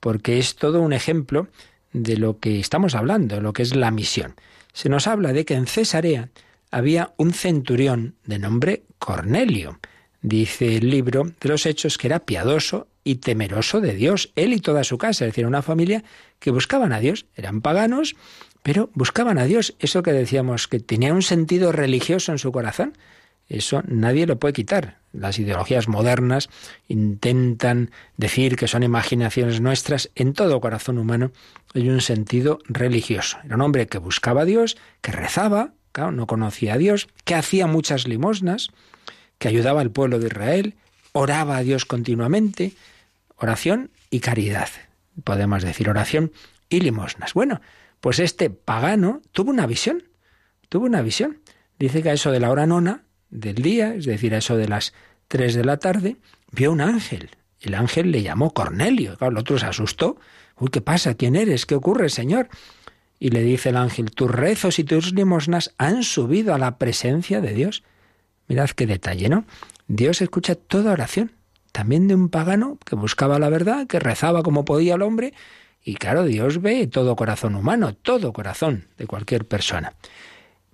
porque 0.00 0.38
es 0.38 0.56
todo 0.56 0.80
un 0.80 0.92
ejemplo 0.92 1.48
de 1.92 2.16
lo 2.16 2.38
que 2.38 2.60
estamos 2.60 2.94
hablando, 2.94 3.40
lo 3.40 3.52
que 3.52 3.62
es 3.62 3.74
la 3.74 3.90
misión. 3.90 4.34
Se 4.72 4.88
nos 4.88 5.06
habla 5.06 5.32
de 5.32 5.44
que 5.44 5.54
en 5.54 5.66
Cesarea 5.66 6.30
había 6.70 7.12
un 7.18 7.32
centurión 7.32 8.14
de 8.24 8.38
nombre 8.38 8.82
Cornelio, 8.98 9.78
Dice 10.22 10.76
el 10.76 10.88
libro 10.88 11.24
de 11.24 11.48
los 11.48 11.66
Hechos 11.66 11.98
que 11.98 12.06
era 12.06 12.20
piadoso 12.20 12.86
y 13.04 13.16
temeroso 13.16 13.80
de 13.80 13.94
Dios, 13.94 14.32
él 14.36 14.52
y 14.52 14.60
toda 14.60 14.84
su 14.84 14.96
casa, 14.96 15.24
es 15.24 15.32
decir, 15.32 15.46
una 15.46 15.62
familia 15.62 16.04
que 16.38 16.52
buscaban 16.52 16.92
a 16.92 17.00
Dios, 17.00 17.26
eran 17.34 17.60
paganos, 17.60 18.14
pero 18.62 18.90
buscaban 18.94 19.38
a 19.38 19.44
Dios, 19.44 19.74
eso 19.80 20.04
que 20.04 20.12
decíamos 20.12 20.68
que 20.68 20.78
tenía 20.78 21.12
un 21.12 21.22
sentido 21.22 21.72
religioso 21.72 22.30
en 22.30 22.38
su 22.38 22.52
corazón, 22.52 22.92
eso 23.48 23.82
nadie 23.86 24.26
lo 24.26 24.38
puede 24.38 24.54
quitar. 24.54 24.98
Las 25.12 25.38
ideologías 25.38 25.88
modernas 25.88 26.48
intentan 26.88 27.90
decir 28.16 28.56
que 28.56 28.68
son 28.68 28.82
imaginaciones 28.82 29.60
nuestras. 29.60 30.10
En 30.14 30.32
todo 30.32 30.60
corazón 30.60 30.96
humano 30.96 31.32
hay 31.74 31.90
un 31.90 32.00
sentido 32.00 32.60
religioso. 32.64 33.38
Era 33.44 33.56
un 33.56 33.62
hombre 33.62 33.88
que 33.88 33.98
buscaba 33.98 34.42
a 34.42 34.44
Dios, 34.46 34.78
que 35.02 35.12
rezaba, 35.12 35.74
claro, 35.90 36.12
no 36.12 36.26
conocía 36.26 36.74
a 36.74 36.78
Dios, 36.78 37.08
que 37.24 37.34
hacía 37.34 37.66
muchas 37.66 38.08
limosnas, 38.08 38.70
que 39.42 39.48
ayudaba 39.48 39.80
al 39.80 39.90
pueblo 39.90 40.20
de 40.20 40.28
Israel, 40.28 40.76
oraba 41.10 41.56
a 41.56 41.62
Dios 41.64 41.84
continuamente, 41.84 42.74
oración 43.34 43.90
y 44.08 44.20
caridad. 44.20 44.68
Podemos 45.24 45.64
decir 45.64 45.90
oración 45.90 46.30
y 46.68 46.78
limosnas. 46.78 47.34
Bueno, 47.34 47.60
pues 48.00 48.20
este 48.20 48.50
pagano 48.50 49.20
tuvo 49.32 49.50
una 49.50 49.66
visión, 49.66 50.04
tuvo 50.68 50.86
una 50.86 51.02
visión. 51.02 51.40
Dice 51.76 52.04
que 52.04 52.10
a 52.10 52.12
eso 52.12 52.30
de 52.30 52.38
la 52.38 52.52
hora 52.52 52.68
nona 52.68 53.02
del 53.30 53.56
día, 53.56 53.96
es 53.96 54.04
decir, 54.04 54.32
a 54.32 54.38
eso 54.38 54.56
de 54.56 54.68
las 54.68 54.94
tres 55.26 55.56
de 55.56 55.64
la 55.64 55.78
tarde, 55.78 56.18
vio 56.52 56.70
un 56.70 56.80
ángel. 56.80 57.30
El 57.60 57.74
ángel 57.74 58.12
le 58.12 58.22
llamó 58.22 58.54
Cornelio. 58.54 59.16
El 59.20 59.36
otro 59.36 59.58
se 59.58 59.66
asustó. 59.66 60.18
Uy, 60.56 60.68
¿qué 60.70 60.80
pasa? 60.80 61.14
¿Quién 61.14 61.34
eres? 61.34 61.66
¿Qué 61.66 61.74
ocurre, 61.74 62.10
Señor? 62.10 62.48
Y 63.18 63.30
le 63.30 63.42
dice 63.42 63.70
el 63.70 63.76
ángel, 63.76 64.12
tus 64.12 64.30
rezos 64.30 64.78
y 64.78 64.84
tus 64.84 65.12
limosnas 65.12 65.74
han 65.78 66.04
subido 66.04 66.54
a 66.54 66.58
la 66.58 66.78
presencia 66.78 67.40
de 67.40 67.54
Dios. 67.54 67.82
Mirad 68.52 68.68
qué 68.68 68.86
detalle, 68.86 69.30
¿no? 69.30 69.46
Dios 69.88 70.20
escucha 70.20 70.56
toda 70.56 70.92
oración, 70.92 71.32
también 71.72 72.06
de 72.06 72.14
un 72.14 72.28
pagano 72.28 72.76
que 72.84 72.96
buscaba 72.96 73.38
la 73.38 73.48
verdad, 73.48 73.86
que 73.86 73.98
rezaba 73.98 74.42
como 74.42 74.66
podía 74.66 74.96
el 74.96 75.00
hombre, 75.00 75.32
y 75.82 75.94
claro, 75.94 76.24
Dios 76.24 76.60
ve 76.60 76.86
todo 76.86 77.16
corazón 77.16 77.54
humano, 77.54 77.94
todo 77.94 78.34
corazón 78.34 78.88
de 78.98 79.06
cualquier 79.06 79.46
persona. 79.46 79.94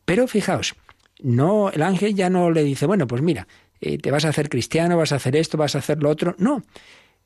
Pero 0.04 0.26
fijaos, 0.26 0.74
no, 1.22 1.70
el 1.70 1.82
ángel 1.82 2.16
ya 2.16 2.28
no 2.30 2.50
le 2.50 2.64
dice, 2.64 2.84
bueno, 2.84 3.06
pues 3.06 3.22
mira, 3.22 3.46
eh, 3.80 3.98
te 3.98 4.10
vas 4.10 4.24
a 4.24 4.30
hacer 4.30 4.48
cristiano, 4.48 4.96
vas 4.96 5.12
a 5.12 5.16
hacer 5.16 5.36
esto, 5.36 5.56
vas 5.56 5.76
a 5.76 5.78
hacer 5.78 6.02
lo 6.02 6.10
otro. 6.10 6.34
No, 6.36 6.64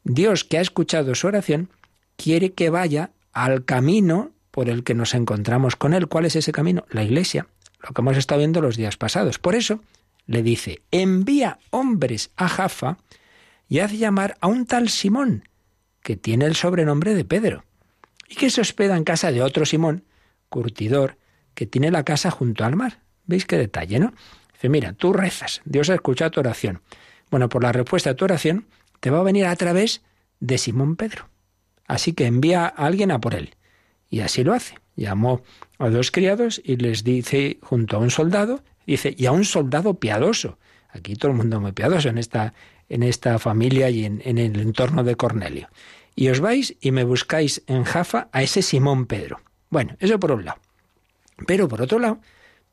Dios 0.05 0.45
que 0.45 0.59
ha 0.59 0.61
escuchado 0.61 1.15
su 1.15 1.29
oración 1.29 1.71
quiere 2.17 2.53
que 2.53 2.69
vaya 2.69 3.13
al 3.33 3.65
camino 3.65 4.33
por 4.51 4.69
el 4.69 4.85
que 4.85 4.93
nos 4.93 5.15
encontramos 5.15 5.77
con 5.77 5.95
Él. 5.95 6.09
¿Cuál 6.09 6.27
es 6.27 6.37
ese 6.37 6.53
camino? 6.53 6.85
La 6.91 7.05
iglesia, 7.05 7.47
lo 7.83 7.95
que 7.95 8.03
hemos 8.03 8.19
estado 8.19 8.41
viendo 8.41 8.61
los 8.61 8.77
días 8.77 8.99
pasados. 8.99 9.39
Por 9.39 9.55
eso, 9.55 9.81
le 10.27 10.43
dice, 10.43 10.83
envía 10.91 11.59
hombres 11.71 12.31
a 12.37 12.49
Jafa 12.49 12.99
y 13.69 13.81
haz 13.81 13.93
llamar 13.93 14.37
a 14.41 14.47
un 14.47 14.67
tal 14.67 14.89
Simón, 14.89 15.49
que 16.03 16.17
tiene 16.17 16.47
el 16.47 16.55
sobrenombre 16.55 17.15
de 17.15 17.25
Pedro, 17.25 17.65
y 18.29 18.35
que 18.35 18.51
se 18.51 18.61
hospeda 18.61 18.97
en 18.97 19.05
casa 19.05 19.33
de 19.33 19.43
otro 19.43 19.67
Simón, 19.67 20.05
curtidor, 20.49 21.19
que 21.55 21.67
tiene 21.67 21.91
la 21.91 22.05
casa 22.05 22.31
junto 22.31 22.65
al 22.65 22.77
mar. 22.77 23.03
¿Veis 23.27 23.47
qué 23.47 23.57
detalle, 23.57 23.99
no? 23.99 24.13
Dice, 24.53 24.69
mira, 24.69 24.93
tú 24.93 25.13
rezas, 25.13 25.61
Dios 25.65 25.91
ha 25.91 25.95
escuchado 25.95 26.31
tu 26.31 26.41
oración. 26.41 26.83
Bueno, 27.31 27.49
por 27.49 27.63
la 27.63 27.73
respuesta 27.73 28.11
a 28.11 28.15
tu 28.15 28.25
oración 28.25 28.67
te 29.01 29.11
va 29.11 29.21
a 29.21 29.25
venir 29.25 29.47
a 29.47 29.57
través 29.57 30.03
de 30.41 30.59
Simón 30.59 30.97
Pedro. 30.97 31.29
Así 31.87 32.13
que 32.13 32.27
envía 32.27 32.65
a 32.65 32.87
alguien 32.87 33.11
a 33.11 33.21
por 33.21 33.35
él. 33.35 33.55
Y 34.09 34.21
así 34.21 34.45
lo 34.45 34.55
hace. 34.55 34.77
Llamó 34.97 35.43
a 35.79 35.89
dos 35.89 36.11
criados 36.11 36.61
y 36.63 36.77
les 36.77 37.03
dice 37.05 37.59
junto 37.63 37.97
a 37.97 38.01
un 38.01 38.11
soldado, 38.11 38.63
Dice, 38.87 39.15
y 39.17 39.27
a 39.27 39.33
un 39.33 39.45
soldado 39.45 39.95
piadoso. 39.95 40.59
Aquí 40.91 41.15
todo 41.15 41.31
el 41.31 41.37
mundo 41.37 41.61
muy 41.61 41.73
piadoso 41.73 42.09
en 42.09 42.19
esta, 42.19 42.55
en 42.89 43.03
esta 43.03 43.39
familia 43.39 43.91
y 43.91 44.05
en, 44.05 44.21
en 44.25 44.39
el 44.39 44.61
entorno 44.61 45.05
de 45.05 45.17
Cornelio. 45.17 45.69
Y 46.15 46.29
os 46.29 46.41
vais 46.41 46.77
y 46.81 46.91
me 46.91 47.05
buscáis 47.05 47.63
en 47.67 47.85
Jafa 47.85 48.29
a 48.33 48.43
ese 48.43 48.63
Simón 48.63 49.07
Pedro. 49.07 49.41
Bueno, 49.71 49.97
eso 50.01 50.19
por 50.21 50.33
un 50.33 50.45
lado. 50.45 50.59
Pero 51.47 51.69
por 51.69 51.81
otro 51.81 51.99
lado, 51.99 52.21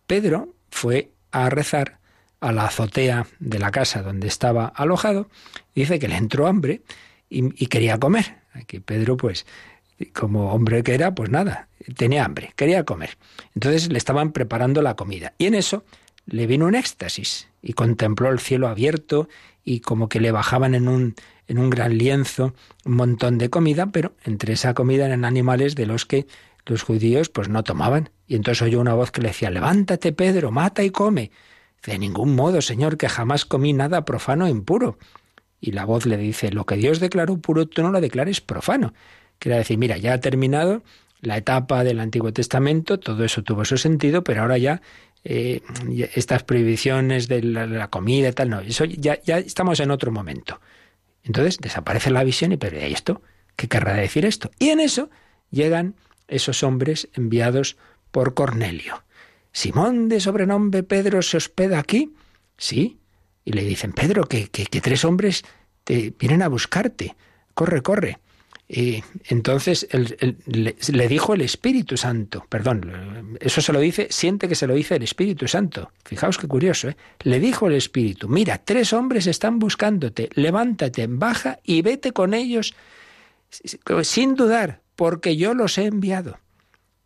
Pedro 0.05 0.53
fue 0.69 1.11
a 1.31 1.49
rezar 1.49 1.99
a 2.41 2.51
la 2.51 2.65
azotea 2.65 3.27
de 3.39 3.59
la 3.59 3.71
casa 3.71 4.01
donde 4.01 4.27
estaba 4.27 4.65
alojado. 4.67 5.29
Dice 5.75 5.99
que 5.99 6.07
le 6.07 6.17
entró 6.17 6.47
hambre 6.47 6.81
y, 7.29 7.45
y, 7.63 7.67
quería 7.67 7.97
comer. 7.97 8.37
Aquí 8.53 8.79
Pedro, 8.79 9.17
pues, 9.17 9.45
como 10.13 10.53
hombre 10.53 10.83
que 10.83 10.93
era, 10.93 11.13
pues 11.13 11.29
nada, 11.29 11.67
tenía 11.95 12.25
hambre, 12.25 12.53
quería 12.55 12.83
comer. 12.85 13.17
Entonces 13.55 13.89
le 13.89 13.97
estaban 13.97 14.31
preparando 14.31 14.81
la 14.81 14.95
comida. 14.95 15.33
Y 15.37 15.45
en 15.45 15.55
eso 15.55 15.83
le 16.29 16.47
vino 16.47 16.65
un 16.65 16.75
éxtasis 16.75 17.47
y 17.61 17.73
contempló 17.73 18.29
el 18.29 18.39
cielo 18.39 18.67
abierto 18.67 19.27
y 19.63 19.81
como 19.81 20.09
que 20.09 20.19
le 20.19 20.31
bajaban 20.31 20.75
en 20.75 20.87
un, 20.87 21.15
en 21.47 21.59
un 21.59 21.69
gran 21.69 21.97
lienzo 21.97 22.53
un 22.85 22.95
montón 22.95 23.37
de 23.37 23.49
comida, 23.49 23.87
pero 23.87 24.13
entre 24.23 24.53
esa 24.53 24.73
comida 24.73 25.05
eran 25.05 25.25
animales 25.25 25.75
de 25.75 25.85
los 25.85 26.05
que 26.05 26.27
los 26.65 26.83
judíos 26.83 27.29
pues 27.29 27.49
no 27.49 27.63
tomaban. 27.63 28.09
Y 28.27 28.35
entonces 28.35 28.61
oyó 28.61 28.79
una 28.79 28.93
voz 28.93 29.11
que 29.11 29.21
le 29.21 29.29
decía, 29.29 29.49
levántate 29.49 30.13
Pedro, 30.13 30.51
mata 30.51 30.83
y 30.83 30.91
come. 30.91 31.31
De 31.83 31.97
ningún 31.97 32.35
modo, 32.35 32.61
Señor, 32.61 32.97
que 32.97 33.09
jamás 33.09 33.45
comí 33.45 33.73
nada 33.73 34.05
profano 34.05 34.45
e 34.45 34.49
impuro. 34.49 34.97
Y 35.59 35.71
la 35.71 35.85
voz 35.85 36.05
le 36.05 36.17
dice, 36.17 36.51
lo 36.51 36.65
que 36.65 36.75
Dios 36.75 36.99
declaró 36.99 37.37
puro, 37.37 37.67
tú 37.67 37.81
no 37.81 37.91
lo 37.91 38.01
declares 38.01 38.41
profano. 38.41 38.93
Quiere 39.39 39.57
decir, 39.57 39.77
mira, 39.77 39.97
ya 39.97 40.13
ha 40.13 40.19
terminado 40.19 40.83
la 41.21 41.37
etapa 41.37 41.83
del 41.83 41.99
Antiguo 41.99 42.31
Testamento, 42.31 42.99
todo 42.99 43.23
eso 43.25 43.43
tuvo 43.43 43.65
su 43.65 43.77
sentido, 43.77 44.23
pero 44.23 44.41
ahora 44.41 44.57
ya 44.57 44.81
eh, 45.23 45.61
estas 46.15 46.43
prohibiciones 46.43 47.27
de 47.27 47.43
la, 47.43 47.89
comida 47.89 48.29
y 48.29 48.33
tal, 48.33 48.49
no, 48.49 48.61
eso 48.61 48.85
ya, 48.85 49.21
ya 49.23 49.39
estamos 49.39 49.79
en 49.79 49.91
otro 49.91 50.11
momento. 50.11 50.59
Entonces 51.23 51.57
desaparece 51.57 52.09
la 52.09 52.23
visión 52.23 52.51
y, 52.51 52.57
pero 52.57 52.79
¿y 52.79 52.93
esto? 52.93 53.21
¿Qué 53.55 53.67
querrá 53.67 53.93
decir 53.93 54.25
esto? 54.25 54.49
Y 54.59 54.69
en 54.69 54.79
eso 54.79 55.09
llegan 55.51 55.95
esos 56.27 56.63
hombres 56.63 57.09
enviados 57.13 57.77
por 58.11 58.33
Cornelio. 58.33 59.03
Simón 59.51 60.09
de 60.09 60.19
sobrenombre 60.19 60.83
Pedro 60.83 61.21
se 61.21 61.37
hospeda 61.37 61.79
aquí. 61.79 62.13
Sí. 62.57 62.99
Y 63.43 63.53
le 63.53 63.63
dicen, 63.63 63.93
Pedro, 63.93 64.25
que, 64.25 64.47
que, 64.49 64.65
que 64.65 64.81
tres 64.81 65.03
hombres 65.03 65.43
te 65.83 66.13
vienen 66.17 66.41
a 66.41 66.47
buscarte. 66.47 67.15
Corre, 67.53 67.81
corre. 67.81 68.19
Y 68.71 69.03
entonces 69.25 69.87
le, 70.45 71.07
dijo 71.07 71.33
el 71.33 71.41
Espíritu 71.41 71.97
Santo, 71.97 72.45
perdón, 72.49 73.37
eso 73.39 73.61
se 73.61 73.73
lo 73.73 73.79
dice, 73.79 74.07
siente 74.11 74.47
que 74.47 74.53
se 74.53 74.67
lo 74.67 74.75
dice 74.75 74.97
el 74.97 75.01
Espíritu 75.01 75.47
Santo. 75.47 75.91
Fijaos 76.05 76.37
qué 76.37 76.47
curioso, 76.47 76.89
¿eh? 76.89 76.97
Le 77.21 77.39
dijo 77.39 77.65
el 77.65 77.73
Espíritu, 77.73 78.29
mira, 78.29 78.59
tres 78.59 78.93
hombres 78.93 79.25
están 79.25 79.57
buscándote, 79.57 80.29
levántate, 80.35 81.07
baja 81.09 81.57
y 81.63 81.81
vete 81.81 82.13
con 82.13 82.35
ellos 82.35 82.75
sin 84.03 84.35
dudar, 84.35 84.81
porque 84.95 85.35
yo 85.35 85.55
los 85.55 85.79
he 85.79 85.85
enviado. 85.85 86.37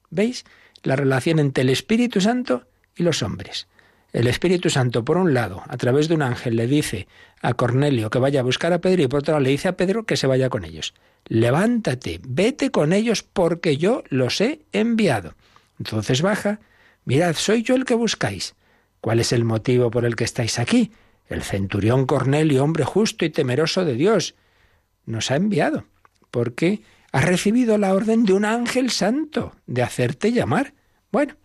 ¿Veis? 0.09 0.43
La 0.83 0.97
relación 0.97 1.39
entre 1.39 1.61
el 1.61 1.69
Espíritu 1.69 2.19
Santo 2.19 2.67
y 2.93 3.03
los 3.03 3.23
hombres. 3.23 3.67
El 4.13 4.27
Espíritu 4.27 4.69
Santo, 4.69 5.03
por 5.03 5.17
un 5.17 5.33
lado, 5.33 5.63
a 5.67 5.75
través 5.75 6.07
de 6.07 6.13
un 6.13 6.21
ángel, 6.21 6.55
le 6.55 6.67
dice 6.67 7.07
a 7.41 7.55
Cornelio 7.55 8.11
que 8.11 8.19
vaya 8.19 8.41
a 8.41 8.43
buscar 8.43 8.71
a 8.71 8.79
Pedro 8.79 9.01
y 9.01 9.07
por 9.07 9.21
otro 9.21 9.33
lado 9.33 9.43
le 9.43 9.49
dice 9.49 9.67
a 9.67 9.75
Pedro 9.75 10.05
que 10.05 10.17
se 10.17 10.27
vaya 10.27 10.49
con 10.49 10.63
ellos. 10.65 10.93
Levántate, 11.25 12.21
vete 12.23 12.69
con 12.69 12.93
ellos 12.93 13.23
porque 13.23 13.77
yo 13.77 14.03
los 14.09 14.39
he 14.39 14.61
enviado. 14.71 15.33
Entonces 15.79 16.21
baja, 16.21 16.59
mirad, 17.05 17.33
soy 17.33 17.63
yo 17.63 17.75
el 17.75 17.85
que 17.85 17.95
buscáis. 17.95 18.53
¿Cuál 19.01 19.19
es 19.19 19.31
el 19.33 19.45
motivo 19.45 19.89
por 19.89 20.05
el 20.05 20.15
que 20.15 20.25
estáis 20.25 20.59
aquí? 20.59 20.91
El 21.27 21.41
centurión 21.41 22.05
Cornelio, 22.05 22.63
hombre 22.63 22.83
justo 22.83 23.25
y 23.25 23.31
temeroso 23.31 23.83
de 23.83 23.95
Dios. 23.95 24.35
nos 25.05 25.31
ha 25.31 25.37
enviado, 25.37 25.85
porque 26.29 26.83
ha 27.11 27.21
recibido 27.21 27.79
la 27.79 27.93
orden 27.93 28.25
de 28.25 28.33
un 28.33 28.45
ángel 28.45 28.91
santo 28.91 29.55
de 29.65 29.81
hacerte 29.81 30.31
llamar. 30.31 30.73
Bueno, 31.11 31.35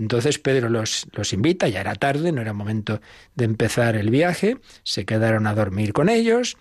entonces 0.00 0.38
Pedro 0.38 0.70
los, 0.70 1.06
los, 1.12 1.34
invita, 1.34 1.68
ya 1.68 1.82
era 1.82 1.94
tarde, 1.94 2.32
no 2.32 2.40
era 2.40 2.54
momento 2.54 3.02
de 3.34 3.44
empezar 3.44 3.96
el 3.96 4.08
viaje, 4.08 4.56
se 4.82 5.04
quedaron 5.04 5.46
a 5.46 5.54
dormir 5.54 5.92
con 5.92 6.08
ellos, 6.08 6.56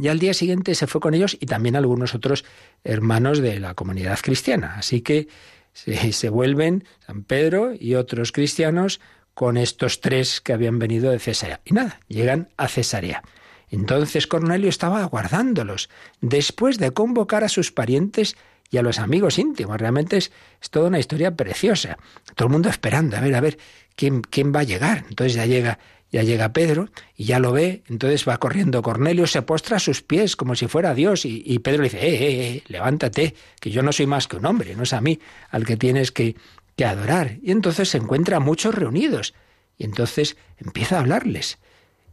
y 0.00 0.08
al 0.08 0.18
día 0.18 0.34
siguiente 0.34 0.74
se 0.74 0.88
fue 0.88 1.00
con 1.00 1.14
ellos 1.14 1.36
y 1.40 1.46
también 1.46 1.76
algunos 1.76 2.16
otros 2.16 2.44
hermanos 2.82 3.38
de 3.38 3.60
la 3.60 3.74
comunidad 3.74 4.18
cristiana. 4.20 4.74
Así 4.76 5.02
que 5.02 5.28
se, 5.72 6.12
se 6.12 6.28
vuelven 6.30 6.84
San 7.06 7.22
Pedro 7.22 7.72
y 7.78 7.94
otros 7.94 8.32
cristianos 8.32 9.00
con 9.34 9.56
estos 9.56 10.00
tres 10.00 10.40
que 10.40 10.52
habían 10.52 10.80
venido 10.80 11.12
de 11.12 11.20
Cesarea. 11.20 11.60
Y 11.64 11.74
nada, 11.74 12.00
llegan 12.08 12.48
a 12.56 12.66
Cesarea. 12.66 13.22
Entonces 13.70 14.26
Cornelio 14.26 14.68
estaba 14.68 15.02
aguardándolos, 15.02 15.90
después 16.20 16.78
de 16.78 16.90
convocar 16.90 17.44
a 17.44 17.48
sus 17.48 17.70
parientes 17.70 18.36
y 18.70 18.76
a 18.76 18.82
los 18.82 18.98
amigos 18.98 19.38
íntimos. 19.38 19.78
Realmente 19.78 20.16
es, 20.16 20.32
toda 20.70 20.88
una 20.88 20.98
historia 20.98 21.34
preciosa. 21.34 21.98
Todo 22.34 22.48
el 22.48 22.52
mundo 22.52 22.68
esperando, 22.68 23.16
a 23.16 23.20
ver, 23.20 23.34
a 23.34 23.40
ver, 23.40 23.58
¿quién, 23.94 24.22
quién 24.22 24.52
va 24.54 24.60
a 24.60 24.64
llegar? 24.64 25.04
Entonces 25.08 25.34
ya 25.34 25.46
llega, 25.46 25.78
ya 26.10 26.22
llega 26.22 26.52
Pedro 26.52 26.88
y 27.16 27.24
ya 27.24 27.38
lo 27.38 27.52
ve, 27.52 27.82
entonces 27.88 28.26
va 28.28 28.38
corriendo 28.38 28.82
Cornelio, 28.82 29.26
se 29.26 29.42
postra 29.42 29.76
a 29.76 29.80
sus 29.80 30.02
pies 30.02 30.36
como 30.36 30.54
si 30.54 30.66
fuera 30.66 30.94
Dios 30.94 31.24
y, 31.24 31.58
Pedro 31.60 31.82
le 31.82 31.88
dice, 31.88 32.06
eh, 32.06 32.14
eh, 32.14 32.56
eh, 32.56 32.62
levántate, 32.68 33.34
que 33.60 33.70
yo 33.70 33.82
no 33.82 33.92
soy 33.92 34.06
más 34.06 34.28
que 34.28 34.36
un 34.36 34.46
hombre, 34.46 34.74
no 34.76 34.82
es 34.82 34.92
a 34.92 35.00
mí 35.00 35.18
al 35.50 35.64
que 35.64 35.76
tienes 35.76 36.12
que, 36.12 36.36
que 36.76 36.84
adorar. 36.84 37.38
Y 37.42 37.50
entonces 37.50 37.88
se 37.88 37.98
encuentra 37.98 38.36
a 38.36 38.40
muchos 38.40 38.74
reunidos 38.74 39.34
y 39.78 39.84
entonces 39.84 40.36
empieza 40.58 40.96
a 40.96 41.00
hablarles. 41.00 41.58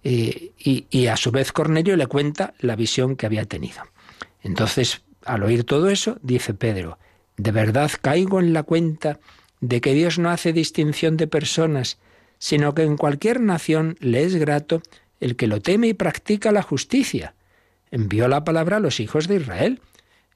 Eh, 0.08 0.52
y, 0.60 1.08
a 1.08 1.18
su 1.18 1.32
vez 1.32 1.52
Cornelio 1.52 1.98
le 1.98 2.06
cuenta 2.06 2.54
la 2.60 2.76
visión 2.76 3.16
que 3.16 3.26
había 3.26 3.46
tenido. 3.46 3.82
Entonces, 4.44 5.02
al 5.26 5.44
oír 5.44 5.64
todo 5.64 5.90
eso, 5.90 6.18
dice 6.22 6.54
Pedro, 6.54 6.98
¿de 7.38 7.52
verdad 7.52 7.92
caigo 8.02 8.40
en 8.40 8.54
la 8.54 8.64
cuenta 8.64 9.20
de 9.60 9.82
que 9.82 9.94
Dios 9.94 10.20
no 10.20 10.30
hace 10.30 10.54
distinción 10.54 11.18
de 11.18 11.28
personas, 11.28 11.98
sino 12.38 12.74
que 12.74 12.84
en 12.84 12.98
cualquier 12.98 13.42
nación 13.42 13.98
le 14.00 14.24
es 14.24 14.36
grato 14.36 14.82
el 15.20 15.36
que 15.36 15.48
lo 15.48 15.62
teme 15.62 15.88
y 15.88 15.94
practica 15.94 16.52
la 16.52 16.62
justicia? 16.62 17.34
Envió 17.92 18.28
la 18.28 18.44
palabra 18.44 18.78
a 18.78 18.80
los 18.80 19.00
hijos 19.00 19.28
de 19.28 19.38
Israel, 19.38 19.82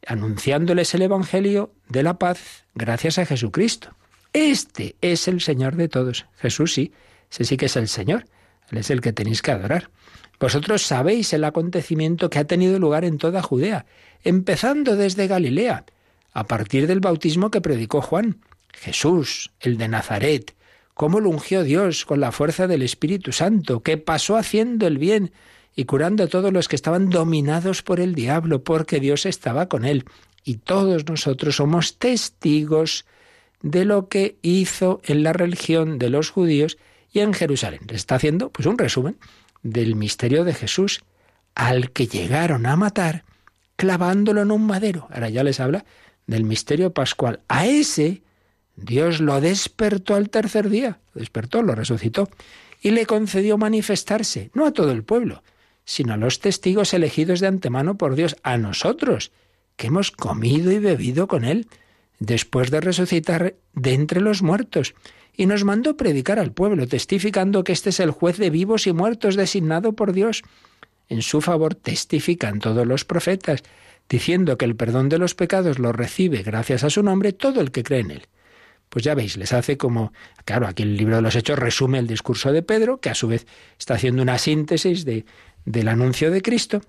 anunciándoles 0.06 0.94
el 0.94 1.04
Evangelio 1.04 1.72
de 1.88 2.04
la 2.04 2.18
paz 2.18 2.66
gracias 2.74 3.20
a 3.20 3.26
Jesucristo. 3.26 3.96
Este 4.34 4.96
es 5.02 5.28
el 5.28 5.42
Señor 5.42 5.76
de 5.76 5.88
todos. 5.90 6.26
Jesús 6.38 6.74
sí, 6.74 6.94
ese 7.32 7.44
sí 7.46 7.58
que 7.58 7.66
es 7.66 7.76
el 7.76 7.88
Señor. 7.88 8.26
Él 8.72 8.78
es 8.78 8.90
el 8.90 9.02
que 9.02 9.14
tenéis 9.14 9.42
que 9.42 9.52
adorar. 9.52 9.90
Vosotros 10.40 10.84
sabéis 10.84 11.34
el 11.34 11.44
acontecimiento 11.44 12.30
que 12.30 12.40
ha 12.40 12.46
tenido 12.46 12.80
lugar 12.80 13.04
en 13.04 13.18
toda 13.18 13.42
Judea, 13.42 13.86
empezando 14.24 14.96
desde 14.96 15.28
Galilea, 15.28 15.86
a 16.32 16.46
partir 16.46 16.88
del 16.88 17.02
bautismo 17.02 17.52
que 17.52 17.62
predicó 17.62 18.02
Juan. 18.02 18.40
Jesús, 18.72 19.52
el 19.60 19.78
de 19.78 19.90
Nazaret, 19.90 20.56
cómo 20.94 21.20
lo 21.20 21.30
ungió 21.30 21.64
Dios 21.64 22.06
con 22.06 22.22
la 22.22 22.32
fuerza 22.32 22.68
del 22.68 22.84
Espíritu 22.84 23.32
Santo, 23.34 23.82
que 23.82 23.98
pasó 23.98 24.38
haciendo 24.38 24.88
el 24.88 24.98
bien 24.98 25.32
y 25.76 25.86
curando 25.86 26.24
a 26.24 26.28
todos 26.28 26.54
los 26.54 26.68
que 26.68 26.76
estaban 26.76 27.10
dominados 27.10 27.82
por 27.84 28.00
el 28.00 28.16
diablo, 28.16 28.64
porque 28.64 29.00
Dios 29.00 29.26
estaba 29.26 29.68
con 29.68 29.86
él. 29.86 30.06
Y 30.46 30.56
todos 30.56 31.06
nosotros 31.08 31.58
somos 31.58 31.98
testigos 31.98 33.06
de 33.62 33.84
lo 33.84 34.08
que 34.08 34.38
hizo 34.42 35.02
en 35.04 35.24
la 35.24 35.34
religión 35.34 36.00
de 36.00 36.10
los 36.10 36.30
judíos 36.30 36.78
y 37.12 37.20
en 37.20 37.34
Jerusalén. 37.34 37.82
Le 37.88 37.96
está 37.96 38.16
haciendo 38.16 38.50
pues 38.50 38.66
un 38.66 38.78
resumen 38.78 39.18
del 39.64 39.96
misterio 39.96 40.44
de 40.44 40.54
Jesús 40.54 41.02
al 41.56 41.92
que 41.92 42.08
llegaron 42.08 42.66
a 42.66 42.76
matar 42.76 43.26
clavándolo 43.76 44.42
en 44.42 44.52
un 44.52 44.66
madero. 44.66 45.08
Ahora 45.12 45.30
ya 45.30 45.44
les 45.44 45.60
habla 45.60 45.86
del 46.28 46.44
misterio 46.44 46.94
pascual. 46.94 47.42
A 47.48 47.66
ese 47.66 48.22
Dios 48.76 49.20
lo 49.20 49.42
despertó 49.42 50.16
al 50.16 50.30
tercer 50.30 50.70
día, 50.70 51.00
lo 51.14 51.20
despertó, 51.20 51.62
lo 51.62 51.76
resucitó 51.76 52.30
y 52.82 52.92
le 52.92 53.06
concedió 53.06 53.58
manifestarse, 53.58 54.52
no 54.54 54.66
a 54.66 54.72
todo 54.72 54.92
el 54.92 55.04
pueblo, 55.04 55.44
sino 55.86 56.14
a 56.14 56.18
los 56.18 56.40
testigos 56.40 56.94
elegidos 56.94 57.40
de 57.40 57.48
antemano 57.48 57.98
por 57.98 58.16
Dios, 58.16 58.36
a 58.44 58.58
nosotros, 58.58 59.32
que 59.76 59.88
hemos 59.88 60.12
comido 60.12 60.72
y 60.72 60.80
bebido 60.80 61.28
con 61.28 61.44
Él, 61.44 61.68
después 62.20 62.72
de 62.72 62.82
resucitar 62.82 63.56
de 63.74 63.94
entre 63.94 64.22
los 64.22 64.42
muertos 64.42 64.94
y 65.40 65.46
nos 65.46 65.64
mandó 65.64 65.96
predicar 65.96 66.38
al 66.38 66.52
pueblo, 66.52 66.86
testificando 66.86 67.64
que 67.64 67.72
este 67.72 67.92
es 67.92 68.02
el 68.02 68.12
juez 68.12 68.36
de 68.36 68.50
vivos 68.50 68.88
y 68.88 68.92
muertos 68.92 69.38
designado 69.38 69.94
por 69.94 70.12
Dios. 70.12 70.44
En 71.08 71.22
su 71.22 71.40
favor 71.40 71.76
testifican 71.76 72.60
todos 72.60 72.86
los 72.86 73.06
profetas, 73.06 73.64
diciendo 74.10 74.58
que 74.58 74.66
el 74.66 74.76
perdón 74.76 75.08
de 75.08 75.18
los 75.18 75.36
pecados 75.36 75.80
lo 75.80 75.94
recibe 75.94 76.44
gracias 76.44 76.84
a 76.84 76.90
su 76.90 77.04
nombre 77.04 77.32
todo 77.32 77.62
el 77.62 77.72
que 77.72 77.84
cree 77.84 78.02
en 78.02 78.12
él. 78.12 78.28
Pues 78.90 79.06
ya 79.06 79.16
veis, 79.16 79.38
les 79.38 79.54
hace 79.54 79.78
como, 79.78 80.12
claro, 80.44 80.68
aquí 80.68 80.84
el 80.84 80.98
libro 80.98 81.16
de 81.16 81.22
los 81.22 81.38
Hechos 81.38 81.58
resume 81.58 82.00
el 82.00 82.08
discurso 82.08 82.52
de 82.52 82.62
Pedro, 82.62 83.00
que 83.00 83.10
a 83.10 83.16
su 83.16 83.30
vez 83.30 83.48
está 83.80 83.94
haciendo 83.94 84.22
una 84.22 84.40
síntesis 84.40 85.06
de, 85.06 85.24
del 85.64 85.88
anuncio 85.88 86.32
de 86.32 86.42
Cristo. 86.42 86.82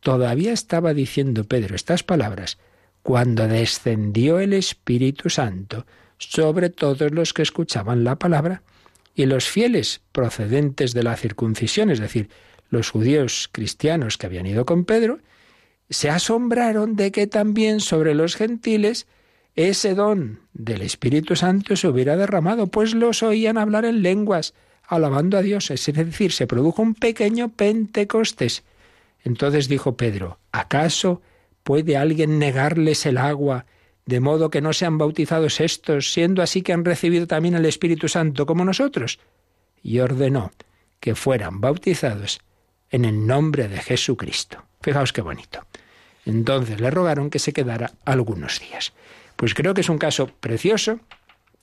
Todavía 0.00 0.54
estaba 0.54 0.94
diciendo 0.94 1.44
Pedro 1.44 1.76
estas 1.76 2.04
palabras 2.04 2.56
cuando 3.02 3.46
descendió 3.46 4.40
el 4.40 4.54
Espíritu 4.54 5.28
Santo 5.28 5.84
sobre 6.18 6.70
todos 6.70 7.12
los 7.12 7.32
que 7.32 7.42
escuchaban 7.42 8.04
la 8.04 8.16
palabra, 8.16 8.62
y 9.14 9.26
los 9.26 9.48
fieles 9.48 10.00
procedentes 10.12 10.94
de 10.94 11.02
la 11.02 11.16
circuncisión, 11.16 11.90
es 11.90 11.98
decir, 11.98 12.28
los 12.70 12.90
judíos 12.90 13.48
cristianos 13.50 14.16
que 14.16 14.26
habían 14.26 14.46
ido 14.46 14.64
con 14.64 14.84
Pedro, 14.84 15.18
se 15.90 16.10
asombraron 16.10 16.94
de 16.96 17.10
que 17.10 17.26
también 17.26 17.80
sobre 17.80 18.14
los 18.14 18.36
gentiles 18.36 19.06
ese 19.56 19.94
don 19.94 20.40
del 20.52 20.82
Espíritu 20.82 21.34
Santo 21.34 21.74
se 21.74 21.88
hubiera 21.88 22.16
derramado, 22.16 22.68
pues 22.68 22.94
los 22.94 23.24
oían 23.24 23.58
hablar 23.58 23.84
en 23.84 24.02
lenguas, 24.02 24.54
alabando 24.86 25.36
a 25.36 25.42
Dios. 25.42 25.70
Es 25.72 25.86
decir, 25.86 26.30
se 26.30 26.46
produjo 26.46 26.80
un 26.80 26.94
pequeño 26.94 27.48
Pentecostés. 27.48 28.62
Entonces 29.24 29.68
dijo 29.68 29.96
Pedro, 29.96 30.38
¿acaso 30.52 31.22
puede 31.64 31.96
alguien 31.96 32.38
negarles 32.38 33.04
el 33.04 33.18
agua 33.18 33.66
de 34.08 34.20
modo 34.20 34.48
que 34.48 34.62
no 34.62 34.72
sean 34.72 34.96
bautizados 34.96 35.60
estos, 35.60 36.14
siendo 36.14 36.40
así 36.40 36.62
que 36.62 36.72
han 36.72 36.86
recibido 36.86 37.26
también 37.26 37.54
el 37.54 37.66
Espíritu 37.66 38.08
Santo 38.08 38.46
como 38.46 38.64
nosotros? 38.64 39.18
Y 39.82 39.98
ordenó 39.98 40.50
que 40.98 41.14
fueran 41.14 41.60
bautizados 41.60 42.40
en 42.88 43.04
el 43.04 43.26
nombre 43.26 43.68
de 43.68 43.76
Jesucristo. 43.76 44.64
Fijaos 44.80 45.12
qué 45.12 45.20
bonito. 45.20 45.60
Entonces 46.24 46.80
le 46.80 46.90
rogaron 46.90 47.28
que 47.28 47.38
se 47.38 47.52
quedara 47.52 47.92
algunos 48.06 48.60
días. 48.60 48.94
Pues 49.36 49.52
creo 49.52 49.74
que 49.74 49.82
es 49.82 49.90
un 49.90 49.98
caso 49.98 50.28
precioso 50.40 51.00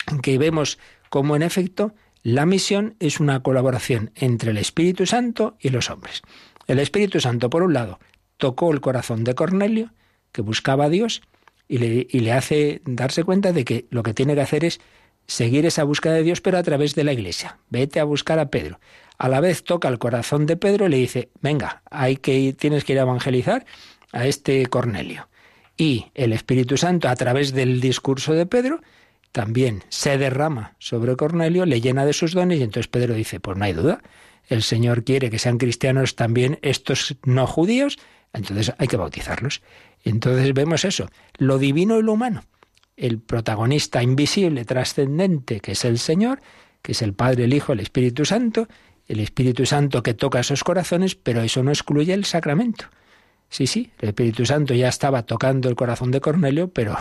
en 0.05 0.19
que 0.21 0.37
vemos 0.37 0.77
cómo 1.09 1.35
en 1.35 1.41
efecto 1.41 1.95
la 2.21 2.45
misión 2.45 2.95
es 2.99 3.19
una 3.19 3.41
colaboración 3.41 4.11
entre 4.13 4.51
el 4.51 4.57
Espíritu 4.57 5.07
Santo 5.07 5.57
y 5.59 5.69
los 5.69 5.89
hombres. 5.89 6.21
El 6.67 6.77
Espíritu 6.77 7.19
Santo, 7.19 7.49
por 7.49 7.63
un 7.63 7.73
lado, 7.73 7.99
tocó 8.37 8.71
el 8.71 8.81
corazón 8.81 9.23
de 9.23 9.33
Cornelio, 9.33 9.93
que 10.31 10.43
buscaba 10.43 10.85
a 10.85 10.89
Dios, 10.89 11.23
y 11.67 11.77
le, 11.77 12.31
hace 12.31 12.81
darse 12.85 13.23
cuenta 13.23 13.51
de 13.51 13.65
que 13.65 13.85
lo 13.89 14.03
que 14.03 14.13
tiene 14.13 14.35
que 14.35 14.41
hacer 14.41 14.65
es 14.65 14.79
seguir 15.27 15.65
esa 15.65 15.83
búsqueda 15.83 16.13
de 16.13 16.23
Dios, 16.23 16.41
pero 16.41 16.57
a 16.57 16.63
través 16.63 16.95
de 16.95 17.03
la 17.03 17.13
iglesia. 17.13 17.57
Vete 17.69 17.99
a 17.99 18.03
buscar 18.03 18.39
a 18.39 18.49
Pedro. 18.49 18.79
A 19.17 19.29
la 19.29 19.39
vez 19.39 19.63
toca 19.63 19.87
el 19.87 19.97
corazón 19.97 20.45
de 20.45 20.57
Pedro 20.57 20.85
y 20.85 20.89
le 20.89 20.97
dice, 20.97 21.29
venga, 21.41 21.81
hay 21.89 22.17
que 22.17 22.35
ir, 22.35 22.55
tienes 22.55 22.83
que 22.83 22.93
ir 22.93 22.99
a 22.99 23.03
evangelizar 23.03 23.65
a 24.11 24.27
este 24.27 24.65
Cornelio. 24.67 25.27
Y 25.77 26.07
el 26.13 26.33
Espíritu 26.33 26.77
Santo, 26.77 27.09
a 27.09 27.15
través 27.15 27.53
del 27.53 27.81
discurso 27.81 28.33
de 28.33 28.45
Pedro, 28.45 28.81
también 29.31 29.83
se 29.89 30.17
derrama 30.17 30.75
sobre 30.79 31.15
Cornelio, 31.17 31.65
le 31.65 31.81
llena 31.81 32.05
de 32.05 32.13
sus 32.13 32.33
dones, 32.33 32.59
y 32.59 32.63
entonces 32.63 32.87
Pedro 32.87 33.15
dice, 33.15 33.39
pues 33.39 33.57
no 33.57 33.65
hay 33.65 33.73
duda, 33.73 34.01
el 34.47 34.63
Señor 34.63 35.03
quiere 35.03 35.29
que 35.29 35.39
sean 35.39 35.57
cristianos 35.57 36.15
también 36.15 36.59
estos 36.61 37.17
no 37.25 37.47
judíos, 37.47 37.97
entonces 38.31 38.73
hay 38.77 38.87
que 38.87 38.97
bautizarlos. 38.97 39.61
Entonces 40.05 40.53
vemos 40.53 40.85
eso, 40.85 41.09
lo 41.37 41.57
divino 41.57 41.99
y 41.99 42.03
lo 42.03 42.13
humano. 42.13 42.43
El 42.95 43.19
protagonista 43.19 44.01
invisible, 44.01 44.63
trascendente, 44.63 45.59
que 45.59 45.73
es 45.73 45.83
el 45.83 45.99
Señor, 45.99 46.41
que 46.81 46.93
es 46.93 47.01
el 47.01 47.13
Padre, 47.13 47.45
el 47.45 47.53
Hijo, 47.53 47.73
el 47.73 47.81
Espíritu 47.81 48.23
Santo, 48.23 48.67
el 49.07 49.19
Espíritu 49.19 49.65
Santo 49.65 50.03
que 50.03 50.13
toca 50.13 50.39
esos 50.39 50.63
corazones, 50.63 51.15
pero 51.15 51.41
eso 51.41 51.63
no 51.63 51.71
excluye 51.71 52.13
el 52.13 52.23
sacramento. 52.23 52.85
Sí, 53.49 53.67
sí, 53.67 53.91
el 53.99 54.09
Espíritu 54.09 54.45
Santo 54.45 54.73
ya 54.73 54.87
estaba 54.87 55.23
tocando 55.23 55.69
el 55.69 55.75
corazón 55.75 56.11
de 56.11 56.21
Cornelio, 56.21 56.69
pero, 56.69 56.97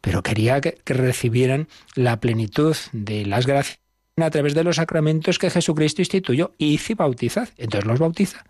pero 0.00 0.22
quería 0.22 0.60
que, 0.60 0.78
recibieran 0.86 1.68
la 1.94 2.20
plenitud 2.20 2.76
de 2.92 3.24
las 3.24 3.46
gracias 3.46 3.80
a 4.16 4.30
través 4.30 4.54
de 4.54 4.64
los 4.64 4.76
sacramentos 4.76 5.38
que 5.38 5.50
Jesucristo 5.50 6.02
instituyó 6.02 6.52
y 6.58 6.74
hizo 6.74 6.96
bautizar. 6.96 7.50
Entonces 7.56 7.86
los 7.86 8.00
bautiza. 8.00 8.44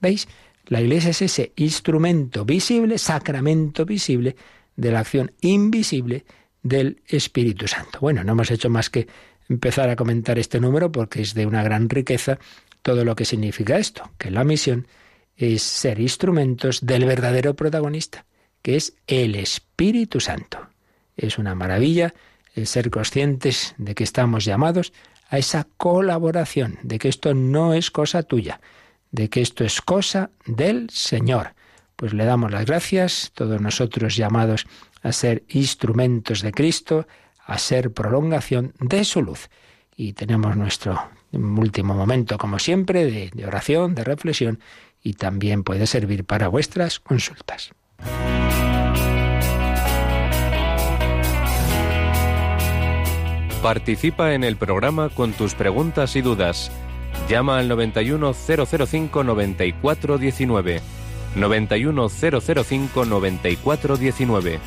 ¿Veis? 0.00 0.28
La 0.68 0.82
Iglesia 0.82 1.10
es 1.10 1.22
ese 1.22 1.52
instrumento 1.56 2.44
visible, 2.44 2.98
sacramento 2.98 3.86
visible, 3.86 4.36
de 4.76 4.92
la 4.92 5.00
acción 5.00 5.32
invisible 5.40 6.24
del 6.62 7.02
Espíritu 7.06 7.66
Santo. 7.66 7.98
Bueno, 8.00 8.22
no 8.22 8.32
hemos 8.32 8.50
hecho 8.50 8.68
más 8.68 8.90
que 8.90 9.08
empezar 9.48 9.88
a 9.88 9.96
comentar 9.96 10.38
este 10.38 10.60
número 10.60 10.92
porque 10.92 11.22
es 11.22 11.32
de 11.34 11.46
una 11.46 11.62
gran 11.62 11.88
riqueza 11.88 12.38
todo 12.82 13.04
lo 13.04 13.16
que 13.16 13.24
significa 13.24 13.78
esto, 13.78 14.10
que 14.18 14.30
la 14.30 14.44
misión 14.44 14.86
es 15.36 15.62
ser 15.62 16.00
instrumentos 16.00 16.84
del 16.84 17.06
verdadero 17.06 17.54
protagonista, 17.54 18.26
que 18.60 18.76
es 18.76 18.94
el 19.06 19.36
Espíritu 19.36 20.20
Santo. 20.20 20.68
Es 21.16 21.38
una 21.38 21.54
maravilla 21.54 22.14
el 22.54 22.66
ser 22.66 22.90
conscientes 22.90 23.74
de 23.78 23.94
que 23.94 24.04
estamos 24.04 24.44
llamados 24.44 24.92
a 25.30 25.38
esa 25.38 25.66
colaboración, 25.76 26.78
de 26.82 26.98
que 26.98 27.08
esto 27.08 27.34
no 27.34 27.72
es 27.72 27.90
cosa 27.90 28.22
tuya, 28.22 28.60
de 29.10 29.28
que 29.28 29.40
esto 29.40 29.64
es 29.64 29.80
cosa 29.80 30.30
del 30.46 30.90
Señor. 30.90 31.54
Pues 31.96 32.12
le 32.12 32.24
damos 32.24 32.52
las 32.52 32.64
gracias, 32.64 33.32
todos 33.34 33.60
nosotros 33.60 34.16
llamados 34.16 34.66
a 35.02 35.12
ser 35.12 35.44
instrumentos 35.48 36.42
de 36.42 36.52
Cristo, 36.52 37.06
a 37.44 37.58
ser 37.58 37.92
prolongación 37.92 38.74
de 38.78 39.04
su 39.04 39.22
luz. 39.22 39.48
Y 39.96 40.12
tenemos 40.12 40.56
nuestro 40.56 41.10
último 41.32 41.94
momento, 41.94 42.38
como 42.38 42.58
siempre, 42.58 43.30
de, 43.34 43.46
oración, 43.46 43.94
de 43.94 44.04
reflexión, 44.04 44.60
y 45.02 45.14
también 45.14 45.64
puede 45.64 45.86
servir 45.86 46.24
para 46.24 46.48
vuestras 46.48 47.00
consultas. 47.00 47.72
Participa 53.62 54.34
en 54.34 54.44
el 54.44 54.56
programa 54.56 55.08
con 55.08 55.32
tus 55.32 55.54
preguntas 55.54 56.14
y 56.14 56.22
dudas. 56.22 56.70
Llama 57.28 57.58
al 57.58 57.68
91005 57.68 59.22
9419. 59.22 60.80
91005 61.36 63.04
9419. 63.04 64.58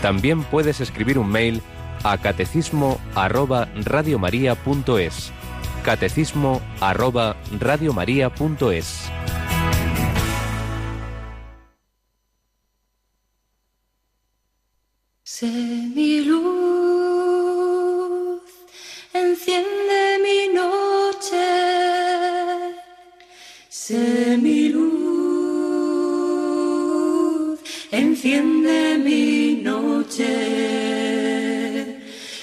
También 0.00 0.44
puedes 0.44 0.80
escribir 0.80 1.18
un 1.18 1.28
mail 1.28 1.60
a 2.04 2.18
catecismo 2.18 3.00
arroba 3.14 3.68
radiomaria.es. 3.74 5.32
Catecismo 5.82 6.60
arroba 6.80 7.36
radiomaria.es. 7.58 9.10
Sé 15.24 15.46
mi 15.46 16.20
luz, 16.20 16.42
enciende 19.12 20.03
Sé 23.86 24.38
mi 24.40 24.70
luz, 24.70 24.88
enciende 27.90 28.96
mi 28.96 29.60
noche. 29.62 30.24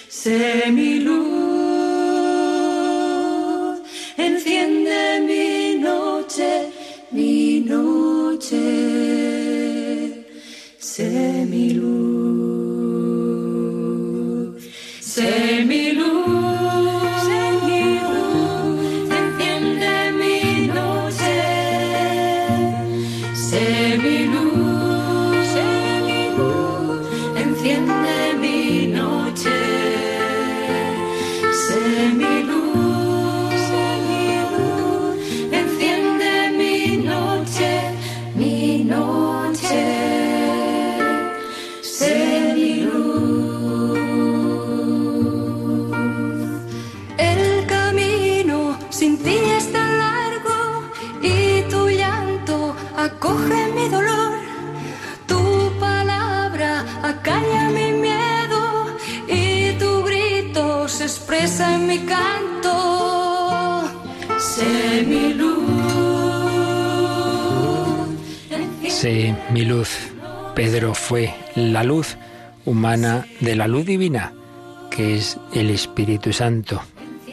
Sé 0.07 0.69
mi 0.69 0.99
luz, 0.99 1.17
enciende 4.17 5.19
mi 5.29 5.79
noche, 5.79 6.69
mi 7.09 7.61
noche. 7.61 8.67
Sé 10.77 11.45
mi 11.49 11.73
luz, 11.73 12.00
mi 61.91 61.99
canto. 62.05 63.83
Sé 64.39 65.03
mi 65.05 65.33
luz. 65.33 65.59
Sé 68.87 69.35
mi 69.51 69.65
luz. 69.65 69.89
Pedro 70.55 70.93
fue 70.93 71.33
la 71.55 71.83
luz 71.83 72.15
humana 72.65 73.25
de 73.41 73.57
la 73.57 73.67
luz 73.67 73.85
divina, 73.85 74.31
que 74.89 75.15
es 75.17 75.37
el 75.53 75.69
Espíritu 75.69 76.31
Santo, 76.31 76.81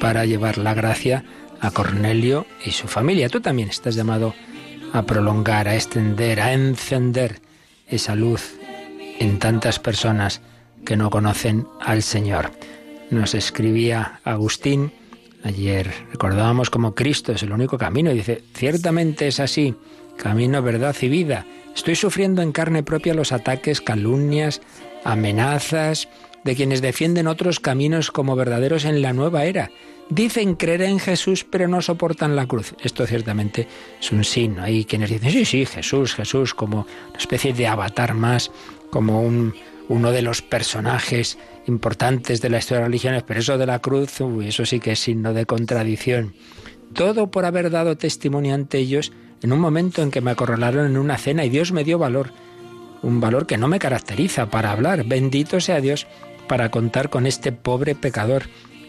para 0.00 0.24
llevar 0.24 0.58
la 0.58 0.74
gracia 0.74 1.24
a 1.60 1.70
Cornelio 1.70 2.44
y 2.64 2.72
su 2.72 2.88
familia. 2.88 3.28
Tú 3.28 3.40
también 3.40 3.68
estás 3.68 3.94
llamado 3.94 4.34
a 4.92 5.02
prolongar, 5.02 5.68
a 5.68 5.76
extender, 5.76 6.40
a 6.40 6.52
encender 6.52 7.40
esa 7.86 8.16
luz 8.16 8.56
en 9.20 9.38
tantas 9.38 9.78
personas 9.78 10.40
que 10.84 10.96
no 10.96 11.10
conocen 11.10 11.68
al 11.80 12.02
Señor. 12.02 12.50
Nos 13.10 13.34
escribía 13.34 14.20
Agustín, 14.24 14.92
ayer 15.42 15.90
recordábamos 16.10 16.68
como 16.68 16.94
Cristo 16.94 17.32
es 17.32 17.42
el 17.42 17.52
único 17.52 17.78
camino, 17.78 18.10
y 18.10 18.16
dice, 18.16 18.42
ciertamente 18.54 19.28
es 19.28 19.40
así, 19.40 19.74
camino, 20.18 20.60
verdad 20.62 20.94
y 21.00 21.08
vida. 21.08 21.46
Estoy 21.74 21.96
sufriendo 21.96 22.42
en 22.42 22.52
carne 22.52 22.82
propia 22.82 23.14
los 23.14 23.32
ataques, 23.32 23.80
calumnias, 23.80 24.60
amenazas 25.04 26.08
de 26.44 26.54
quienes 26.54 26.82
defienden 26.82 27.28
otros 27.28 27.60
caminos 27.60 28.10
como 28.10 28.36
verdaderos 28.36 28.84
en 28.84 29.00
la 29.00 29.14
nueva 29.14 29.44
era. 29.44 29.70
Dicen 30.10 30.54
creer 30.54 30.82
en 30.82 30.98
Jesús, 30.98 31.44
pero 31.44 31.66
no 31.68 31.80
soportan 31.80 32.36
la 32.36 32.46
cruz. 32.46 32.74
Esto 32.82 33.06
ciertamente 33.06 33.68
es 34.00 34.12
un 34.12 34.24
signo. 34.24 34.62
Hay 34.62 34.84
quienes 34.84 35.10
dicen, 35.10 35.30
sí, 35.30 35.44
sí, 35.44 35.66
Jesús, 35.66 36.14
Jesús, 36.14 36.52
como 36.52 36.86
una 37.10 37.18
especie 37.18 37.52
de 37.52 37.66
avatar 37.66 38.14
más, 38.14 38.50
como 38.90 39.22
un, 39.22 39.54
uno 39.88 40.12
de 40.12 40.22
los 40.22 40.42
personajes 40.42 41.38
importantes 41.68 42.40
de 42.40 42.50
la 42.50 42.58
historia 42.58 42.78
de 42.78 42.82
las 42.82 42.88
religiones, 42.88 43.22
pero 43.26 43.40
eso 43.40 43.58
de 43.58 43.66
la 43.66 43.78
cruz, 43.78 44.20
uy, 44.20 44.48
eso 44.48 44.64
sí 44.66 44.80
que 44.80 44.92
es 44.92 45.00
signo 45.00 45.32
de 45.34 45.46
contradicción. 45.46 46.34
Todo 46.94 47.30
por 47.30 47.44
haber 47.44 47.70
dado 47.70 47.96
testimonio 47.96 48.54
ante 48.54 48.78
ellos 48.78 49.12
en 49.42 49.52
un 49.52 49.60
momento 49.60 50.02
en 50.02 50.10
que 50.10 50.20
me 50.20 50.30
acorralaron 50.30 50.86
en 50.86 50.96
una 50.96 51.18
cena 51.18 51.44
y 51.44 51.50
Dios 51.50 51.72
me 51.72 51.84
dio 51.84 51.98
valor, 51.98 52.32
un 53.02 53.20
valor 53.20 53.46
que 53.46 53.58
no 53.58 53.68
me 53.68 53.78
caracteriza 53.78 54.50
para 54.50 54.72
hablar. 54.72 55.04
Bendito 55.04 55.60
sea 55.60 55.80
Dios 55.80 56.06
para 56.48 56.70
contar 56.70 57.10
con 57.10 57.26
este 57.26 57.52
pobre 57.52 57.94
pecador 57.94 58.44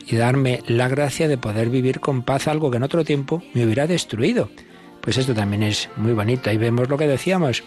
y 0.07 0.15
darme 0.15 0.61
la 0.65 0.87
gracia 0.87 1.27
de 1.27 1.37
poder 1.37 1.69
vivir 1.69 1.99
con 1.99 2.23
paz 2.23 2.47
algo 2.47 2.71
que 2.71 2.77
en 2.77 2.83
otro 2.83 3.05
tiempo 3.05 3.43
me 3.53 3.63
hubiera 3.65 3.85
destruido. 3.85 4.49
Pues 5.01 5.17
esto 5.17 5.33
también 5.33 5.63
es 5.63 5.89
muy 5.97 6.13
bonito. 6.13 6.49
Ahí 6.49 6.57
vemos 6.57 6.89
lo 6.89 6.97
que 6.97 7.07
decíamos, 7.07 7.63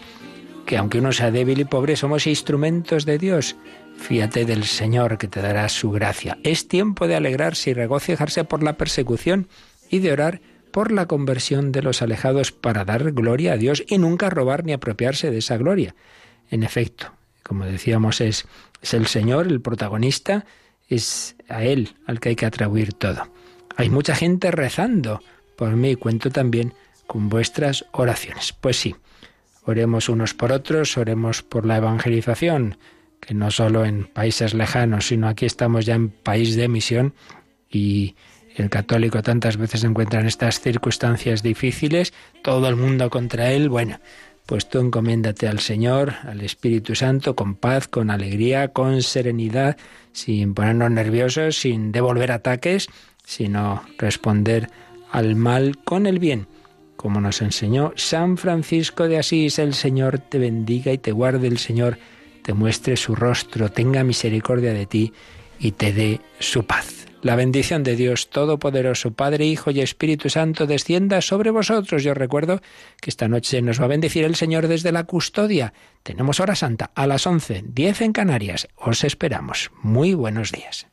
que 0.65 0.77
aunque 0.77 0.99
uno 0.99 1.11
sea 1.11 1.31
débil 1.31 1.61
y 1.61 1.65
pobre, 1.65 1.95
somos 1.95 2.27
instrumentos 2.27 3.05
de 3.05 3.17
Dios. 3.17 3.55
Fíate 3.97 4.45
del 4.45 4.65
Señor 4.65 5.17
que 5.17 5.27
te 5.27 5.41
dará 5.41 5.69
su 5.69 5.91
gracia. 5.91 6.37
Es 6.43 6.67
tiempo 6.67 7.07
de 7.07 7.15
alegrarse 7.15 7.69
y 7.69 7.73
regocijarse 7.73 8.43
por 8.43 8.63
la 8.63 8.77
persecución 8.77 9.47
y 9.89 9.99
de 9.99 10.11
orar 10.11 10.41
por 10.71 10.91
la 10.91 11.05
conversión 11.05 11.71
de 11.71 11.83
los 11.83 12.01
alejados 12.01 12.51
para 12.51 12.83
dar 12.83 13.11
gloria 13.11 13.53
a 13.53 13.57
Dios 13.57 13.83
y 13.87 13.99
nunca 13.99 14.29
robar 14.29 14.65
ni 14.65 14.73
apropiarse 14.73 15.29
de 15.29 15.37
esa 15.37 15.57
gloria. 15.57 15.95
En 16.49 16.63
efecto, 16.63 17.13
como 17.43 17.65
decíamos, 17.65 18.21
es, 18.21 18.45
es 18.81 18.93
el 18.93 19.05
Señor 19.05 19.47
el 19.47 19.61
protagonista, 19.61 20.45
es 20.89 21.35
a 21.47 21.63
Él 21.63 21.95
al 22.07 22.19
que 22.19 22.29
hay 22.29 22.35
que 22.35 22.45
atribuir 22.45 22.93
todo. 22.93 23.29
Hay 23.75 23.89
mucha 23.89 24.15
gente 24.15 24.51
rezando 24.51 25.21
por 25.55 25.75
mí, 25.75 25.95
cuento 25.95 26.29
también 26.29 26.73
con 27.07 27.29
vuestras 27.29 27.85
oraciones. 27.91 28.53
Pues 28.53 28.77
sí, 28.77 28.95
oremos 29.65 30.09
unos 30.09 30.33
por 30.33 30.51
otros, 30.51 30.97
oremos 30.97 31.43
por 31.43 31.65
la 31.65 31.77
evangelización, 31.77 32.77
que 33.25 33.33
no 33.33 33.51
solo 33.51 33.85
en 33.85 34.05
países 34.05 34.53
lejanos, 34.53 35.07
sino 35.07 35.27
aquí 35.27 35.45
estamos 35.45 35.85
ya 35.85 35.95
en 35.95 36.09
país 36.09 36.55
de 36.55 36.67
misión 36.67 37.13
y 37.69 38.15
el 38.55 38.69
católico 38.69 39.23
tantas 39.23 39.57
veces 39.57 39.81
se 39.81 39.87
encuentra 39.87 40.19
en 40.19 40.27
estas 40.27 40.59
circunstancias 40.59 41.41
difíciles, 41.41 42.13
todo 42.43 42.67
el 42.67 42.75
mundo 42.75 43.09
contra 43.09 43.51
él, 43.51 43.69
bueno, 43.69 43.99
pues 44.45 44.69
tú 44.69 44.79
encomiéndate 44.79 45.47
al 45.47 45.59
Señor, 45.59 46.15
al 46.23 46.41
Espíritu 46.41 46.95
Santo, 46.95 47.35
con 47.35 47.55
paz, 47.55 47.87
con 47.87 48.11
alegría, 48.11 48.67
con 48.67 49.01
serenidad, 49.01 49.77
sin 50.11 50.53
ponernos 50.53 50.91
nerviosos, 50.91 51.55
sin 51.55 51.91
devolver 51.91 52.31
ataques, 52.31 52.87
sino 53.23 53.83
responder 53.97 54.69
al 55.11 55.35
mal 55.35 55.77
con 55.83 56.05
el 56.05 56.19
bien. 56.19 56.47
Como 56.97 57.21
nos 57.21 57.41
enseñó 57.41 57.93
San 57.95 58.37
Francisco 58.37 59.07
de 59.07 59.17
Asís, 59.17 59.59
el 59.59 59.73
Señor 59.73 60.19
te 60.19 60.39
bendiga 60.39 60.91
y 60.91 60.97
te 60.97 61.13
guarde, 61.13 61.47
el 61.47 61.57
Señor 61.57 61.97
te 62.43 62.53
muestre 62.53 62.97
su 62.97 63.15
rostro, 63.15 63.71
tenga 63.71 64.03
misericordia 64.03 64.73
de 64.73 64.85
ti 64.85 65.13
y 65.59 65.71
te 65.71 65.93
dé 65.93 66.21
su 66.39 66.65
paz. 66.65 67.07
La 67.21 67.37
bendición 67.37 67.83
de 67.83 67.95
Dios 67.95 68.29
Todopoderoso, 68.29 69.11
Padre, 69.11 69.45
Hijo 69.45 69.71
y 69.71 69.79
Espíritu 69.79 70.29
Santo, 70.29 70.67
descienda 70.67 71.21
sobre 71.21 71.51
vosotros. 71.51 72.03
Yo 72.03 72.13
recuerdo 72.13 72.61
que 72.99 73.09
esta 73.09 73.29
noche 73.29 73.61
nos 73.61 73.79
va 73.79 73.85
a 73.85 73.87
bendecir 73.87 74.25
el 74.25 74.35
Señor 74.35 74.67
desde 74.67 74.91
la 74.91 75.05
custodia. 75.05 75.73
Tenemos 76.03 76.41
hora 76.41 76.55
santa 76.55 76.91
a 76.95 77.07
las 77.07 77.25
11, 77.25 77.63
10 77.67 78.01
en 78.01 78.11
Canarias. 78.11 78.67
Os 78.75 79.05
esperamos. 79.05 79.71
Muy 79.81 80.13
buenos 80.15 80.51
días. 80.51 80.92